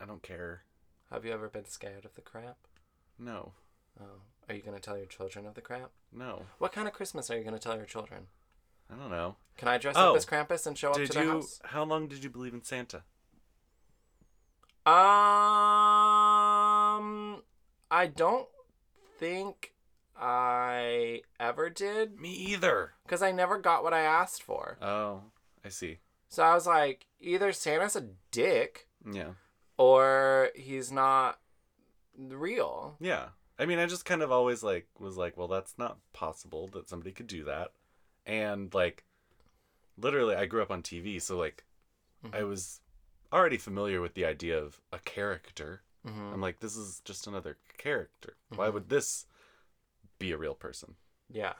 I 0.00 0.04
don't 0.06 0.22
care. 0.22 0.62
Have 1.10 1.24
you 1.26 1.32
ever 1.32 1.48
been 1.48 1.66
scared 1.66 2.04
of 2.04 2.14
the 2.14 2.20
cramp? 2.22 2.56
No, 3.18 3.52
Oh. 4.00 4.22
Are 4.48 4.54
you 4.54 4.62
going 4.62 4.74
to 4.74 4.80
tell 4.80 4.96
your 4.96 5.06
children 5.06 5.46
of 5.46 5.54
the 5.54 5.60
cramp? 5.60 5.90
no. 6.12 6.42
What 6.58 6.72
kind 6.72 6.86
of 6.88 6.94
Christmas 6.94 7.30
are 7.30 7.36
you 7.36 7.42
going 7.44 7.54
to 7.54 7.60
tell 7.60 7.76
your 7.76 7.86
children? 7.86 8.26
I 8.92 8.96
don't 8.96 9.10
know. 9.10 9.36
Can 9.56 9.68
I 9.68 9.78
dress 9.78 9.94
Oh. 9.96 10.10
up 10.10 10.16
as 10.16 10.26
Krampus 10.26 10.66
and 10.66 10.76
show 10.76 10.90
up 10.90 10.96
Did 10.96 11.06
to 11.12 11.14
their 11.14 11.24
you? 11.24 11.30
house? 11.30 11.60
How 11.64 11.84
long 11.84 12.08
did 12.08 12.22
you 12.24 12.28
believe 12.30 12.52
in 12.52 12.62
Santa? 12.62 13.04
Um, 16.12 17.42
I 17.90 18.06
don't 18.06 18.48
think 19.18 19.72
I 20.16 21.22
ever 21.40 21.70
did 21.70 22.20
Me 22.20 22.30
either. 22.30 22.92
because 23.04 23.22
I 23.22 23.30
never 23.32 23.58
got 23.58 23.82
what 23.82 23.94
I 23.94 24.00
asked 24.00 24.42
for. 24.42 24.76
Oh, 24.82 25.22
I 25.64 25.68
see. 25.70 25.98
So 26.28 26.42
I 26.42 26.54
was 26.54 26.66
like, 26.66 27.06
either 27.20 27.52
Santa's 27.52 27.96
a 27.96 28.08
dick 28.30 28.88
Yeah. 29.10 29.32
or 29.78 30.50
he's 30.54 30.90
not 30.92 31.38
real. 32.18 32.96
Yeah. 33.00 33.28
I 33.62 33.66
mean, 33.66 33.78
I 33.78 33.86
just 33.86 34.04
kind 34.04 34.22
of 34.22 34.32
always 34.32 34.64
like 34.64 34.88
was 34.98 35.16
like, 35.16 35.36
well, 35.36 35.46
that's 35.46 35.78
not 35.78 35.98
possible 36.12 36.66
that 36.72 36.88
somebody 36.88 37.12
could 37.12 37.28
do 37.28 37.44
that. 37.44 37.70
And 38.26 38.74
like 38.74 39.04
literally 39.96 40.34
I 40.34 40.46
grew 40.46 40.62
up 40.62 40.72
on 40.72 40.82
TV, 40.82 41.20
so 41.20 41.38
like 41.38 41.62
Mhm. 42.24 42.34
I 42.34 42.42
was 42.42 42.80
already 43.32 43.58
familiar 43.58 44.00
with 44.00 44.14
the 44.14 44.24
idea 44.24 44.58
of 44.58 44.80
a 44.92 44.98
character. 44.98 45.82
hmm 46.04 46.32
I'm 46.34 46.40
like, 46.40 46.58
this 46.58 46.76
is 46.76 47.02
just 47.04 47.28
another 47.28 47.56
character. 47.78 48.34
Why 48.56 48.66
Mhm. 48.66 48.74
would 48.74 48.88
this 48.88 49.26
be 50.18 50.32
a 50.32 50.36
real 50.36 50.54
person? 50.56 50.96
Yeah. 51.30 51.52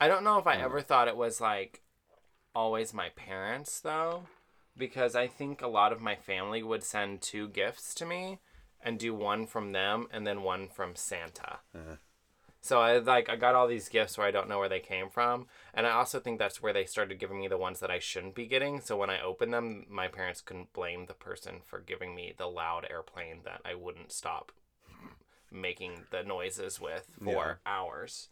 I 0.00 0.08
don't 0.08 0.24
know 0.24 0.38
if 0.38 0.48
I 0.48 0.56
Mm. 0.56 0.62
ever 0.62 0.80
thought 0.80 1.06
it 1.06 1.16
was 1.16 1.40
like 1.40 1.82
always 2.56 2.92
my 2.92 3.10
parents 3.10 3.78
though, 3.78 4.26
because 4.76 5.14
I 5.14 5.28
think 5.28 5.62
a 5.62 5.68
lot 5.68 5.92
of 5.92 6.00
my 6.00 6.16
family 6.16 6.64
would 6.64 6.82
send 6.82 7.22
two 7.22 7.46
gifts 7.48 7.94
to 7.94 8.04
me 8.04 8.40
and 8.82 8.98
do 8.98 9.14
one 9.14 9.46
from 9.46 9.72
them 9.72 10.06
and 10.12 10.26
then 10.26 10.42
one 10.42 10.68
from 10.68 10.94
Santa. 10.96 11.58
Uh, 11.74 11.96
So 12.60 12.80
I 12.80 12.98
like 12.98 13.28
I 13.28 13.36
got 13.36 13.54
all 13.54 13.68
these 13.68 13.88
gifts 13.88 14.18
where 14.18 14.26
I 14.26 14.32
don't 14.32 14.48
know 14.48 14.58
where 14.58 14.68
they 14.68 14.80
came 14.80 15.08
from, 15.08 15.46
and 15.72 15.86
I 15.86 15.90
also 15.92 16.18
think 16.18 16.38
that's 16.38 16.60
where 16.60 16.72
they 16.72 16.84
started 16.84 17.20
giving 17.20 17.38
me 17.40 17.46
the 17.48 17.56
ones 17.56 17.78
that 17.78 17.92
I 17.92 18.00
shouldn't 18.00 18.34
be 18.34 18.46
getting. 18.46 18.80
So 18.80 18.96
when 18.96 19.08
I 19.10 19.20
opened 19.20 19.52
them, 19.54 19.86
my 19.88 20.08
parents 20.08 20.40
couldn't 20.40 20.72
blame 20.72 21.06
the 21.06 21.14
person 21.14 21.60
for 21.64 21.78
giving 21.78 22.14
me 22.14 22.34
the 22.36 22.46
loud 22.48 22.84
airplane 22.90 23.42
that 23.44 23.60
I 23.64 23.74
wouldn't 23.74 24.10
stop 24.10 24.50
making 25.50 26.06
the 26.10 26.22
noises 26.24 26.80
with 26.80 27.06
for 27.22 27.60
hours. 27.64 28.28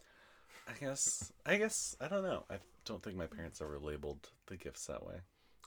I 0.67 0.73
guess 0.79 1.31
I 1.45 1.57
guess 1.57 1.95
I 2.01 2.07
don't 2.09 2.23
know. 2.23 2.43
I 2.49 2.55
don't 2.83 3.01
think 3.01 3.15
my 3.15 3.27
parents 3.27 3.61
ever 3.61 3.79
labeled 3.79 4.31
the 4.47 4.57
gifts 4.57 4.85
that 4.87 5.05
way. 5.05 5.21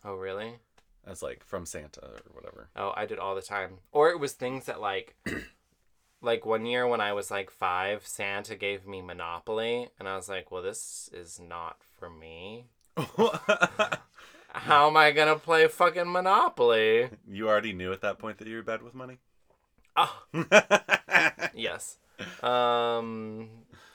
Oh 0.04 0.14
really? 0.16 0.58
As 1.08 1.22
like 1.22 1.42
from 1.44 1.64
Santa 1.64 2.02
or 2.04 2.20
whatever. 2.34 2.68
Oh, 2.76 2.92
I 2.94 3.06
did 3.06 3.18
all 3.18 3.34
the 3.34 3.40
time. 3.40 3.78
Or 3.92 4.10
it 4.10 4.20
was 4.20 4.32
things 4.32 4.66
that 4.66 4.78
like 4.80 5.16
like 6.20 6.44
one 6.44 6.66
year 6.66 6.86
when 6.86 7.00
I 7.00 7.12
was 7.14 7.30
like 7.30 7.50
5, 7.50 8.06
Santa 8.06 8.54
gave 8.56 8.86
me 8.86 9.00
Monopoly 9.00 9.88
and 9.98 10.06
I 10.06 10.16
was 10.16 10.28
like, 10.28 10.50
"Well, 10.50 10.62
this 10.62 11.08
is 11.12 11.40
not 11.40 11.78
for 11.98 12.10
me. 12.10 12.66
How 14.50 14.88
am 14.88 14.96
I 14.96 15.12
going 15.12 15.28
to 15.32 15.38
play 15.40 15.66
fucking 15.68 16.10
Monopoly?" 16.12 17.08
you 17.26 17.48
already 17.48 17.72
knew 17.72 17.92
at 17.92 18.00
that 18.02 18.18
point 18.18 18.38
that 18.38 18.48
you 18.48 18.56
were 18.56 18.62
bad 18.62 18.82
with 18.82 18.94
money? 18.94 19.18
Oh, 19.96 20.22
yes. 21.54 21.96
Um 22.42 23.48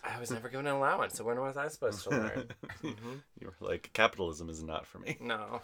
I 0.06 0.20
was 0.20 0.32
never 0.32 0.50
given 0.50 0.68
an 0.68 0.76
allowance, 0.76 1.16
so 1.16 1.24
when 1.24 1.40
was 1.40 1.56
I 1.58 1.68
supposed 1.70 2.04
to 2.04 2.10
learn? 2.10 2.48
Mhm. 2.84 3.22
You 3.40 3.48
were 3.48 3.68
like, 3.68 3.92
capitalism 3.94 4.50
is 4.50 4.62
not 4.62 4.86
for 4.86 5.00
me. 5.00 5.16
No. 5.22 5.62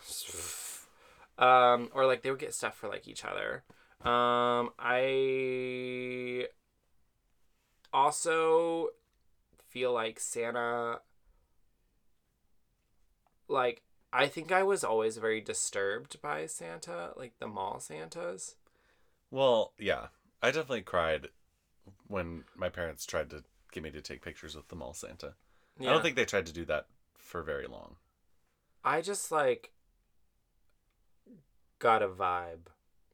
Um, 1.39 1.89
or 1.93 2.05
like 2.05 2.21
they 2.21 2.29
would 2.29 2.39
get 2.39 2.53
stuff 2.53 2.75
for 2.75 2.87
like 2.89 3.07
each 3.07 3.23
other. 3.25 3.63
Um, 4.01 4.71
I 4.77 6.47
also 7.91 8.89
feel 9.67 9.93
like 9.93 10.19
Santa. 10.19 10.99
Like 13.47 13.81
I 14.11 14.27
think 14.27 14.51
I 14.51 14.63
was 14.63 14.83
always 14.83 15.17
very 15.17 15.39
disturbed 15.41 16.21
by 16.21 16.45
Santa, 16.45 17.11
like 17.15 17.33
the 17.39 17.47
mall 17.47 17.79
Santas. 17.79 18.55
Well, 19.31 19.73
yeah. 19.77 20.07
I 20.41 20.47
definitely 20.47 20.81
cried 20.81 21.27
when 22.07 22.43
my 22.55 22.69
parents 22.69 23.05
tried 23.05 23.29
to 23.31 23.43
get 23.71 23.83
me 23.83 23.91
to 23.91 24.01
take 24.01 24.21
pictures 24.21 24.55
with 24.55 24.67
the 24.69 24.75
mall 24.75 24.93
Santa. 24.93 25.33
Yeah. 25.79 25.89
I 25.89 25.93
don't 25.93 26.01
think 26.01 26.15
they 26.15 26.25
tried 26.25 26.47
to 26.47 26.53
do 26.53 26.65
that 26.65 26.87
for 27.17 27.43
very 27.43 27.67
long. 27.67 27.95
I 28.83 29.01
just 29.01 29.31
like 29.31 29.71
got 31.79 32.01
a 32.03 32.07
vibe 32.07 32.67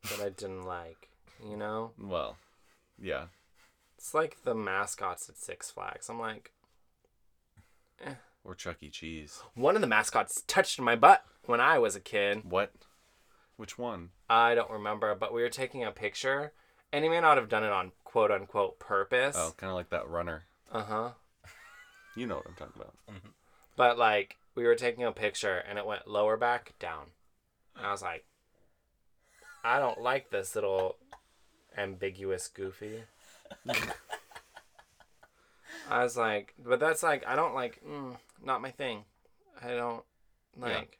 that 0.03 0.19
I 0.19 0.29
didn't 0.29 0.63
like. 0.65 1.09
You 1.47 1.57
know, 1.57 1.91
Well, 2.01 2.37
yeah. 2.99 3.25
it's 3.97 4.13
like 4.13 4.43
the 4.43 4.55
mascots 4.55 5.27
at 5.29 5.37
Six 5.37 5.69
Flags. 5.69 6.09
I'm 6.09 6.19
like. 6.19 6.51
Eh. 8.05 8.13
Or 8.43 8.55
Chuck 8.55 8.77
E. 8.81 8.89
Cheese. 8.89 9.41
One 9.53 9.75
of 9.75 9.81
the 9.81 9.87
mascots 9.87 10.43
touched 10.47 10.79
my 10.79 10.95
butt 10.95 11.23
when 11.45 11.59
I 11.59 11.77
was 11.79 11.95
a 11.95 11.99
kid. 11.99 12.41
What? 12.45 12.71
Which 13.57 13.77
one? 13.77 14.09
I 14.29 14.55
don't 14.55 14.69
remember, 14.71 15.13
but 15.15 15.33
we 15.33 15.41
were 15.41 15.49
taking 15.49 15.83
a 15.83 15.91
picture, 15.91 16.51
and 16.91 17.03
he 17.03 17.09
may 17.09 17.21
not 17.21 17.37
have 17.37 17.49
done 17.49 17.63
it 17.63 17.71
on 17.71 17.91
quote 18.03 18.31
unquote 18.31 18.79
purpose. 18.79 19.35
Oh, 19.37 19.53
kind 19.57 19.69
of 19.71 19.75
like 19.75 19.89
that 19.89 20.07
runner. 20.07 20.45
Uh 20.71 20.83
huh. 20.83 21.09
You 22.17 22.25
know 22.27 22.35
what 22.35 22.45
I'm 22.47 22.55
talking 22.55 22.81
about. 22.81 22.93
But 23.75 23.97
like, 23.97 24.37
we 24.55 24.63
were 24.63 24.75
taking 24.75 25.03
a 25.03 25.11
picture, 25.11 25.57
and 25.57 25.77
it 25.77 25.85
went 25.85 26.07
lower 26.07 26.37
back, 26.37 26.73
down. 26.79 27.07
And 27.75 27.85
I 27.85 27.91
was 27.91 28.01
like, 28.01 28.23
I 29.65 29.79
don't 29.79 29.99
like 29.99 30.29
this 30.29 30.53
little 30.55 30.97
ambiguous 31.75 32.47
goofy. 32.47 33.03
I 35.89 36.03
was 36.03 36.15
like, 36.15 36.53
but 36.63 36.79
that's 36.79 37.01
like, 37.03 37.25
I 37.27 37.35
don't 37.35 37.55
like, 37.55 37.81
mm, 37.87 38.15
not 38.43 38.61
my 38.61 38.71
thing. 38.71 39.05
I 39.61 39.69
don't 39.69 40.03
like. 40.57 40.99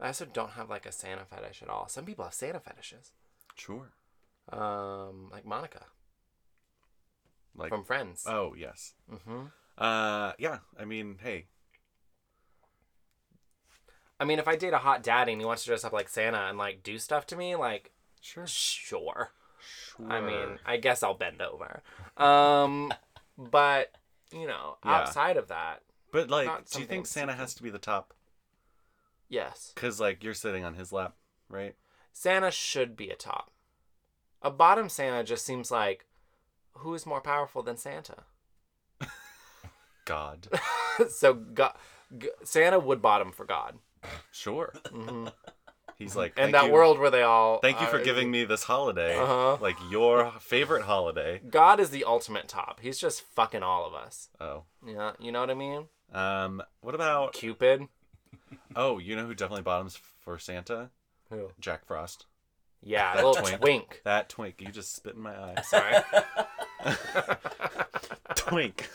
Yeah. 0.00 0.04
I 0.04 0.06
also 0.08 0.24
don't 0.24 0.52
have 0.52 0.70
like 0.70 0.86
a 0.86 0.92
Santa 0.92 1.24
fetish 1.26 1.62
at 1.62 1.68
all. 1.68 1.88
Some 1.88 2.06
people 2.06 2.24
have 2.24 2.32
Santa 2.34 2.60
fetishes. 2.60 3.12
Sure. 3.54 3.90
Um, 4.50 5.28
like 5.30 5.44
Monica 5.44 5.84
Like. 7.54 7.68
from 7.68 7.84
Friends. 7.84 8.24
oh 8.26 8.54
yes. 8.56 8.94
hmm 9.26 9.46
Uh, 9.76 10.32
yeah. 10.38 10.58
I 10.78 10.84
mean, 10.86 11.18
hey. 11.22 11.46
I 14.20 14.24
mean, 14.24 14.38
if 14.38 14.46
I 14.46 14.54
date 14.54 14.72
a 14.74 14.78
hot 14.78 15.02
daddy 15.02 15.32
and 15.32 15.40
he 15.40 15.46
wants 15.46 15.62
to 15.64 15.68
dress 15.70 15.82
up 15.82 15.92
like 15.94 16.08
Santa 16.08 16.42
and 16.48 16.58
like 16.58 16.82
do 16.82 16.98
stuff 16.98 17.26
to 17.28 17.36
me, 17.36 17.56
like 17.56 17.90
Sure. 18.20 18.46
sure. 18.46 19.32
Sure. 19.96 20.12
I 20.12 20.20
mean, 20.20 20.58
I 20.66 20.76
guess 20.76 21.02
I'll 21.02 21.14
bend 21.14 21.40
over. 21.42 21.82
Um, 22.16 22.92
but 23.38 23.92
you 24.32 24.46
know, 24.46 24.76
Yeah. 24.84 24.92
outside 24.98 25.36
of 25.36 25.48
that, 25.48 25.82
but 26.12 26.28
like, 26.30 26.70
do 26.70 26.80
you 26.80 26.86
think 26.86 27.06
Santa 27.06 27.32
has 27.32 27.54
to 27.54 27.62
be 27.62 27.70
the 27.70 27.78
top? 27.78 28.14
yes, 29.28 29.72
Cause 29.76 30.00
like 30.00 30.22
you're 30.24 30.34
sitting 30.34 30.64
on 30.64 30.74
his 30.74 30.92
lap, 30.92 31.14
right? 31.48 31.74
Santa 32.12 32.50
should 32.50 32.96
be 32.96 33.10
a 33.10 33.16
top. 33.16 33.50
A 34.42 34.50
bottom 34.50 34.88
Santa 34.88 35.22
just 35.24 35.44
seems 35.46 35.70
like 35.70 36.04
who 36.74 36.94
is 36.94 37.06
more 37.06 37.20
powerful 37.20 37.62
than 37.62 37.76
Santa? 37.76 38.24
God. 40.04 40.48
so 41.10 41.34
God, 41.34 41.74
G- 42.18 42.28
Santa 42.42 42.78
would 42.78 43.00
bottom 43.00 43.32
for 43.32 43.44
God. 43.44 43.78
Sure. 44.32 44.72
hmm 44.90 45.28
He's 45.96 46.16
like, 46.16 46.32
And 46.38 46.54
that 46.54 46.66
you- 46.66 46.72
world 46.72 46.98
where 46.98 47.10
they 47.10 47.22
all 47.22 47.58
Thank 47.58 47.78
you 47.80 47.86
for 47.86 47.98
are- 47.98 48.02
giving 48.02 48.30
me 48.30 48.44
this 48.46 48.62
holiday, 48.64 49.18
Uh-huh. 49.18 49.58
like 49.60 49.76
your 49.90 50.32
favorite 50.40 50.84
holiday. 50.84 51.40
God 51.46 51.78
is 51.78 51.90
the 51.90 52.04
ultimate 52.04 52.48
top. 52.48 52.80
He's 52.80 52.98
just 52.98 53.20
fucking 53.20 53.62
all 53.62 53.84
of 53.86 53.92
us. 53.92 54.30
Oh. 54.40 54.64
Yeah, 54.86 55.12
you 55.18 55.30
know 55.30 55.40
what 55.40 55.50
I 55.50 55.54
mean? 55.54 55.88
Um. 56.12 56.62
What 56.80 56.94
about? 56.94 57.34
Cupid. 57.34 57.86
Oh, 58.74 58.98
you 58.98 59.14
know 59.14 59.26
who 59.26 59.34
definitely 59.34 59.62
bottoms 59.62 59.96
for 60.24 60.38
Santa? 60.38 60.90
Who? 61.28 61.50
Jack 61.60 61.84
Frost. 61.84 62.24
Yeah, 62.82 63.12
a 63.12 63.16
That 63.16 63.24
little 63.26 63.42
twink. 63.42 63.60
twink. 63.60 64.00
That 64.04 64.28
twink. 64.30 64.60
You 64.62 64.68
just 64.72 64.96
spit 64.96 65.14
in 65.16 65.20
my 65.20 65.34
eye. 65.36 65.60
Sorry. 65.62 65.96
twink. 68.36 68.88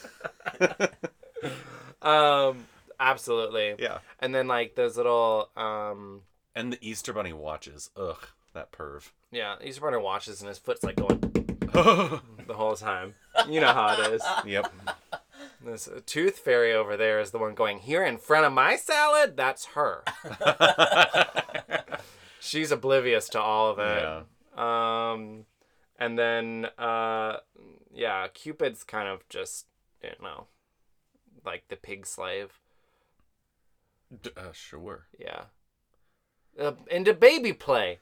um, 2.02 2.66
absolutely. 3.00 3.76
Yeah. 3.80 4.00
And 4.20 4.34
then 4.34 4.48
like 4.48 4.76
those 4.76 4.98
little 4.98 5.50
um, 5.56 6.22
And 6.56 6.74
the 6.74 6.78
Easter 6.82 7.14
Bunny 7.14 7.34
watches. 7.34 7.90
Ugh, 7.98 8.28
that 8.54 8.72
perv. 8.72 9.12
yeah, 9.32 9.56
Easter 9.64 9.82
Bunny 9.82 9.98
watches 9.98 10.42
and 10.42 10.48
his 10.50 10.58
foot's 10.58 10.84
like 10.84 10.96
going 10.96 11.20
the 11.74 12.54
whole 12.54 12.76
time. 12.76 13.16
You 13.50 13.60
know 13.62 13.74
how 13.74 13.94
it 14.02 14.14
is. 14.14 14.24
yep. 14.46 14.72
This 15.64 15.88
uh, 15.88 16.00
tooth 16.06 16.38
fairy 16.40 16.74
over 16.74 16.96
there 16.96 17.20
is 17.20 17.32
the 17.32 17.38
one 17.40 17.54
going 17.56 17.80
here 17.80 18.04
in 18.04 18.18
front 18.18 18.46
of 18.46 18.54
my 18.54 18.76
salad. 18.76 19.36
That's 19.36 19.66
her. 19.68 20.04
She's 22.40 22.72
oblivious 22.72 23.28
to 23.30 23.42
all 23.42 23.72
of 23.72 23.80
it. 23.80 24.04
Yeah. 24.04 25.12
Um, 25.12 25.46
and 25.98 26.18
then 26.20 26.68
uh, 26.78 27.38
yeah, 27.94 28.28
Cupid's 28.34 28.84
kind 28.84 29.08
of 29.10 29.28
just 29.30 29.66
you 30.04 30.12
know, 30.22 30.46
like 31.46 31.64
the 31.70 31.76
pig 31.76 32.06
slave. 32.06 32.60
D- 34.22 34.32
uh, 34.38 34.52
sure. 34.54 35.08
Yeah. 35.20 35.44
Uh, 36.60 36.74
into 36.90 37.14
baby 37.14 37.54
play. 37.54 38.00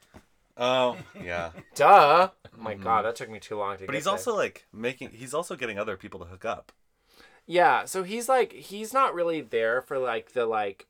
Oh, 0.57 0.97
yeah. 1.21 1.51
Duh. 1.75 2.29
Oh 2.31 2.61
my 2.61 2.75
god, 2.75 3.05
that 3.05 3.15
took 3.15 3.29
me 3.29 3.39
too 3.39 3.57
long 3.57 3.73
to 3.75 3.79
get. 3.79 3.85
But 3.87 3.95
he's 3.95 4.03
there. 4.03 4.11
also 4.11 4.35
like 4.35 4.65
making. 4.71 5.09
He's 5.09 5.33
also 5.33 5.55
getting 5.55 5.79
other 5.79 5.97
people 5.97 6.19
to 6.19 6.25
hook 6.27 6.45
up. 6.45 6.71
Yeah, 7.47 7.85
so 7.85 8.03
he's 8.03 8.29
like 8.29 8.53
he's 8.53 8.93
not 8.93 9.15
really 9.15 9.41
there 9.41 9.81
for 9.81 9.97
like 9.97 10.33
the 10.33 10.45
like 10.45 10.85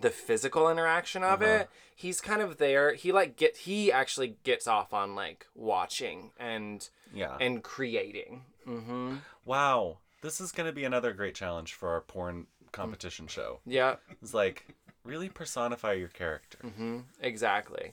the 0.00 0.10
physical 0.10 0.70
interaction 0.70 1.22
of 1.22 1.42
Uh-huh. 1.42 1.50
it. 1.52 1.70
He's 1.94 2.20
kind 2.22 2.40
of 2.40 2.56
there. 2.56 2.94
He 2.94 3.12
like 3.12 3.36
get 3.36 3.58
he 3.58 3.92
actually 3.92 4.36
gets 4.42 4.66
off 4.66 4.94
on 4.94 5.14
like 5.14 5.46
watching 5.54 6.30
and 6.38 6.88
Yeah. 7.12 7.36
and 7.38 7.62
creating. 7.62 8.44
Mhm. 8.66 9.18
wow. 9.44 9.98
This 10.22 10.40
is 10.40 10.52
gonna 10.52 10.72
be 10.72 10.84
another 10.84 11.12
great 11.12 11.34
challenge 11.34 11.74
for 11.74 11.90
our 11.90 12.00
porn 12.00 12.46
competition 12.72 13.26
show. 13.26 13.60
Yeah. 13.66 13.96
It's 14.22 14.34
like 14.34 14.66
really 15.04 15.28
personify 15.28 15.92
your 15.94 16.08
character. 16.08 16.58
Mhm. 16.64 17.04
Exactly. 17.20 17.92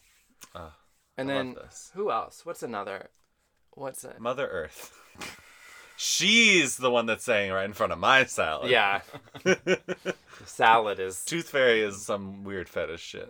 Ah, 0.55 0.75
and 1.17 1.31
I 1.31 1.33
then 1.35 1.57
who 1.93 2.11
else? 2.11 2.45
What's 2.45 2.63
another? 2.63 3.09
What's 3.71 4.03
it? 4.03 4.19
Mother 4.19 4.47
Earth. 4.47 4.93
She's 5.99 6.77
the 6.77 6.91
one 6.91 7.07
that's 7.07 7.23
saying 7.23 7.51
right 7.51 7.65
in 7.65 7.73
front 7.73 7.91
of 7.91 7.97
my 7.97 8.25
salad. 8.25 8.69
Yeah. 8.69 9.01
Salad 10.45 10.99
is 10.99 11.25
Tooth 11.25 11.49
Fairy 11.49 11.81
is 11.81 12.05
some 12.05 12.43
weird 12.43 12.69
fetish 12.69 13.01
shit. 13.01 13.27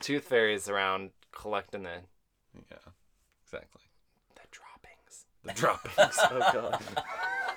Tooth 0.00 0.24
Fairy's 0.24 0.68
around 0.70 1.10
collecting 1.32 1.82
the 1.82 2.00
Yeah. 2.70 2.78
Exactly. 3.44 3.82
the 4.36 4.40
droppings. 4.50 5.26
The 5.44 5.52
droppings. 5.52 6.18
oh 6.22 6.50
god. 6.52 6.80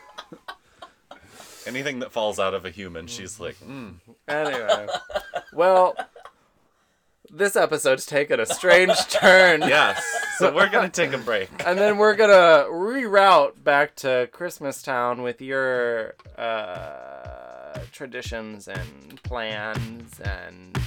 Anything 1.67 1.99
that 1.99 2.11
falls 2.11 2.39
out 2.39 2.53
of 2.53 2.65
a 2.65 2.69
human, 2.69 3.07
she's 3.07 3.39
like, 3.39 3.57
mm. 3.59 3.95
Anyway, 4.27 4.87
well, 5.53 5.95
this 7.29 7.55
episode's 7.55 8.05
taken 8.05 8.39
a 8.39 8.45
strange 8.45 8.95
turn. 9.09 9.61
yes. 9.61 10.01
So 10.37 10.53
we're 10.53 10.69
gonna 10.69 10.89
take 10.89 11.13
a 11.13 11.17
break. 11.17 11.49
And 11.65 11.77
then 11.77 11.97
we're 11.97 12.15
gonna 12.15 12.65
reroute 12.69 13.63
back 13.63 13.95
to 13.97 14.29
Christmas 14.31 14.81
Town 14.81 15.21
with 15.23 15.41
your 15.41 16.13
uh, 16.37 17.79
traditions 17.91 18.67
and 18.67 19.21
plans 19.23 20.19
and 20.21 20.77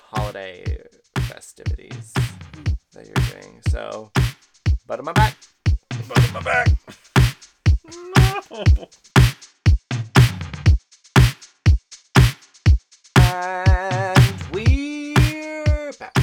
holiday 0.00 0.82
festivities 1.18 2.14
that 2.94 3.04
you're 3.06 3.40
doing. 3.40 3.60
So, 3.68 4.10
butt 4.86 5.00
on 5.00 5.04
my 5.04 5.12
back. 5.12 5.36
Butt 6.08 6.24
on 6.28 6.32
my 6.32 6.40
back. 6.42 6.68
No. 8.50 8.64
And 13.30 14.16
we're 14.52 15.92
back. 15.98 16.14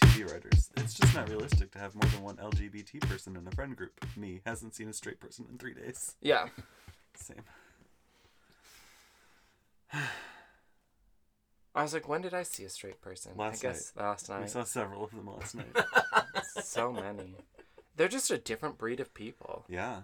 TV 0.00 0.30
writers. 0.30 0.70
It's 0.76 0.94
just 0.94 1.12
not 1.14 1.28
realistic 1.28 1.72
to 1.72 1.78
have 1.80 1.94
more 1.96 2.08
than 2.10 2.22
one 2.22 2.36
LGBT 2.36 3.00
person 3.00 3.36
in 3.36 3.46
a 3.48 3.50
friend 3.50 3.74
group. 3.76 3.92
Me 4.16 4.40
hasn't 4.46 4.76
seen 4.76 4.88
a 4.88 4.92
straight 4.92 5.18
person 5.18 5.44
in 5.50 5.58
three 5.58 5.74
days. 5.74 6.14
Yeah. 6.22 6.48
Same. 7.14 7.42
I 11.74 11.82
was 11.82 11.92
like, 11.92 12.08
when 12.08 12.22
did 12.22 12.32
I 12.32 12.44
see 12.44 12.62
a 12.64 12.68
straight 12.68 13.00
person? 13.00 13.32
Last 13.36 13.64
I 13.64 13.68
guess 13.68 13.92
last 13.96 14.30
I 14.30 14.40
night. 14.40 14.50
saw 14.50 14.62
several 14.62 15.02
of 15.04 15.10
them 15.10 15.26
last 15.26 15.56
night. 15.56 15.76
so 16.62 16.92
many. 16.92 17.34
They're 17.96 18.06
just 18.08 18.30
a 18.30 18.38
different 18.38 18.78
breed 18.78 19.00
of 19.00 19.12
people. 19.14 19.64
yeah. 19.68 20.02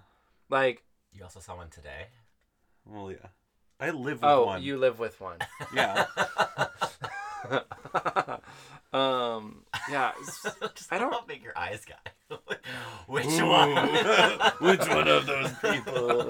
Like, 0.48 0.82
You 1.12 1.22
also 1.22 1.38
saw 1.38 1.56
one 1.56 1.70
today. 1.70 2.08
Well, 2.84 3.12
yeah. 3.12 3.28
I 3.81 3.91
live 3.91 4.20
with 4.20 4.24
oh, 4.31 4.47
one. 4.47 4.62
you 4.62 4.76
live 4.78 4.99
with 4.99 5.20
one. 5.20 5.39
Yeah. 5.74 6.07
um, 8.93 9.62
yeah. 9.91 10.12
Just 10.74 10.93
I 10.93 10.99
don't- 10.99 11.11
don't 11.11 11.28
make 11.28 11.43
your 11.43 11.57
eyes 11.57 11.85
guy. 11.85 12.37
Which 13.07 13.24
one? 13.26 13.74
Which 14.61 14.89
one 14.89 15.09
of 15.09 15.26
those 15.26 15.53
people? 15.55 16.26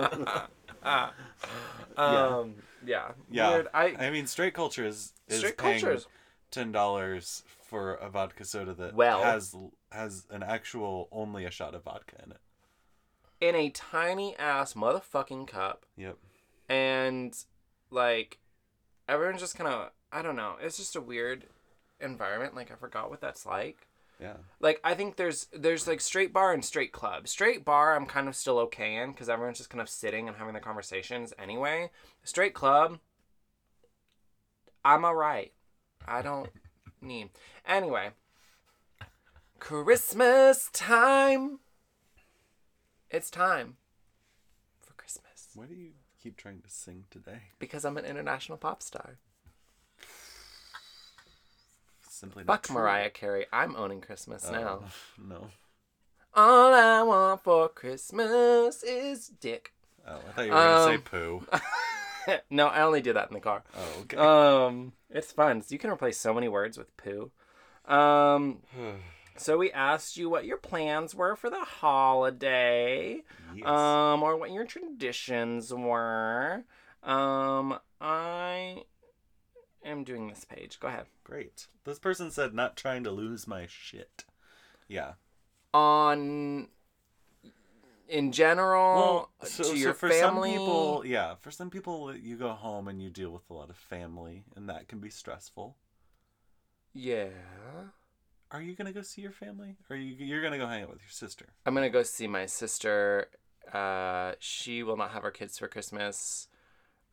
Um, 1.97 2.55
yeah. 2.87 3.13
Yeah. 3.31 3.51
Weird. 3.51 3.69
I 3.75 3.95
I 3.99 4.11
mean, 4.11 4.27
straight 4.27 4.55
culture 4.55 4.87
is, 4.87 5.13
is 5.29 5.39
straight 5.41 5.59
paying 5.59 5.81
cultures. 5.81 6.07
ten 6.51 6.73
dollars 6.73 7.43
for 7.63 7.95
a 7.95 8.09
vodka 8.09 8.45
soda 8.45 8.73
that 8.75 8.95
Well- 8.95 9.23
has 9.23 9.55
has 9.93 10.27
an 10.31 10.43
actual 10.43 11.09
only 11.13 11.45
a 11.45 11.51
shot 11.51 11.75
of 11.75 11.83
vodka 11.85 12.17
in 12.25 12.31
it. 12.33 12.41
in 13.41 13.55
a 13.57 13.71
tiny 13.71 14.37
ass 14.37 14.75
motherfucking 14.75 15.49
cup, 15.49 15.85
Yep. 15.97 16.17
And 16.71 17.37
like 17.91 18.39
everyone's 19.09 19.41
just 19.41 19.59
kind 19.59 19.69
of 19.69 19.91
I 20.13 20.23
don't 20.23 20.37
know. 20.37 20.55
It's 20.63 20.79
just 20.79 20.97
a 20.97 21.01
weird 21.01 21.45
environment. 22.01 22.55
Like 22.55 22.71
I 22.71 22.77
forgot 22.77 23.11
what 23.11 23.21
that's 23.21 23.45
like. 23.45 23.87
Yeah. 24.21 24.35
like 24.61 24.81
I 24.85 24.93
think 24.93 25.17
there's 25.17 25.49
there's 25.53 25.89
like 25.89 26.01
straight 26.01 26.33
bar 26.33 26.53
and 26.53 26.65
straight 26.65 26.93
club. 26.93 27.27
Straight 27.27 27.65
bar 27.65 27.97
I'm 27.97 28.07
kind 28.07 28.29
of 28.29 28.37
still 28.37 28.59
okay 28.61 28.97
in 28.97 29.13
because 29.13 29.29
everyone's 29.29 29.59
just 29.59 29.71
kind 29.71 29.81
of 29.81 29.89
sitting 29.89 30.29
and 30.29 30.37
having 30.37 30.53
their 30.53 30.63
conversations 30.63 31.33
anyway. 31.39 31.91
Straight 32.23 32.55
club, 32.55 32.99
I'm 34.85 35.05
alright. 35.05 35.53
I 36.07 36.23
don't 36.23 36.51
need 37.01 37.31
anyway. 37.67 38.11
Christmas 39.59 40.69
time. 40.73 41.61
It's 43.11 43.31
time 43.31 43.77
for 44.81 44.93
Christmas 44.95 45.49
What 45.55 45.69
do 45.69 45.75
you 45.75 45.93
keep 46.23 46.37
trying 46.37 46.61
to 46.61 46.71
sing 46.71 47.05
today? 47.11 47.41
because 47.59 47.85
I'm 47.85 47.97
an 47.97 48.05
international 48.05 48.59
pop 48.59 48.83
star. 48.83 49.19
Simply 52.09 52.45
Fuck. 52.45 52.71
Mariah 52.71 53.11
Carey. 53.11 53.47
I'm 53.53 53.75
owning 53.77 54.01
Christmas 54.01 54.45
Oh, 54.49 54.53
now. 54.53 54.83
No. 55.29 55.47
All 56.35 56.73
I 56.75 57.03
want 57.03 57.43
for 57.43 57.69
Christmas 57.69 58.83
is 58.83 59.29
dick. 59.29 59.73
Oh, 60.07 60.17
I 60.29 60.33
thought 60.33 60.45
you 60.45 60.51
were 60.51 60.57
gonna 60.57 60.85
say 60.85 60.95
Um, 60.95 61.03
poo. 61.03 61.47
no, 62.51 62.67
I 62.67 62.83
only 62.83 63.01
do 63.01 63.13
that 63.15 63.29
in 63.29 63.35
the 63.35 63.41
car. 63.41 63.63
Oh, 63.77 64.01
okay. 64.03 64.17
Um, 64.17 64.93
it's 65.11 65.33
fun. 65.33 65.63
You 65.69 65.79
can 65.79 65.91
replace 65.91 66.19
so 66.19 66.33
many 66.35 66.49
words 66.49 66.79
with 66.79 66.95
poo. 66.97 67.31
Um, 67.87 68.59
so 69.41 69.57
we 69.57 69.73
asked 69.73 70.17
you 70.17 70.29
what 70.29 70.45
your 70.45 70.59
plans 70.59 71.15
were 71.15 71.35
for 71.35 71.49
the 71.49 71.65
holiday, 71.65 73.23
yes. 73.55 73.67
um, 73.67 74.23
or 74.23 74.37
what 74.37 74.53
your 74.53 74.67
traditions 74.67 75.73
were. 75.73 76.65
Um, 77.03 77.79
I 78.01 78.85
am 79.83 80.05
doing 80.05 80.29
this 80.29 80.45
page. 80.45 80.79
Go 80.79 80.89
ahead. 80.89 81.07
Great. 81.25 81.69
This 81.85 81.99
person 81.99 82.31
said 82.31 82.53
not 82.53 82.77
trying 82.77 83.03
to 83.05 83.11
lose 83.11 83.47
my 83.47 83.67
shit. 83.67 84.25
Yeah. 84.89 85.13
On 85.73 86.69
in 88.09 88.33
general 88.33 89.31
so, 89.43 89.63
to 89.63 89.69
so 89.71 89.75
your 89.75 89.95
for 89.95 90.11
family. 90.11 90.51
some 90.51 90.59
people, 90.59 91.03
yeah, 91.07 91.37
for 91.37 91.51
some 91.51 91.71
people, 91.71 92.15
you 92.15 92.37
go 92.37 92.51
home 92.51 92.89
and 92.89 93.01
you 93.01 93.09
deal 93.09 93.31
with 93.31 93.49
a 93.49 93.55
lot 93.55 93.71
of 93.71 93.77
family, 93.77 94.45
and 94.55 94.69
that 94.69 94.89
can 94.89 94.99
be 94.99 95.11
stressful. 95.11 95.77
yeah. 96.93 97.29
Are 98.53 98.63
you 98.63 98.75
gonna 98.75 98.93
go 98.93 99.03
see 99.03 99.23
your 99.23 99.31
family? 99.33 99.77
Or 99.89 99.97
are 99.97 99.99
you 99.99 100.15
you're 100.25 100.43
gonna 100.43 100.59
go 100.59 100.67
hang 100.67 100.83
out 100.83 100.91
with 100.91 101.01
your 101.01 101.11
sister? 101.11 101.47
I'm 101.65 101.75
gonna 101.75 101.91
go 101.91 102.03
see 102.03 102.27
my 102.27 102.47
sister. 102.47 103.29
Uh, 103.73 104.33
she 104.41 104.83
will 104.83 104.97
not 104.97 105.13
have 105.13 105.23
her 105.23 105.31
kids 105.31 105.59
for 105.59 105.69
Christmas, 105.69 106.49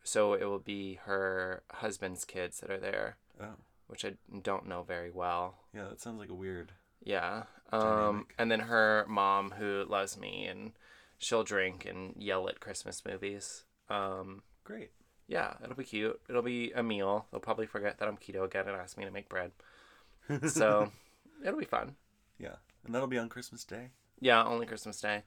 so 0.02 0.32
it 0.32 0.44
will 0.44 0.58
be 0.58 0.94
her 1.04 1.62
husband's 1.70 2.24
kids 2.24 2.58
that 2.60 2.70
are 2.70 2.78
there, 2.80 3.16
Oh, 3.40 3.54
which 3.86 4.04
I 4.04 4.14
don't 4.42 4.66
know 4.66 4.82
very 4.82 5.10
well. 5.10 5.58
yeah, 5.72 5.84
that 5.84 6.00
sounds 6.00 6.18
like 6.18 6.30
a 6.30 6.34
weird. 6.34 6.72
Yeah. 7.04 7.44
Um, 7.70 7.80
Dynamic. 7.82 8.34
and 8.38 8.50
then 8.50 8.60
her 8.60 9.04
mom, 9.08 9.50
who 9.52 9.84
loves 9.88 10.18
me, 10.18 10.46
and 10.46 10.72
she'll 11.18 11.44
drink 11.44 11.84
and 11.86 12.14
yell 12.16 12.48
at 12.48 12.58
Christmas 12.58 13.04
movies. 13.04 13.62
Um, 13.88 14.42
Great. 14.64 14.90
yeah, 15.28 15.54
it'll 15.62 15.76
be 15.76 15.84
cute. 15.84 16.20
It'll 16.28 16.42
be 16.42 16.72
a 16.72 16.82
meal. 16.82 17.26
They'll 17.30 17.40
probably 17.40 17.66
forget 17.66 17.98
that 17.98 18.08
I'm 18.08 18.16
keto 18.16 18.44
again 18.44 18.66
and 18.66 18.76
ask 18.76 18.98
me 18.98 19.04
to 19.04 19.10
make 19.12 19.28
bread. 19.28 19.52
So, 20.48 20.90
It'll 21.44 21.58
be 21.58 21.64
fun. 21.64 21.96
Yeah, 22.38 22.56
and 22.84 22.94
that'll 22.94 23.08
be 23.08 23.18
on 23.18 23.28
Christmas 23.28 23.64
Day. 23.64 23.90
Yeah, 24.20 24.44
only 24.44 24.66
Christmas 24.66 25.00
Day. 25.00 25.22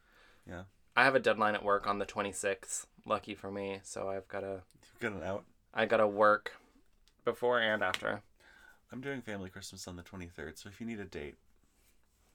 Yeah, 0.48 0.64
I 0.96 1.04
have 1.04 1.16
a 1.16 1.20
deadline 1.20 1.56
at 1.56 1.64
work 1.64 1.88
on 1.88 2.00
the 2.00 2.06
26th. 2.06 2.86
Lucky 3.06 3.36
for 3.36 3.52
me, 3.52 3.80
so 3.84 4.10
I've 4.10 4.28
got 4.28 4.42
to 4.42 4.62
you've 4.94 5.00
got 5.00 5.14
an 5.14 5.24
out. 5.28 5.46
I 5.74 5.86
got 5.86 5.98
to 5.98 6.08
work 6.08 6.54
before 7.24 7.60
and 7.60 7.82
after 7.84 8.22
I'm 8.92 9.02
doing 9.02 9.22
family 9.22 9.50
Christmas 9.50 9.88
on 9.88 9.96
the 9.96 10.04
23rd, 10.04 10.58
so 10.58 10.70
if 10.70 10.82
you 10.82 10.88
need 10.88 11.00
a 11.00 11.06
date, 11.06 11.36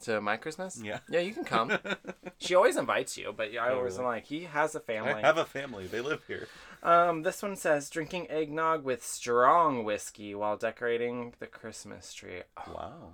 to 0.02 0.20
my 0.20 0.36
Christmas. 0.36 0.80
Yeah. 0.82 0.98
Yeah, 1.08 1.20
you 1.20 1.32
can 1.32 1.44
come. 1.44 1.72
she 2.38 2.54
always 2.54 2.76
invites 2.76 3.16
you, 3.16 3.32
but 3.36 3.56
I 3.56 3.72
always 3.72 3.98
am 3.98 4.04
like, 4.04 4.24
he 4.24 4.44
has 4.44 4.74
a 4.74 4.80
family. 4.80 5.12
I 5.12 5.20
have 5.20 5.38
a 5.38 5.44
family. 5.44 5.86
They 5.86 6.00
live 6.00 6.22
here. 6.26 6.48
Um, 6.82 7.22
this 7.22 7.42
one 7.42 7.56
says 7.56 7.90
drinking 7.90 8.30
eggnog 8.30 8.84
with 8.84 9.04
strong 9.04 9.84
whiskey 9.84 10.34
while 10.34 10.56
decorating 10.56 11.34
the 11.38 11.46
Christmas 11.46 12.12
tree. 12.12 12.42
Oh, 12.58 12.72
Wow. 12.74 13.12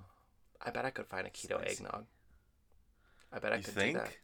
I 0.63 0.71
bet 0.71 0.85
I 0.85 0.89
could 0.91 1.07
find 1.07 1.27
a 1.27 1.29
keto 1.29 1.59
Spicy. 1.59 1.83
eggnog. 1.83 2.05
I 3.31 3.39
bet 3.39 3.51
I 3.53 3.57
you 3.57 3.63
could 3.63 3.73
think? 3.73 3.97
do 3.97 4.03
that. 4.03 4.15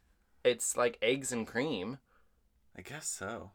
It's 0.44 0.78
like 0.78 0.98
eggs 1.02 1.32
and 1.32 1.46
cream, 1.46 1.98
I 2.78 2.82
guess 2.82 3.08
so. 3.08 3.52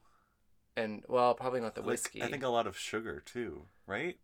and 0.77 1.03
well, 1.09 1.35
probably 1.35 1.61
not 1.61 1.75
the 1.75 1.81
Like, 1.81 1.89
whiskey. 1.91 2.23
I 2.23 2.31
think 2.31 2.43
a 2.43 2.49
lot 2.49 2.67
of 2.67 2.77
sugar 2.77 3.23
too, 3.25 3.63
right? 3.87 4.19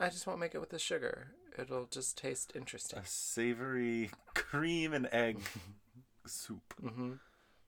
I 0.00 0.08
just 0.08 0.26
won't 0.26 0.40
make 0.40 0.54
it 0.54 0.58
with 0.60 0.70
the 0.70 0.78
sugar. 0.78 1.32
It'll 1.58 1.86
just 1.86 2.16
taste 2.18 2.52
interesting. 2.54 2.98
A 2.98 3.04
savory 3.06 4.10
cream 4.34 4.92
and 4.92 5.08
egg 5.12 5.40
soup. 6.26 6.74
Mm-hmm. 6.82 7.12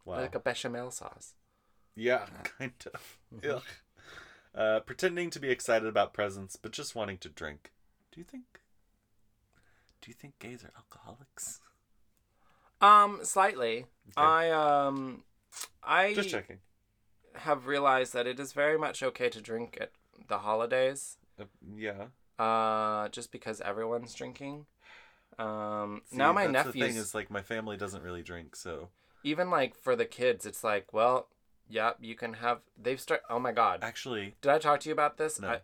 Wow. 0.05 0.17
Like 0.17 0.35
a 0.35 0.41
bechamel 0.41 0.91
sauce. 0.91 1.35
Yeah, 1.95 2.27
kind 2.59 2.73
of. 2.95 3.19
Ugh. 3.49 3.63
Uh, 4.55 4.81
pretending 4.81 5.31
to 5.31 5.39
be 5.41 5.51
excited 5.51 5.87
about 5.89 6.13
presents, 6.15 6.57
but 6.57 6.73
just 6.73 6.95
wanting 6.95 7.19
to 7.19 7.29
drink. 7.29 7.73
Do 8.13 8.21
you 8.21 8.25
think? 8.25 8.60
Do 10.01 10.11
you 10.11 10.15
think 10.15 10.39
gays 10.39 10.65
are 10.65 10.73
alcoholics? 10.77 11.61
Um, 12.81 13.21
slightly. 13.23 13.79
Okay. 13.79 13.87
I 14.17 14.51
um, 14.51 15.23
I 15.83 16.15
Just 16.15 16.31
checking. 16.31 16.59
have 17.35 17.67
realized 17.67 18.13
that 18.15 18.27
it 18.27 18.41
is 18.41 18.53
very 18.53 18.79
much 18.79 19.03
okay 19.03 19.29
to 19.29 19.41
drink 19.41 19.77
at 19.81 19.93
the 20.29 20.39
holidays. 20.39 21.19
Uh, 21.39 21.45
yeah. 21.77 22.07
Uh, 22.39 23.09
just 23.11 23.31
because 23.33 23.61
everyone's 23.61 24.15
drinking. 24.15 24.65
Um, 25.39 26.03
See, 26.11 26.17
now 26.17 26.33
my 26.33 26.47
that's 26.47 26.53
nephews, 26.67 26.73
The 26.75 26.81
thing 26.81 26.97
is, 26.97 27.15
like, 27.15 27.31
my 27.31 27.43
family 27.43 27.77
doesn't 27.77 28.03
really 28.03 28.23
drink, 28.23 28.57
so 28.57 28.89
even 29.23 29.51
like 29.51 29.75
for 29.77 29.95
the 29.95 30.05
kids, 30.07 30.47
it's 30.47 30.65
like, 30.65 30.93
well, 30.93 31.29
yep, 31.69 31.99
you 32.01 32.15
can 32.15 32.35
have. 32.35 32.61
They've 32.81 33.01
start. 33.01 33.23
Oh 33.29 33.39
my 33.39 33.53
god, 33.53 33.81
actually, 33.83 34.35
did 34.41 34.51
I 34.51 34.59
talk 34.59 34.81
to 34.81 34.89
you 34.89 34.93
about 34.95 35.19
this? 35.19 35.39
No. 35.41 35.49
I, 35.49 35.61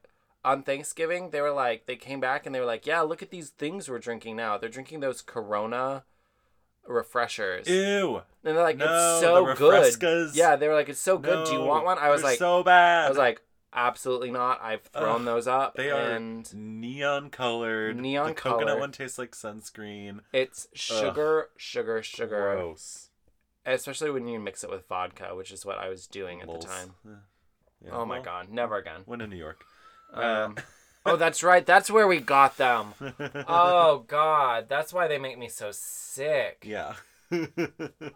on 0.46 0.62
Thanksgiving, 0.62 1.30
they 1.30 1.40
were 1.40 1.50
like, 1.50 1.86
they 1.86 1.96
came 1.96 2.20
back 2.20 2.46
and 2.46 2.54
they 2.54 2.60
were 2.60 2.66
like, 2.66 2.86
yeah, 2.86 3.00
look 3.00 3.20
at 3.20 3.30
these 3.30 3.50
things 3.50 3.88
we're 3.90 3.98
drinking 3.98 4.36
now. 4.36 4.56
They're 4.56 4.70
drinking 4.70 5.00
those 5.00 5.20
Corona 5.20 6.04
refreshers. 6.86 7.68
ew. 7.68 8.22
And 8.44 8.56
they're 8.56 8.62
like, 8.62 8.76
No, 8.76 8.84
it's 8.84 9.20
so 9.20 9.54
good. 9.98 10.30
Yeah, 10.34 10.54
they 10.54 10.68
were 10.68 10.74
like, 10.74 10.88
it's 10.88 11.00
so 11.00 11.18
good. 11.18 11.46
Do 11.46 11.52
you 11.52 11.60
want 11.60 11.84
one? 11.84 11.98
I 11.98 12.10
was 12.10 12.22
like, 12.22 12.38
so 12.38 12.62
bad. 12.62 13.06
I 13.06 13.08
was 13.08 13.18
like, 13.18 13.42
absolutely 13.72 14.30
not. 14.30 14.62
I've 14.62 14.82
thrown 14.82 15.22
Ugh, 15.22 15.24
those 15.26 15.48
up. 15.48 15.74
they 15.74 15.90
are 15.90 16.12
and 16.12 16.48
neon 16.54 17.30
colored. 17.30 17.96
Neon 17.96 18.28
the 18.28 18.34
coconut 18.34 18.78
one 18.78 18.92
tastes 18.92 19.18
like 19.18 19.32
sunscreen. 19.32 20.20
it's 20.32 20.68
sugar, 20.74 21.48
sugar, 21.56 22.04
sugar. 22.04 22.54
Gross. 22.54 23.10
Especially 23.64 24.12
when 24.12 24.28
you 24.28 24.38
mix 24.38 24.62
it 24.62 24.70
with 24.70 24.86
vodka, 24.86 25.34
which 25.34 25.50
is 25.50 25.66
what 25.66 25.76
I 25.78 25.88
was 25.88 26.06
doing 26.06 26.40
at 26.40 26.46
Lols. 26.46 26.64
the 26.64 26.70
time. 26.70 26.90
Yeah. 27.04 27.10
Yeah, 27.84 27.90
oh 27.92 28.06
my 28.06 28.20
god, 28.20 28.48
never 28.48 28.76
again. 28.76 29.02
When 29.06 29.20
in 29.20 29.28
New 29.28 29.36
York. 29.36 29.64
Um, 30.16 30.56
oh, 31.06 31.16
that's 31.16 31.42
right. 31.42 31.64
That's 31.64 31.90
where 31.90 32.06
we 32.06 32.20
got 32.20 32.56
them. 32.56 32.94
Oh 33.48 34.04
god, 34.06 34.68
that's 34.68 34.92
why 34.92 35.08
they 35.08 35.18
make 35.18 35.38
me 35.38 35.48
so 35.48 35.70
sick. 35.72 36.64
yeah. 36.66 36.94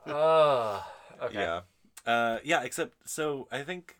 Oh, 0.06 0.84
okay. 1.22 1.34
Yeah. 1.34 1.60
Uh, 2.06 2.38
yeah, 2.44 2.62
except, 2.62 2.94
so 3.08 3.46
I 3.52 3.62
think 3.62 3.96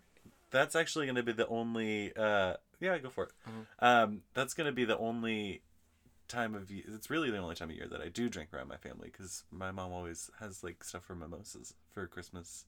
that's 0.50 0.74
actually 0.74 1.06
going 1.06 1.16
to 1.16 1.22
be 1.22 1.32
the 1.32 1.46
only, 1.48 2.12
uh, 2.16 2.54
yeah, 2.80 2.96
go 2.98 3.10
for 3.10 3.24
it. 3.24 3.30
Mm-hmm. 3.48 3.84
Um, 3.84 4.22
that's 4.34 4.54
going 4.54 4.66
to 4.66 4.72
be 4.72 4.84
the 4.84 4.98
only 4.98 5.62
time 6.28 6.54
of 6.54 6.70
year, 6.70 6.84
it's 6.94 7.10
really 7.10 7.30
the 7.30 7.38
only 7.38 7.54
time 7.54 7.70
of 7.70 7.76
year 7.76 7.88
that 7.90 8.00
I 8.00 8.08
do 8.08 8.28
drink 8.28 8.54
around 8.54 8.68
my 8.68 8.76
family 8.76 9.10
because 9.12 9.44
my 9.50 9.70
mom 9.70 9.92
always 9.92 10.30
has 10.38 10.62
like 10.64 10.82
stuff 10.84 11.04
for 11.04 11.14
mimosas 11.14 11.74
for 11.92 12.06
Christmas 12.06 12.64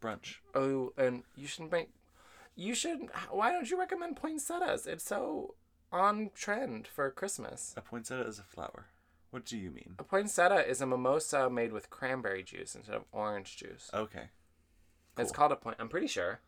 brunch. 0.00 0.36
Oh, 0.54 0.92
and 0.96 1.22
you 1.36 1.46
should 1.46 1.70
make. 1.72 1.88
You 2.58 2.74
should. 2.74 3.08
Why 3.30 3.52
don't 3.52 3.70
you 3.70 3.78
recommend 3.78 4.16
poinsettias? 4.16 4.84
It's 4.88 5.04
so 5.04 5.54
on 5.92 6.30
trend 6.34 6.88
for 6.88 7.08
Christmas. 7.08 7.72
A 7.76 7.80
poinsettia 7.80 8.26
is 8.26 8.40
a 8.40 8.42
flower. 8.42 8.86
What 9.30 9.44
do 9.44 9.56
you 9.56 9.70
mean? 9.70 9.94
A 10.00 10.02
poinsettia 10.02 10.68
is 10.68 10.80
a 10.80 10.86
mimosa 10.86 11.48
made 11.48 11.72
with 11.72 11.88
cranberry 11.88 12.42
juice 12.42 12.74
instead 12.74 12.96
of 12.96 13.04
orange 13.12 13.56
juice. 13.56 13.88
Okay. 13.94 14.30
It's 15.16 15.30
called 15.30 15.52
a 15.52 15.56
point. 15.56 15.76
I'm 15.78 15.88
pretty 15.88 16.08
sure. 16.08 16.40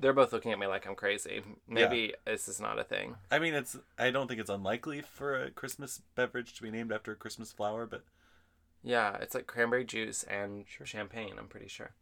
They're 0.00 0.14
both 0.14 0.32
looking 0.32 0.52
at 0.52 0.58
me 0.58 0.66
like 0.66 0.86
I'm 0.86 0.94
crazy. 0.94 1.42
Maybe 1.68 2.14
this 2.24 2.48
is 2.48 2.58
not 2.58 2.78
a 2.78 2.84
thing. 2.84 3.16
I 3.30 3.38
mean, 3.38 3.52
it's. 3.52 3.76
I 3.98 4.10
don't 4.10 4.28
think 4.28 4.40
it's 4.40 4.50
unlikely 4.50 5.02
for 5.02 5.38
a 5.38 5.50
Christmas 5.50 6.00
beverage 6.14 6.54
to 6.54 6.62
be 6.62 6.70
named 6.70 6.90
after 6.90 7.12
a 7.12 7.16
Christmas 7.16 7.52
flower, 7.52 7.84
but 7.84 8.04
Yeah, 8.82 9.16
it's 9.20 9.34
like 9.34 9.46
cranberry 9.46 9.84
juice 9.84 10.22
and 10.22 10.64
champagne. 10.84 11.34
I'm 11.38 11.48
pretty 11.48 11.68
sure. 11.68 11.92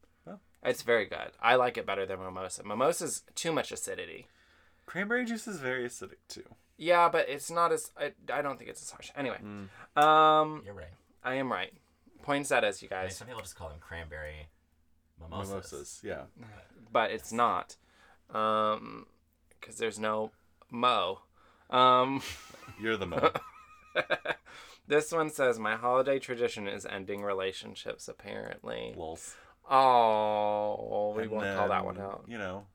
Well. 0.64 0.70
It's 0.70 0.82
very 0.82 1.04
good. 1.06 1.30
I 1.40 1.54
like 1.56 1.76
it 1.76 1.86
better 1.86 2.06
than 2.06 2.18
mimosa. 2.20 2.64
Mimosa's 2.64 3.22
too 3.34 3.52
much 3.52 3.70
acidity. 3.70 4.26
cranberry 4.86 5.24
juice 5.24 5.46
is 5.46 5.60
very 5.60 5.84
acidic 5.86 6.18
too. 6.28 6.44
Yeah, 6.76 7.08
but 7.08 7.28
it's 7.28 7.50
not 7.50 7.70
as. 7.72 7.92
I, 7.96 8.12
I 8.32 8.42
don't 8.42 8.58
think 8.58 8.70
it's 8.70 8.82
as 8.82 8.90
harsh. 8.90 9.10
Anyway, 9.16 9.38
Mm. 9.42 10.02
um, 10.02 10.62
You're 10.64 10.74
right. 10.74 10.88
I 11.22 11.34
am 11.34 11.52
right. 11.52 11.72
Poinsettias, 12.22 12.82
you 12.82 12.88
I 12.90 12.94
mean, 12.96 13.04
guys, 13.04 13.16
some 13.16 13.26
people 13.28 13.42
just 13.42 13.54
call 13.54 13.68
them 13.68 13.78
cranberry 13.80 14.48
mimosas. 15.20 15.50
Mimosas, 15.50 16.00
yeah. 16.02 16.22
but 16.90 17.10
it's 17.10 17.32
not, 17.32 17.76
um, 18.34 19.06
because 19.60 19.76
there's 19.76 19.98
no 19.98 20.30
mo. 20.70 21.20
Um, 21.70 22.22
You're 22.80 22.96
the 22.96 23.06
mo. 23.06 23.30
this 24.88 25.12
one 25.12 25.30
says 25.30 25.58
my 25.58 25.76
holiday 25.76 26.18
tradition 26.18 26.66
is 26.66 26.84
ending 26.86 27.22
relationships. 27.22 28.08
Apparently. 28.08 28.94
Lols. 28.96 29.36
Oh, 29.70 31.12
we 31.16 31.22
And 31.24 31.30
won't 31.32 31.56
call 31.56 31.68
that 31.68 31.84
one 31.84 31.98
out. 32.00 32.24
You 32.28 32.38
know, 32.38 32.66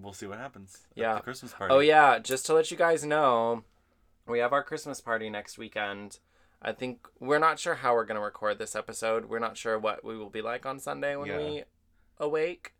we'll 0.00 0.12
see 0.12 0.26
what 0.26 0.38
happens. 0.38 0.86
Yeah. 0.94 1.14
the 1.14 1.20
Christmas 1.20 1.52
party. 1.52 1.72
Oh 1.74 1.80
yeah, 1.80 2.18
just 2.18 2.46
to 2.46 2.54
let 2.54 2.70
you 2.70 2.76
guys 2.76 3.04
know, 3.04 3.64
we 4.26 4.38
have 4.40 4.52
our 4.52 4.62
Christmas 4.62 5.00
party 5.00 5.30
next 5.30 5.58
weekend. 5.58 6.18
I 6.60 6.72
think 6.72 7.08
we're 7.18 7.38
not 7.40 7.58
sure 7.58 7.74
how 7.76 7.94
we're 7.94 8.04
gonna 8.04 8.20
record 8.20 8.58
this 8.58 8.76
episode. 8.76 9.26
We're 9.26 9.38
not 9.40 9.56
sure 9.56 9.78
what 9.78 10.04
we 10.04 10.16
will 10.16 10.30
be 10.30 10.42
like 10.42 10.64
on 10.66 10.78
Sunday 10.78 11.16
when 11.16 11.28
Yeah. 11.28 11.38
we 11.38 11.64
awake. 12.18 12.74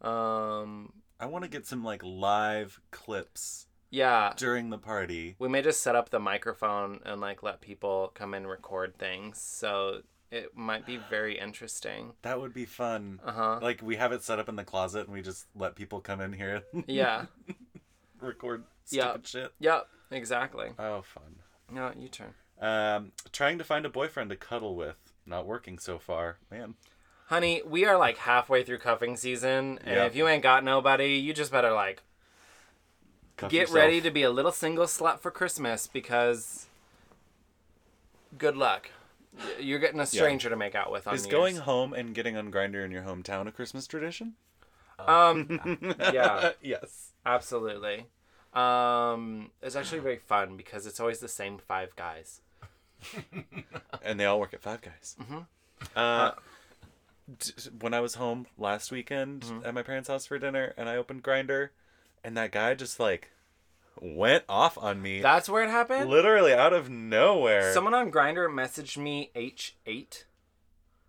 Um, 0.00 0.92
I 1.20 1.26
want 1.26 1.44
to 1.44 1.50
get 1.50 1.66
some 1.66 1.84
like 1.84 2.02
live 2.02 2.80
clips 2.90 3.66
yeah, 3.90 4.32
during 4.36 4.70
the 4.70 4.78
party. 4.78 5.36
we 5.38 5.48
may 5.48 5.60
just 5.62 5.82
set 5.82 5.94
up 5.94 6.08
the 6.10 6.18
microphone 6.18 7.00
and 7.04 7.20
like 7.20 7.42
let 7.42 7.60
people 7.60 8.10
come 8.14 8.32
and 8.34 8.48
record 8.48 8.96
things. 8.98 9.38
So 9.40 10.02
it 10.30 10.56
might 10.56 10.86
be 10.86 10.96
very 10.96 11.38
interesting. 11.38 12.12
That 12.22 12.40
would 12.40 12.54
be 12.54 12.64
fun. 12.64 13.20
Uh 13.24 13.32
huh. 13.32 13.58
Like 13.62 13.82
we 13.82 13.96
have 13.96 14.12
it 14.12 14.22
set 14.22 14.38
up 14.38 14.48
in 14.48 14.56
the 14.56 14.64
closet 14.64 15.06
and 15.06 15.12
we 15.12 15.22
just 15.22 15.46
let 15.56 15.74
people 15.74 16.00
come 16.00 16.20
in 16.20 16.32
here 16.32 16.62
and 16.72 16.84
Yeah. 16.88 17.26
record 18.20 18.64
Yeah. 18.90 19.10
stupid 19.10 19.26
shit. 19.26 19.52
yep. 19.58 19.88
Exactly. 20.10 20.70
Oh, 20.78 21.02
fun. 21.02 21.36
No, 21.70 21.92
you 21.96 22.08
turn. 22.08 22.34
Um, 22.60 23.12
trying 23.32 23.58
to 23.58 23.64
find 23.64 23.86
a 23.86 23.88
boyfriend 23.88 24.30
to 24.30 24.36
cuddle 24.36 24.74
with. 24.74 24.96
Not 25.24 25.46
working 25.46 25.78
so 25.78 25.98
far. 25.98 26.38
Man. 26.50 26.74
Honey, 27.26 27.62
we 27.64 27.84
are 27.84 27.96
like 27.96 28.16
halfway 28.18 28.64
through 28.64 28.78
cuffing 28.78 29.16
season, 29.16 29.78
and 29.84 29.96
Yeah. 29.96 30.04
if 30.06 30.16
you 30.16 30.26
ain't 30.26 30.42
got 30.42 30.64
nobody, 30.64 31.14
you 31.14 31.32
just 31.32 31.52
better 31.52 31.72
like 31.72 32.02
Cuff 33.36 33.50
get 33.52 33.60
yourself. 33.60 33.76
ready 33.76 34.00
to 34.00 34.10
be 34.10 34.22
a 34.24 34.30
little 34.30 34.50
single 34.50 34.86
slut 34.86 35.20
for 35.20 35.30
Christmas 35.30 35.86
because 35.86 36.66
good 38.36 38.56
luck. 38.56 38.90
You're 39.60 39.78
getting 39.78 40.00
a 40.00 40.06
stranger 40.06 40.48
to 40.50 40.56
make 40.56 40.74
out 40.74 40.90
with 40.90 41.06
on 41.06 41.14
Is 41.14 41.24
New 41.26 41.30
going 41.30 41.54
Year's. 41.54 41.64
home 41.64 41.92
and 41.92 42.14
getting 42.14 42.36
on 42.36 42.50
Grindr 42.50 42.84
in 42.84 42.90
your 42.90 43.02
hometown 43.02 43.46
a 43.46 43.52
Christmas 43.52 43.86
tradition? 43.86 44.34
Um, 44.98 45.60
yeah, 46.12 46.50
yes. 46.62 47.12
absolutely. 47.24 48.06
Um, 48.52 49.50
it's 49.62 49.76
actually 49.76 50.00
very 50.00 50.18
fun 50.18 50.56
because 50.56 50.86
it's 50.86 50.98
always 51.00 51.20
the 51.20 51.28
same 51.28 51.58
five 51.58 51.94
guys. 51.96 52.40
And 54.02 54.18
they 54.18 54.24
all 54.24 54.40
work 54.40 54.52
at 54.54 54.62
Five 54.62 54.80
Guys. 54.82 55.14
Mhm. 55.20 55.46
Uh, 55.94 56.32
d- 57.38 57.52
when 57.80 57.92
I 57.94 58.00
was 58.00 58.14
home 58.14 58.46
last 58.58 58.90
weekend 58.90 59.42
Mm-hmm. 59.42 59.66
at 59.66 59.74
my 59.74 59.82
parents' 59.82 60.08
house 60.08 60.26
for 60.26 60.38
dinner, 60.38 60.72
and 60.76 60.88
I 60.88 60.96
opened 60.96 61.22
Grindr, 61.22 61.68
and 62.24 62.36
that 62.36 62.50
guy 62.50 62.74
just 62.74 62.98
like 62.98 63.30
went 64.00 64.44
off 64.48 64.78
on 64.78 65.00
me, 65.02 65.20
That's 65.20 65.48
where 65.48 65.62
it 65.62 65.70
happened. 65.70 66.08
literally 66.10 66.52
out 66.54 66.72
of 66.72 66.88
nowhere. 66.90 67.72
Someone 67.74 67.94
on 67.94 68.10
Grindr 68.10 68.48
messaged 68.48 68.96
me 68.96 69.30
H8 69.36 70.24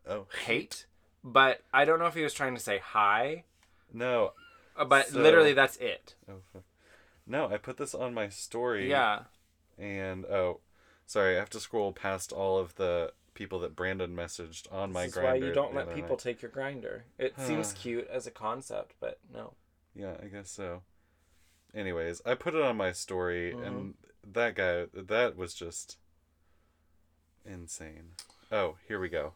oh 0.08 0.28
hate, 0.46 0.86
but 1.24 1.62
I 1.74 1.86
don't 1.86 2.00
know 2.00 2.08
if 2.08 2.16
he 2.16 2.24
was 2.24 2.34
trying 2.34 2.54
to 2.56 2.62
say 2.62 2.80
hi. 2.84 3.44
no, 3.94 4.34
uh, 4.76 4.86
But 4.86 5.08
So- 5.10 5.20
literally, 5.20 5.54
that's 5.54 5.78
it. 5.78 6.16
oh, 6.30 6.42
fuck. 6.52 6.64
no! 7.26 7.48
I 7.50 7.58
put 7.58 7.78
this 7.78 7.94
on 7.96 8.14
my 8.14 8.30
story. 8.30 8.90
Yeah. 8.90 9.24
And 9.78 10.26
oh, 10.26 10.60
sorry, 11.06 11.36
I 11.36 11.40
have 11.40 11.50
to 11.52 11.60
scroll 11.60 11.92
past 11.94 12.32
all 12.34 12.58
of 12.60 12.76
the 12.76 13.14
people 13.34 13.60
that 13.60 13.76
Brandon 13.76 14.14
messaged 14.16 14.72
on 14.72 14.92
my 14.92 15.06
this 15.06 15.14
is 15.14 15.18
Grindr. 15.20 15.24
why 15.24 15.36
you 15.36 15.54
don't 15.54 15.72
the 15.72 15.78
let 15.78 15.86
other 15.88 15.96
people 15.96 16.10
night. 16.12 16.20
take 16.20 16.42
your 16.42 16.52
Grindr. 16.52 17.02
It 17.18 17.40
seems 17.40 17.72
cute 17.82 18.08
as 18.10 18.28
a 18.28 18.32
concept, 18.32 18.96
but 19.00 19.20
no. 19.34 19.54
Yeah, 19.96 20.16
I 20.22 20.26
guess 20.28 20.50
so. 20.52 20.82
Anyways, 21.74 22.22
I 22.26 22.36
put 22.36 22.54
it 22.56 22.62
on 22.62 22.78
my 22.78 22.92
story, 22.92 23.54
Mm-hmm. 23.54 23.64
and 23.66 23.94
that 24.34 24.56
guy, 24.56 24.86
that 24.94 25.36
was 25.38 25.54
just 25.54 25.98
insane. 27.46 28.12
Oh, 28.52 28.76
here 28.88 29.00
we 29.00 29.10
go. 29.10 29.34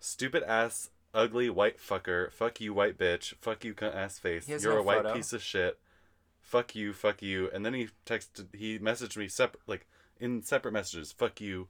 Stupid 0.00 0.42
ass, 0.44 0.90
ugly 1.14 1.50
white 1.50 1.78
fucker. 1.78 2.32
Fuck 2.32 2.60
you, 2.60 2.72
white 2.74 2.98
bitch. 2.98 3.34
Fuck 3.40 3.64
you, 3.64 3.74
cunt 3.74 3.94
ass 3.94 4.18
face. 4.18 4.48
You're 4.48 4.60
no 4.74 4.78
a 4.78 4.82
white 4.82 5.02
photo. 5.02 5.14
piece 5.14 5.32
of 5.32 5.42
shit. 5.42 5.78
Fuck 6.40 6.74
you, 6.74 6.92
fuck 6.92 7.22
you. 7.22 7.50
And 7.52 7.64
then 7.64 7.74
he 7.74 7.88
texted, 8.06 8.54
he 8.54 8.78
messaged 8.78 9.16
me 9.16 9.28
separate, 9.28 9.62
like 9.66 9.86
in 10.20 10.42
separate 10.42 10.72
messages. 10.72 11.12
Fuck 11.12 11.40
you, 11.40 11.68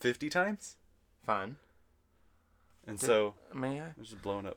fifty 0.00 0.28
times. 0.28 0.76
Fun. 1.24 1.56
And 2.86 2.98
so 2.98 3.34
May 3.54 3.80
I? 3.80 3.84
I'm 3.96 4.02
just 4.02 4.20
blowing 4.22 4.46
up. 4.46 4.56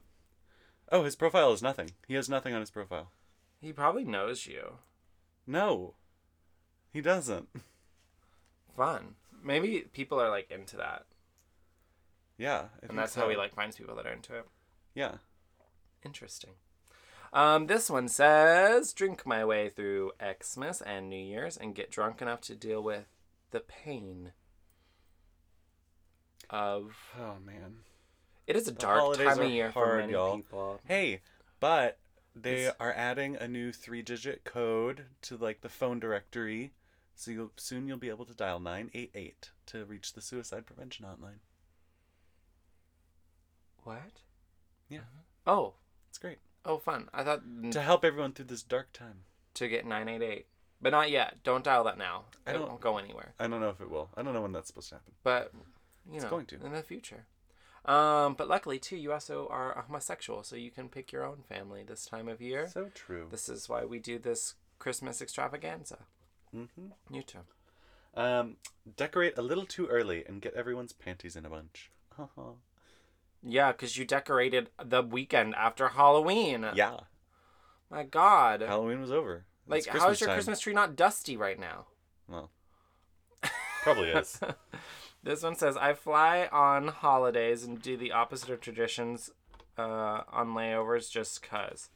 Oh, 0.91 1.03
his 1.03 1.15
profile 1.15 1.51
is 1.53 1.61
nothing. 1.61 1.91
He 2.07 2.13
has 2.15 2.29
nothing 2.29 2.53
on 2.53 2.59
his 2.61 2.71
profile. 2.71 3.11
He 3.63 3.71
probably 3.71 4.03
knows 4.03 4.45
you. 4.45 4.73
No, 5.47 5.95
he 6.91 6.99
doesn't. 6.99 7.47
Fun. 8.75 9.15
Maybe 9.41 9.85
people 9.93 10.19
are 10.19 10.29
like 10.29 10.51
into 10.51 10.75
that, 10.77 11.05
Yeah, 12.37 12.65
I 12.81 12.87
and 12.87 12.97
that's 12.97 13.13
so. 13.13 13.21
how 13.21 13.29
he 13.29 13.35
like 13.37 13.53
finds 13.55 13.77
people 13.77 13.95
that 13.95 14.05
are 14.05 14.11
into 14.13 14.35
it. 14.37 14.45
Yeah, 14.93 15.15
Interesting. 16.05 16.51
Um, 17.31 17.67
this 17.67 17.89
one 17.89 18.07
says, 18.09 18.91
"Drink 18.93 19.25
my 19.25 19.43
way 19.45 19.69
through 19.69 20.11
Xmas 20.21 20.81
and 20.81 21.09
New 21.09 21.15
Year's 21.23 21.55
and 21.57 21.73
get 21.73 21.89
drunk 21.89 22.21
enough 22.21 22.41
to 22.41 22.55
deal 22.55 22.83
with 22.83 23.05
the 23.51 23.59
pain 23.61 24.33
of." 26.49 26.95
Oh 27.19 27.35
man. 27.45 27.77
It 28.45 28.55
is 28.57 28.67
a 28.67 28.71
dark 28.73 28.99
holidays 28.99 29.25
time 29.27 29.39
are 29.39 29.43
of 29.43 29.49
year 29.51 29.71
for 29.71 29.85
hard, 29.85 29.99
many 30.01 30.11
y'all. 30.13 30.35
people. 30.35 30.79
Hey, 30.85 31.21
but 31.61 31.97
they 32.35 32.63
It's- 32.65 32.75
are 32.79 32.91
adding 32.93 33.35
a 33.35 33.47
new 33.47 33.71
three-digit 33.71 34.43
code 34.43 35.05
to 35.23 35.37
like 35.37 35.61
the 35.61 35.69
phone 35.69 35.99
directory, 35.99 36.73
so 37.15 37.31
you'll 37.31 37.51
soon 37.57 37.87
you'll 37.87 37.97
be 37.97 38.09
able 38.09 38.25
to 38.25 38.33
dial 38.33 38.59
nine 38.59 38.89
eight 38.93 39.11
eight 39.13 39.51
to 39.67 39.85
reach 39.85 40.13
the 40.13 40.21
suicide 40.21 40.65
prevention 40.65 41.05
hotline. 41.05 41.39
What? 43.83 44.21
Yeah, 44.89 44.99
uh-huh. 44.99 45.51
Oh, 45.51 45.73
it's 46.09 46.17
great 46.17 46.39
oh, 46.65 46.77
fun. 46.77 47.09
I 47.13 47.23
thought 47.23 47.41
to 47.71 47.81
help 47.81 48.05
everyone 48.05 48.31
through 48.33 48.45
this 48.45 48.63
dark 48.63 48.93
time. 48.93 49.23
to 49.55 49.67
get 49.67 49.85
nine 49.85 50.07
eight 50.07 50.21
eight, 50.21 50.47
but 50.81 50.91
not 50.91 51.11
yet. 51.11 51.43
Don't 51.43 51.63
dial 51.63 51.83
that 51.83 51.97
now. 51.97 52.25
I 52.47 52.51
It 52.51 52.53
don't- 52.53 52.67
won't 52.69 52.81
go 52.81 52.97
anywhere. 52.97 53.33
I 53.39 53.47
don't 53.47 53.59
know 53.61 53.69
if 53.69 53.81
it 53.81 53.89
will. 53.89 54.09
I 54.15 54.23
don't 54.23 54.33
know 54.33 54.41
when 54.41 54.51
that's 54.53 54.67
supposed 54.67 54.89
to 54.89 54.95
happen. 54.95 55.13
but 55.23 55.51
you 56.07 56.15
It's 56.15 56.23
know, 56.23 56.29
going 56.29 56.45
to. 56.47 56.65
in 56.65 56.71
the 56.73 56.81
future. 56.83 57.25
Um, 57.85 58.33
but 58.35 58.47
luckily 58.47 58.79
too, 58.79 58.95
you 58.95 59.11
also 59.11 59.47
are 59.49 59.77
a 59.77 59.81
homosexual, 59.81 60.43
so 60.43 60.55
you 60.55 60.71
can 60.71 60.87
pick 60.89 61.11
your 61.11 61.25
own 61.25 61.43
family 61.47 61.83
this 61.83 62.05
time 62.05 62.27
of 62.29 62.41
year. 62.41 62.67
So 62.67 62.89
true. 62.93 63.27
This 63.29 63.49
is 63.49 63.67
why 63.67 63.83
we 63.85 63.99
do 63.99 64.17
this 64.19 64.55
Christmas 64.79 65.21
extravaganza. 65.21 65.99
hmm 66.51 66.65
You 67.11 67.23
too. 67.23 67.39
Um, 68.15 68.57
decorate 68.95 69.37
a 69.37 69.41
little 69.41 69.65
too 69.65 69.87
early 69.87 70.23
and 70.25 70.41
get 70.41 70.53
everyone's 70.53 70.93
panties 70.93 71.35
in 71.35 71.45
a 71.45 71.49
bunch. 71.49 71.91
Yeah, 73.45 73.73
because 73.73 73.97
you 73.97 74.05
decorated 74.05 74.69
the 74.81 75.01
weekend 75.01 75.53
after 75.55 75.89
Halloween. 75.89 76.65
yeah, 76.75 76.95
My 77.89 78.03
God. 78.03 78.61
Halloween 78.61 79.01
was 79.01 79.11
over. 79.11 79.43
like, 79.67 79.85
how 79.85 80.09
is 80.11 80.21
your 80.21 80.27
time. 80.29 80.37
Christmas 80.37 80.61
tree 80.61 80.73
not 80.73 80.95
dusty 80.95 81.35
right 81.35 81.59
now? 81.59 81.87
Well, 82.29 82.51
probably 83.81 84.11
is. 84.11 84.39
This 85.23 85.41
one 85.43 85.55
says, 85.55 85.77
I 85.77 85.93
fly 85.93 86.49
on 86.51 86.89
holidays 86.89 87.63
and 87.63 87.81
do 87.81 87.95
the 87.95 88.11
opposite 88.11 88.49
of 88.49 88.59
traditions 88.59 89.29
uh, 89.77 90.21
on 90.31 90.49
layovers 90.53 91.09
just 91.09 91.41
cuz. 91.41 91.89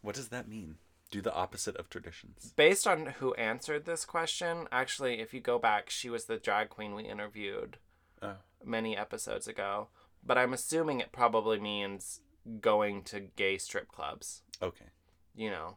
What 0.00 0.14
does 0.14 0.28
that 0.28 0.48
mean? 0.48 0.76
Do 1.10 1.20
the 1.20 1.34
opposite 1.34 1.76
of 1.76 1.88
traditions. 1.90 2.52
Based 2.56 2.86
on 2.86 3.06
who 3.20 3.34
answered 3.34 3.84
this 3.84 4.04
question, 4.04 4.66
actually, 4.72 5.20
if 5.20 5.32
you 5.34 5.40
go 5.40 5.58
back, 5.58 5.90
she 5.90 6.08
was 6.10 6.24
the 6.24 6.38
drag 6.38 6.70
queen 6.70 6.94
we 6.94 7.04
interviewed 7.04 7.76
Oh. 8.22 8.36
many 8.64 8.96
episodes 8.96 9.46
ago. 9.46 9.88
But 10.26 10.38
I'm 10.38 10.54
assuming 10.54 11.00
it 11.00 11.12
probably 11.12 11.60
means 11.60 12.20
going 12.60 13.02
to 13.04 13.20
gay 13.20 13.58
strip 13.58 13.88
clubs, 13.88 14.42
Okay. 14.62 14.86
you 15.34 15.50
know, 15.50 15.76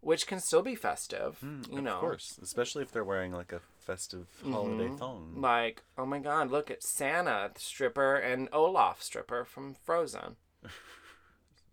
which 0.00 0.26
can 0.26 0.40
still 0.40 0.62
be 0.62 0.74
festive, 0.74 1.38
Mm, 1.42 1.72
you 1.72 1.78
of 1.78 1.84
know. 1.84 2.00
course, 2.00 2.38
especially 2.42 2.82
if 2.82 2.92
they're 2.92 3.02
wearing 3.04 3.32
like 3.32 3.52
a 3.52 3.60
festive 3.84 4.26
holiday 4.42 4.88
Mhm. 4.88 4.98
thong. 4.98 5.40
Like, 5.40 5.82
oh 5.98 6.06
my 6.06 6.18
god, 6.18 6.50
look 6.50 6.70
at 6.70 6.82
Santa 6.82 7.50
stripper 7.56 8.16
and 8.16 8.48
Olaf 8.52 9.02
stripper 9.02 9.44
from 9.44 9.74
Frozen. 9.74 10.36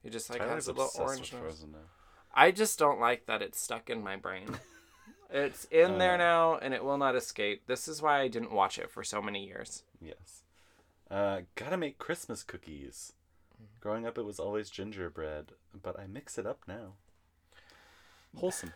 He 0.04 0.10
just 0.10 0.32
like 0.32 0.40
Tyler's 0.40 0.66
has 0.66 0.68
a 0.68 0.74
little 0.74 0.92
orange 0.98 1.32
nose. 1.32 1.42
Frozen 1.42 1.72
now. 1.74 1.78
I 2.34 2.50
just 2.50 2.80
don't 2.80 3.00
like 3.00 3.28
that 3.28 3.44
it's 3.44 3.62
stuck 3.62 3.88
in 3.90 4.04
my 4.04 4.16
brain. 4.16 4.58
it's 5.30 5.66
in 5.66 6.00
there 6.00 6.16
Uh. 6.16 6.18
now 6.18 6.56
and 6.56 6.74
it 6.74 6.84
will 6.84 6.98
not 6.98 7.16
escape. 7.16 7.68
This 7.68 7.88
is 7.88 8.02
why 8.02 8.20
I 8.20 8.28
didn't 8.28 8.52
watch 8.52 8.80
it 8.80 8.90
for 8.90 9.04
so 9.04 9.22
many 9.22 9.46
years. 9.46 9.84
Yes. 10.02 10.42
Uh, 11.12 11.42
gotta 11.54 11.78
make 11.78 12.00
Christmas 12.00 12.42
cookies. 12.42 13.14
Growing 13.80 14.08
up, 14.08 14.18
it 14.18 14.24
was 14.26 14.40
always 14.40 14.72
gingerbread, 14.72 15.52
but 15.80 16.00
I 16.00 16.08
mix 16.08 16.40
it 16.40 16.48
up 16.48 16.62
now. 16.68 16.94
Wholesome. 18.38 18.74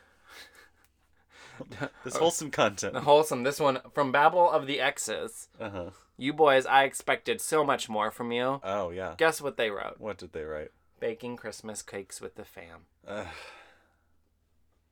this 2.04 2.16
wholesome 2.18 2.52
content. 2.52 2.96
Wholesome. 2.98 3.44
This 3.44 3.60
one 3.60 3.80
from 3.94 4.12
Babel 4.12 4.50
of 4.50 4.68
the 4.68 4.80
X's. 4.80 5.48
Uh 5.60 5.70
huh. 5.70 5.90
You 6.18 6.32
boys, 6.34 6.66
I 6.66 6.84
expected 6.84 7.42
so 7.42 7.64
much 7.64 7.90
more 7.90 8.10
from 8.12 8.32
you. 8.32 8.62
Oh 8.64 8.90
yeah. 8.90 9.16
Guess 9.18 9.42
what 9.42 9.58
they 9.58 9.70
wrote? 9.70 9.96
What 10.00 10.18
did 10.18 10.34
they 10.34 10.44
write? 10.44 10.72
Baking 11.00 11.36
Christmas 11.36 11.82
cakes 11.82 12.22
with 12.22 12.36
the 12.36 12.46
fam. 12.46 12.86
Uh, 13.08 13.26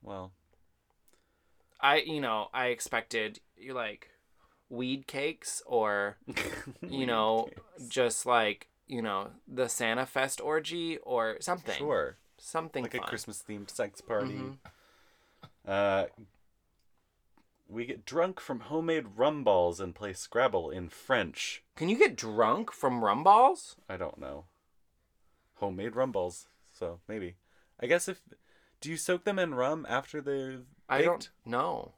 well, 0.02 0.32
I, 1.80 1.98
you 1.98 2.20
know, 2.20 2.48
I 2.52 2.66
expected 2.66 3.40
you 3.56 3.72
like 3.74 4.10
weed 4.68 5.06
cakes 5.06 5.62
or 5.66 6.18
you 6.82 7.06
know, 7.06 7.48
just 7.88 8.26
like 8.26 8.68
you 8.86 9.00
know 9.00 9.28
the 9.48 9.68
Santa 9.68 10.04
Fest 10.06 10.40
orgy 10.40 10.98
or 10.98 11.38
something. 11.40 11.76
sure. 11.78 12.16
Something 12.36 12.82
Like 12.82 12.94
a. 12.94 12.98
Christmas 12.98 13.42
themed 13.48 13.70
sex 13.70 14.00
party. 14.02 14.34
Mhm. 14.34 14.56
Uh, 15.66 16.04
we 17.68 17.86
get 17.86 18.04
drunk 18.04 18.40
from 18.40 18.60
homemade 18.60 19.06
rum 19.16 19.44
balls 19.44 19.80
and 19.80 19.94
play 19.94 20.12
Scrabble 20.12 20.70
in 20.70 20.88
French. 20.88 21.62
Can 21.76 21.88
you 21.88 21.98
get 21.98 22.16
drunk 22.16 22.72
from 22.72 23.04
rum 23.04 23.24
balls? 23.24 23.76
I 23.88 23.96
don't 23.96 24.18
know. 24.18 24.44
Homemade 25.56 25.96
rum 25.96 26.12
balls. 26.12 26.48
So 26.72 27.00
maybe. 27.08 27.36
I 27.80 27.86
guess 27.86 28.08
if. 28.08 28.20
Do 28.80 28.90
you 28.90 28.96
soak 28.96 29.24
them 29.24 29.38
in 29.38 29.54
rum 29.54 29.86
after 29.88 30.20
they're 30.20 30.60
I 30.88 31.02
don't 31.02 31.30
know. 31.44 31.94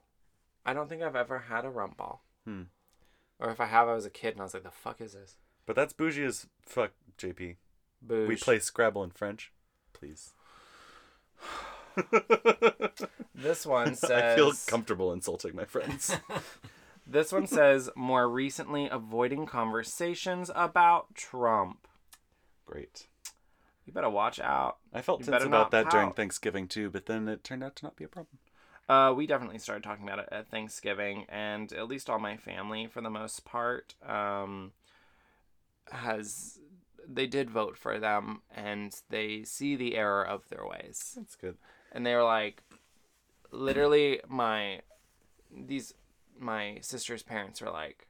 I 0.64 0.72
don't 0.72 0.88
think 0.88 1.02
I've 1.02 1.16
ever 1.16 1.40
had 1.40 1.64
a 1.64 1.70
rum 1.70 1.94
ball. 1.96 2.24
Hmm. 2.44 2.62
Or 3.38 3.50
if 3.50 3.60
I 3.60 3.66
have, 3.66 3.88
I 3.88 3.94
was 3.94 4.06
a 4.06 4.10
kid 4.10 4.32
and 4.32 4.40
I 4.40 4.44
was 4.44 4.54
like, 4.54 4.62
"The 4.62 4.70
fuck 4.70 5.00
is 5.00 5.12
this?" 5.12 5.36
But 5.66 5.76
that's 5.76 5.92
bougie 5.92 6.24
as 6.24 6.46
fuck, 6.62 6.92
JP. 7.18 7.56
Boosh. 8.06 8.28
We 8.28 8.36
play 8.36 8.58
Scrabble 8.58 9.02
in 9.02 9.10
French. 9.10 9.52
Please. 9.92 10.32
This 13.36 13.66
one 13.66 13.94
says. 13.94 14.10
I 14.10 14.34
feel 14.34 14.52
comfortable 14.66 15.12
insulting 15.12 15.54
my 15.54 15.64
friends. 15.64 16.16
This 17.08 17.30
one 17.30 17.46
says 17.46 17.88
more 17.94 18.28
recently 18.28 18.88
avoiding 18.88 19.46
conversations 19.46 20.50
about 20.52 21.14
Trump. 21.14 21.86
Great. 22.64 23.06
You 23.84 23.92
better 23.92 24.10
watch 24.10 24.40
out. 24.40 24.78
I 24.92 25.02
felt 25.02 25.22
tense 25.22 25.44
about 25.44 25.70
that 25.70 25.88
during. 25.88 26.10
Thanksgiving 26.10 26.66
too, 26.66 26.90
but 26.90 27.06
then 27.06 27.28
it 27.28 27.44
turned 27.44 27.62
out 27.62 27.76
to 27.76 27.84
not 27.84 27.94
be 27.94 28.02
a 28.02 28.08
problem. 28.08 28.38
Uh, 28.88 29.14
we 29.16 29.28
definitely 29.28 29.60
started 29.60 29.84
talking 29.84 30.04
about 30.04 30.18
it 30.18 30.28
at 30.32 30.48
Thanksgiving, 30.48 31.26
and 31.28 31.72
at 31.72 31.86
least 31.86 32.10
all 32.10 32.18
my 32.18 32.36
family, 32.36 32.88
for 32.88 33.00
the 33.00 33.08
most 33.08 33.44
part, 33.44 33.94
um, 34.04 34.72
has 35.92 36.58
they 37.08 37.28
did 37.28 37.50
vote 37.50 37.78
for 37.78 38.00
them, 38.00 38.42
and 38.52 39.00
they 39.10 39.44
see 39.44 39.76
the 39.76 39.94
error 39.94 40.26
of 40.26 40.48
their 40.48 40.66
ways, 40.66 41.12
That's 41.16 41.36
good. 41.36 41.56
And 41.96 42.04
they 42.04 42.14
were 42.14 42.22
like, 42.22 42.62
literally, 43.50 44.20
my 44.28 44.80
these 45.50 45.94
my 46.38 46.76
sister's 46.82 47.22
parents 47.22 47.62
were 47.62 47.70
like, 47.70 48.06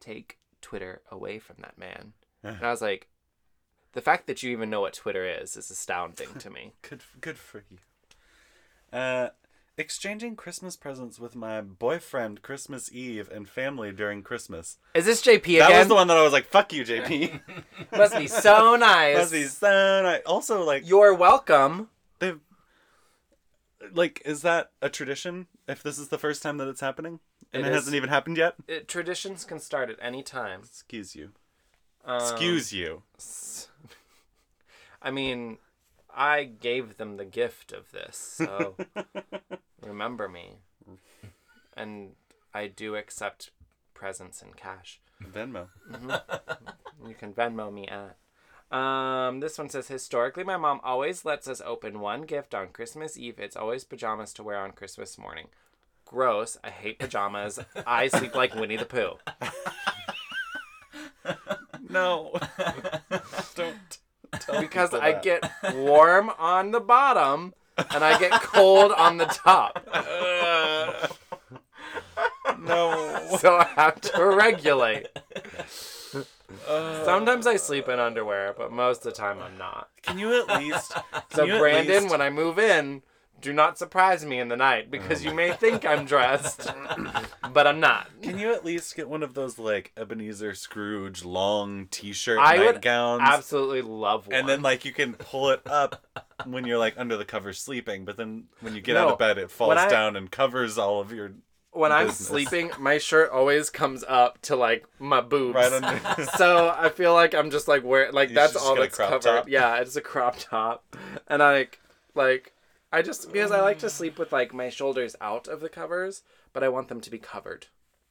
take 0.00 0.38
Twitter 0.62 1.02
away 1.10 1.38
from 1.38 1.56
that 1.60 1.78
man, 1.78 2.14
and 2.42 2.62
I 2.62 2.70
was 2.70 2.80
like, 2.80 3.08
the 3.92 4.00
fact 4.00 4.26
that 4.26 4.42
you 4.42 4.50
even 4.50 4.70
know 4.70 4.80
what 4.80 4.94
Twitter 4.94 5.28
is 5.28 5.54
is 5.54 5.70
astounding 5.70 6.34
to 6.38 6.48
me. 6.50 6.72
Good, 6.82 7.02
good 7.20 7.36
for 7.36 7.62
you. 7.70 7.78
Uh, 8.98 9.28
exchanging 9.76 10.34
Christmas 10.34 10.76
presents 10.76 11.20
with 11.20 11.36
my 11.36 11.60
boyfriend 11.60 12.40
Christmas 12.40 12.90
Eve 12.90 13.28
and 13.30 13.48
family 13.48 13.92
during 13.92 14.22
Christmas. 14.22 14.78
Is 14.94 15.04
this 15.04 15.22
JP 15.22 15.44
again? 15.44 15.70
That 15.70 15.78
was 15.78 15.88
the 15.88 15.94
one 15.94 16.08
that 16.08 16.16
I 16.16 16.22
was 16.22 16.32
like, 16.32 16.46
"Fuck 16.46 16.72
you, 16.72 16.84
JP." 16.84 17.40
Must 17.96 18.16
be 18.16 18.26
so 18.26 18.76
nice. 18.76 19.16
Must 19.18 19.32
be 19.32 19.44
so 19.44 20.02
nice. 20.02 20.22
Also, 20.24 20.64
like 20.64 20.88
You're 20.88 21.14
welcome. 21.14 21.90
they've 22.18 22.40
like, 23.92 24.22
is 24.24 24.42
that 24.42 24.70
a 24.82 24.88
tradition? 24.88 25.46
If 25.68 25.82
this 25.82 25.98
is 25.98 26.08
the 26.08 26.18
first 26.18 26.42
time 26.42 26.58
that 26.58 26.68
it's 26.68 26.80
happening, 26.80 27.20
and 27.52 27.62
It 27.64 27.68
it, 27.68 27.70
is. 27.70 27.76
hasn't 27.76 27.96
even 27.96 28.08
happened 28.08 28.36
yet, 28.36 28.54
It, 28.68 28.88
traditions 28.88 29.44
can 29.44 29.58
start 29.58 29.90
at 29.90 29.96
any 30.00 30.22
time. 30.22 30.60
excuse 30.64 31.14
you. 31.16 31.30
Um, 32.04 32.16
Excuse 32.20 32.72
you. 32.72 33.02
I 35.02 35.10
mean, 35.10 35.58
I 36.14 36.44
gave 36.44 36.96
them 36.96 37.16
the 37.16 37.24
gift 37.24 37.72
of 37.72 37.90
this, 37.92 38.16
so 38.16 38.76
remember 39.82 40.28
me. 40.28 40.56
And 41.76 42.12
I 42.52 42.66
do 42.66 42.96
accept 42.96 43.50
presents 43.94 44.42
in 44.42 44.52
cash. 44.54 45.00
Venmo. 45.22 45.68
You 47.06 47.14
can 47.14 47.32
Venmo 47.32 47.72
me 47.72 47.86
at. 47.88 48.16
Um, 48.70 49.40
this 49.40 49.58
one 49.58 49.68
says 49.68 49.88
historically, 49.88 50.44
my 50.44 50.56
mom 50.56 50.80
always 50.84 51.24
lets 51.24 51.48
us 51.48 51.62
open 51.64 52.00
one 52.00 52.22
gift 52.22 52.54
on 52.54 52.68
Christmas 52.68 53.18
Eve. 53.18 53.38
It's 53.38 53.56
always 53.56 53.84
pajamas 53.84 54.32
to 54.34 54.42
wear 54.42 54.58
on 54.58 54.72
Christmas 54.72 55.18
morning. 55.18 55.46
Gross. 56.04 56.58
I 56.62 56.70
hate 56.70 56.98
pajamas. 56.98 57.58
I 57.86 58.08
sleep 58.08 58.34
like 58.34 58.54
Winnie 58.54 58.76
the 58.76 58.84
Pooh. 58.84 59.14
No. 61.90 62.32
Don't. 63.56 63.98
Because 64.60 64.94
I 64.94 65.12
that. 65.12 65.22
get 65.22 65.52
warm 65.74 66.30
on 66.38 66.70
the 66.70 66.80
bottom 66.80 67.52
and 67.76 68.04
I 68.04 68.18
get 68.18 68.30
cold 68.42 68.92
on 68.92 69.16
the 69.16 69.26
top. 69.26 69.84
no. 72.60 73.36
So 73.38 73.56
I 73.56 73.64
have 73.76 74.00
to 74.02 74.24
regulate. 74.24 75.08
Uh, 76.68 77.04
Sometimes 77.04 77.46
I 77.46 77.56
sleep 77.56 77.88
in 77.88 77.98
underwear, 77.98 78.54
but 78.56 78.72
most 78.72 78.98
of 78.98 79.12
the 79.12 79.18
time 79.18 79.38
I'm 79.40 79.56
not. 79.58 79.88
Can 80.02 80.18
you 80.18 80.40
at 80.40 80.48
least? 80.60 80.92
So 81.32 81.44
you 81.44 81.54
at 81.54 81.60
Brandon, 81.60 82.02
least- 82.02 82.10
when 82.10 82.20
I 82.20 82.28
move 82.30 82.58
in, 82.58 83.02
do 83.40 83.52
not 83.52 83.78
surprise 83.78 84.24
me 84.26 84.38
in 84.40 84.48
the 84.48 84.56
night 84.56 84.90
because 84.90 85.24
you 85.24 85.32
may 85.32 85.52
think 85.52 85.86
I'm 85.86 86.04
dressed, 86.04 86.70
but 87.52 87.66
I'm 87.66 87.80
not. 87.80 88.08
Can 88.20 88.38
you 88.38 88.52
at 88.52 88.64
least 88.64 88.94
get 88.96 89.08
one 89.08 89.22
of 89.22 89.32
those 89.34 89.58
like 89.58 89.92
Ebenezer 89.96 90.54
Scrooge 90.54 91.24
long 91.24 91.86
T-shirt 91.90 92.38
I 92.38 92.58
would 92.58 92.74
nightgowns? 92.82 93.20
Absolutely 93.22 93.80
love 93.82 94.26
one. 94.26 94.36
And 94.36 94.48
then 94.48 94.60
like 94.60 94.84
you 94.84 94.92
can 94.92 95.14
pull 95.14 95.50
it 95.50 95.62
up 95.66 96.04
when 96.44 96.66
you're 96.66 96.78
like 96.78 96.94
under 96.98 97.16
the 97.16 97.24
covers 97.24 97.58
sleeping, 97.60 98.04
but 98.04 98.16
then 98.16 98.44
when 98.60 98.74
you 98.74 98.80
get 98.82 98.96
out 98.96 99.06
No, 99.06 99.12
of 99.14 99.18
bed, 99.18 99.38
it 99.38 99.50
falls 99.50 99.68
when 99.68 99.78
I- 99.78 99.88
down 99.88 100.16
and 100.16 100.30
covers 100.30 100.76
all 100.78 101.00
of 101.00 101.12
your 101.12 101.32
when 101.72 101.92
I'm 101.92 102.08
business. 102.08 102.28
sleeping, 102.28 102.70
my 102.78 102.98
shirt 102.98 103.30
always 103.30 103.70
comes 103.70 104.04
up 104.08 104.40
to 104.42 104.56
like 104.56 104.84
my 104.98 105.20
boobs. 105.20 105.54
right 105.54 105.72
under. 105.72 106.24
so 106.36 106.74
I 106.76 106.88
feel 106.88 107.12
like 107.14 107.34
I'm 107.34 107.50
just 107.50 107.68
like 107.68 107.84
wearing 107.84 108.12
like 108.12 108.30
You 108.30 108.34
that's 108.34 108.56
all 108.56 108.74
that's 108.76 108.96
covered. 108.96 109.22
top? 109.22 109.48
Yeah, 109.48 109.76
it's 109.76 109.96
a 109.96 110.00
crop 110.00 110.36
top, 110.38 110.96
and 111.28 111.42
I 111.42 111.52
like 111.52 111.80
like 112.14 112.52
I 112.92 113.02
just 113.02 113.32
because 113.32 113.50
I 113.52 113.60
like 113.60 113.78
to 113.80 113.90
sleep 113.90 114.18
with 114.18 114.32
like 114.32 114.52
my 114.52 114.68
shoulders 114.68 115.14
out 115.20 115.46
of 115.48 115.60
the 115.60 115.68
covers, 115.68 116.22
but 116.52 116.62
I 116.64 116.68
want 116.68 116.88
them 116.88 117.00
to 117.00 117.10
be 117.10 117.18
covered. 117.18 117.66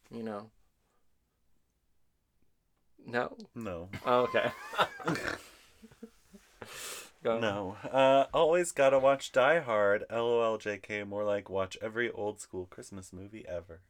You 0.10 0.24
know. 0.24 0.50
No. 3.06 3.36
no, 3.56 3.90
Oh, 4.06 4.22
okay. 4.24 4.52
Go. 7.24 7.40
no. 7.40 7.76
Uh, 7.90 8.26
always 8.34 8.72
gotta 8.72 8.98
watch 8.98 9.32
Die 9.32 9.60
Hard. 9.60 10.06
LOL, 10.10 10.58
JK. 10.58 11.08
More 11.08 11.24
like 11.24 11.50
watch 11.50 11.78
every 11.82 12.10
old 12.10 12.40
school 12.40 12.66
Christmas 12.70 13.12
movie 13.12 13.46
ever. 13.48 13.82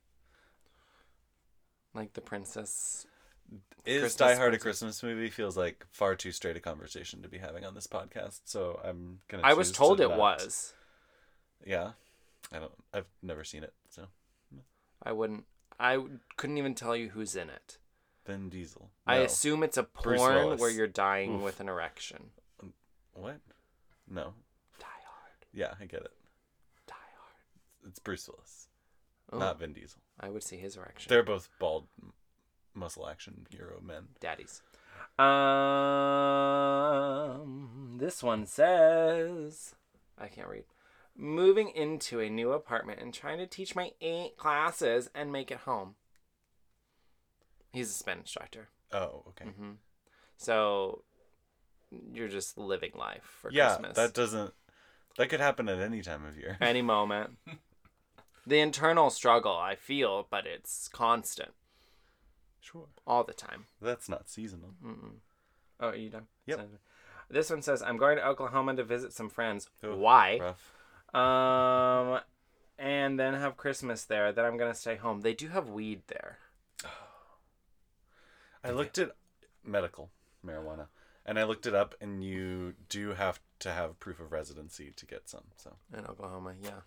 Like 1.93 2.13
the 2.13 2.21
princess. 2.21 3.05
Is 3.86 4.01
Christmas 4.01 4.15
Die 4.15 4.36
Hard 4.36 4.53
a 4.53 4.57
Christmas 4.57 5.03
movie? 5.03 5.30
Feels 5.30 5.57
like 5.57 5.86
far 5.91 6.15
too 6.15 6.32
straight 6.32 6.57
a 6.57 6.59
conversation 6.59 7.21
to 7.21 7.30
be 7.30 7.38
having 7.38 7.65
on 7.65 7.75
this 7.75 7.88
podcast. 7.88 8.41
So 8.45 8.80
I'm 8.84 9.19
gonna. 9.27 9.43
I 9.43 9.53
was 9.53 9.71
told 9.71 9.97
to 9.99 10.05
it 10.05 10.09
not. 10.09 10.17
was. 10.17 10.73
Yeah, 11.65 11.91
I 12.51 12.59
don't. 12.59 12.71
I've 12.93 13.07
never 13.21 13.43
seen 13.43 13.63
it. 13.63 13.73
So 13.89 14.07
I 15.03 15.11
wouldn't. 15.11 15.45
I 15.80 16.03
couldn't 16.36 16.57
even 16.57 16.75
tell 16.75 16.95
you 16.95 17.09
who's 17.09 17.36
in 17.36 17.49
it. 17.49 17.77
Vin 18.25 18.49
Diesel. 18.49 18.91
I 19.07 19.17
assume 19.17 19.63
it's 19.63 19.77
a 19.77 19.84
porn 19.84 20.57
where 20.59 20.69
you're 20.69 20.88
dying 20.88 21.38
Oof. 21.38 21.41
with 21.41 21.59
an 21.59 21.69
erection. 21.69 22.32
What? 23.14 23.39
No. 24.10 24.34
Die 24.80 24.86
Hard. 24.86 25.45
Yeah, 25.53 25.74
I 25.80 25.86
get 25.86 26.01
it. 26.01 26.12
Die 26.88 26.93
Hard. 27.18 27.88
It's 27.88 27.99
Bruce 27.99 28.28
Willis, 28.28 28.68
Oh, 29.32 29.39
not 29.39 29.60
Vin 29.60 29.74
Diesel. 29.74 30.01
I 30.20 30.30
would 30.30 30.43
see 30.43 30.57
his 30.57 30.76
erection. 30.78 31.10
They're 31.10 31.24
both 31.24 31.49
bald, 31.60 31.88
m- 32.01 32.14
muscle 32.74 33.07
action 33.07 33.45
hero 33.49 33.80
men. 33.82 34.10
daddies. 34.20 34.62
Um, 36.99 37.97
this 37.99 38.22
one 38.24 38.45
says, 38.45 39.76
I 40.18 40.28
can't 40.28 40.47
read. 40.47 40.64
Moving 41.16 41.70
into 41.70 42.20
a 42.22 42.30
new 42.30 42.51
apartment 42.53 42.99
and 43.01 43.14
trying 43.14 43.38
to 43.39 43.47
teach 43.47 43.76
my 43.76 43.91
eight 44.01 44.38
classes 44.38 45.10
and 45.14 45.32
make 45.32 45.51
it 45.51 45.60
home. 45.60 45.95
He's 47.74 47.89
a 47.89 47.93
spin 47.93 48.20
instructor. 48.20 48.70
Oh, 48.91 49.24
okay. 49.30 49.45
hmm 49.45 49.72
So 50.38 51.03
you're 52.13 52.27
just 52.27 52.57
living 52.57 52.91
life 52.95 53.23
for 53.41 53.51
yeah, 53.51 53.75
Christmas. 53.75 53.95
that 53.97 54.13
doesn't. 54.13 54.53
That 55.17 55.29
could 55.29 55.39
happen 55.39 55.67
at 55.67 55.79
any 55.79 56.01
time 56.01 56.25
of 56.25 56.37
year. 56.37 56.57
Any 56.61 56.81
moment. 56.81 57.37
the 58.47 58.59
internal 58.59 59.09
struggle, 59.09 59.55
I 59.55 59.75
feel, 59.75 60.27
but 60.29 60.45
it's 60.45 60.87
constant 60.87 61.51
Sure. 62.61 62.85
all 63.05 63.23
the 63.23 63.33
time. 63.33 63.65
That's 63.81 64.07
not 64.07 64.29
seasonal. 64.29 64.75
Mm-mm. 64.85 65.15
Oh, 65.79 65.89
are 65.89 65.95
you 65.95 66.09
done? 66.09 66.27
Yep. 66.45 66.69
This 67.29 67.49
one 67.49 67.61
says, 67.61 67.81
I'm 67.81 67.97
going 67.97 68.17
to 68.17 68.25
Oklahoma 68.27 68.75
to 68.75 68.83
visit 68.83 69.13
some 69.13 69.29
friends. 69.29 69.69
Ooh, 69.83 69.95
Why? 69.95 70.39
Rough. 70.39 70.73
Um, 71.13 72.19
and 72.77 73.19
then 73.19 73.33
have 73.33 73.57
Christmas 73.57 74.03
there. 74.03 74.31
Then 74.31 74.45
I'm 74.45 74.57
going 74.57 74.71
to 74.71 74.77
stay 74.79 74.95
home. 74.95 75.21
They 75.21 75.33
do 75.33 75.49
have 75.49 75.69
weed 75.69 76.03
there. 76.07 76.37
I 78.63 78.71
looked 78.71 78.97
at 78.97 79.11
medical 79.65 80.09
marijuana, 80.45 80.87
and 81.30 81.38
I 81.39 81.43
looked 81.45 81.65
it 81.67 81.75
up, 81.75 81.93
and 82.01 82.23
you 82.23 82.73
do 82.89 83.13
have 83.13 83.39
to 83.59 83.71
have 83.71 83.99
proof 83.99 84.19
of 84.19 84.32
residency 84.32 84.91
to 84.95 85.05
get 85.05 85.30
some. 85.30 85.43
So 85.57 85.75
In 85.97 86.05
Oklahoma, 86.05 86.53
yeah. 86.61 86.82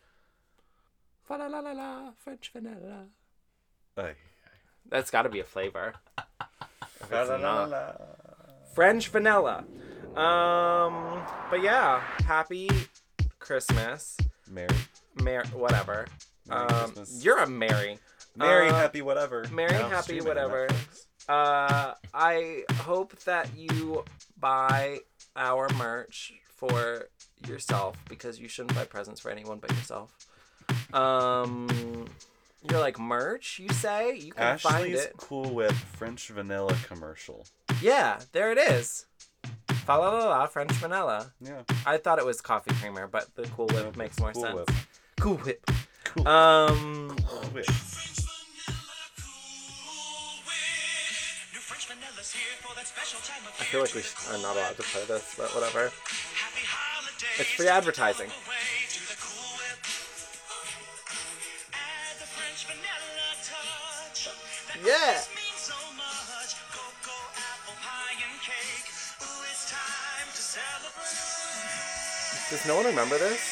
Fa 1.26 1.34
la 1.34 1.47
la 1.47 1.61
la 1.61 1.72
la, 1.72 2.11
French 2.18 2.51
vanilla. 2.53 3.07
Ay. 3.97 4.14
That's 4.90 5.11
got 5.12 5.22
to 5.22 5.28
be 5.28 5.38
a 5.40 5.45
flavor. 5.45 5.95
French 8.74 9.09
vanilla. 9.09 9.64
Um, 10.16 11.22
but 11.51 11.62
yeah, 11.62 12.01
happy 12.26 12.68
Christmas. 13.38 14.16
Merry, 14.51 14.74
Mer- 15.22 15.45
whatever. 15.55 16.07
Merry 16.49 16.61
um, 16.66 16.68
Christmas. 16.90 17.24
you're 17.24 17.38
a 17.38 17.47
Mary. 17.47 17.99
Merry, 18.36 18.68
Uh, 18.70 18.74
happy, 18.74 19.03
whatever. 19.03 19.45
Merry, 19.53 19.72
happy, 19.74 20.03
streaming 20.20 20.22
on 20.22 20.28
whatever. 20.28 20.66
Netflix. 20.68 21.07
Uh, 21.28 21.95
I 22.12 22.64
hope 22.80 23.14
that 23.20 23.49
you 23.57 24.05
buy 24.43 24.99
our 25.34 25.68
merch 25.78 26.34
for 26.55 27.09
yourself 27.49 27.97
because 28.11 28.38
you 28.38 28.49
shouldn't 28.49 28.74
buy 28.74 28.84
presents 28.84 29.20
for 29.20 29.30
anyone 29.30 29.59
but 29.59 29.70
yourself. 29.70 30.12
Um, 30.93 32.07
you're 32.68 32.78
like 32.80 32.99
merch, 32.99 33.59
you 33.59 33.70
say? 33.70 34.14
You 34.16 34.32
can 34.32 34.59
find 34.59 34.76
Ashley's 34.84 35.01
it. 35.05 35.14
Cool 35.16 35.55
Whip 35.55 35.72
French 35.72 36.28
vanilla 36.28 36.76
commercial. 36.86 37.47
Yeah, 37.80 38.20
there 38.32 38.53
it 38.53 38.59
is. 38.59 39.07
Fa 39.86 39.93
la 39.93 40.11
la 40.11 40.28
la 40.28 40.47
French 40.47 40.72
vanilla. 40.72 41.32
Yeah. 41.40 41.62
I 41.86 41.97
thought 41.97 42.18
it 42.18 42.26
was 42.26 42.40
coffee 42.40 42.74
creamer, 42.74 43.07
but 43.09 43.34
the 43.34 43.43
Cool 43.45 43.66
Whip 43.68 43.97
makes 43.97 44.20
more 44.20 44.32
Cool 44.32 44.43
sense. 44.43 44.55
Whip. 44.57 44.70
Cool 45.18 45.36
Whip. 45.38 45.70
Cool 46.05 46.28
Um, 46.28 47.16
Whip. 47.53 47.64
I 52.35 53.64
feel 53.64 53.80
like 53.80 53.95
we 53.95 54.03
are 54.30 54.39
not 54.41 54.57
allowed 54.57 54.76
to 54.76 54.83
play 54.83 55.05
this, 55.05 55.35
but 55.37 55.55
whatever. 55.55 55.93
It's 57.39 57.51
free 57.51 57.68
advertising. 57.68 58.30
Yeah. 64.85 65.20
Does 72.51 72.66
no 72.66 72.76
one 72.76 72.87
remember 72.87 73.18
this? 73.18 73.51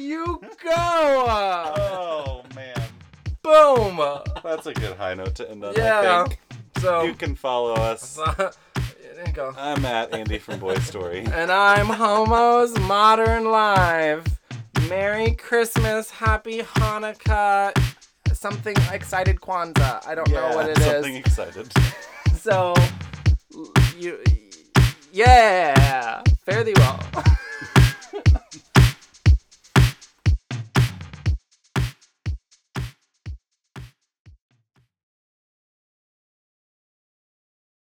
You 0.00 0.40
go! 0.62 0.70
Oh 0.76 2.42
man, 2.54 2.74
Boom! 3.42 4.00
that's 4.42 4.66
a 4.66 4.74
good 4.74 4.96
high 4.96 5.14
note 5.14 5.34
to 5.36 5.50
end 5.50 5.64
on. 5.64 5.74
Yeah. 5.76 6.24
I 6.24 6.28
think. 6.28 6.40
So, 6.78 7.02
You 7.02 7.14
can 7.14 7.34
follow 7.34 7.74
us. 7.74 8.14
there 8.36 8.52
you 9.26 9.32
go. 9.34 9.52
I'm 9.58 9.84
at 9.84 10.14
Andy 10.14 10.38
from 10.38 10.58
Boy 10.58 10.76
Story. 10.76 11.20
And 11.32 11.50
I'm 11.52 11.86
Homo's 11.86 12.78
Modern 12.80 13.44
Live. 13.44 14.24
Merry 14.88 15.32
Christmas, 15.32 16.10
Happy 16.10 16.60
Hanukkah, 16.62 17.72
something 18.32 18.74
excited 18.90 19.36
Kwanzaa. 19.36 20.06
I 20.06 20.14
don't 20.14 20.30
know 20.30 20.54
what 20.54 20.68
it 20.70 20.78
is. 20.78 20.84
something 20.84 21.16
excited. 21.16 21.70
So, 22.36 22.74
you, 23.98 24.18
yeah, 25.12 26.22
fare 26.46 26.64
thee 26.64 26.72
well. 26.76 26.98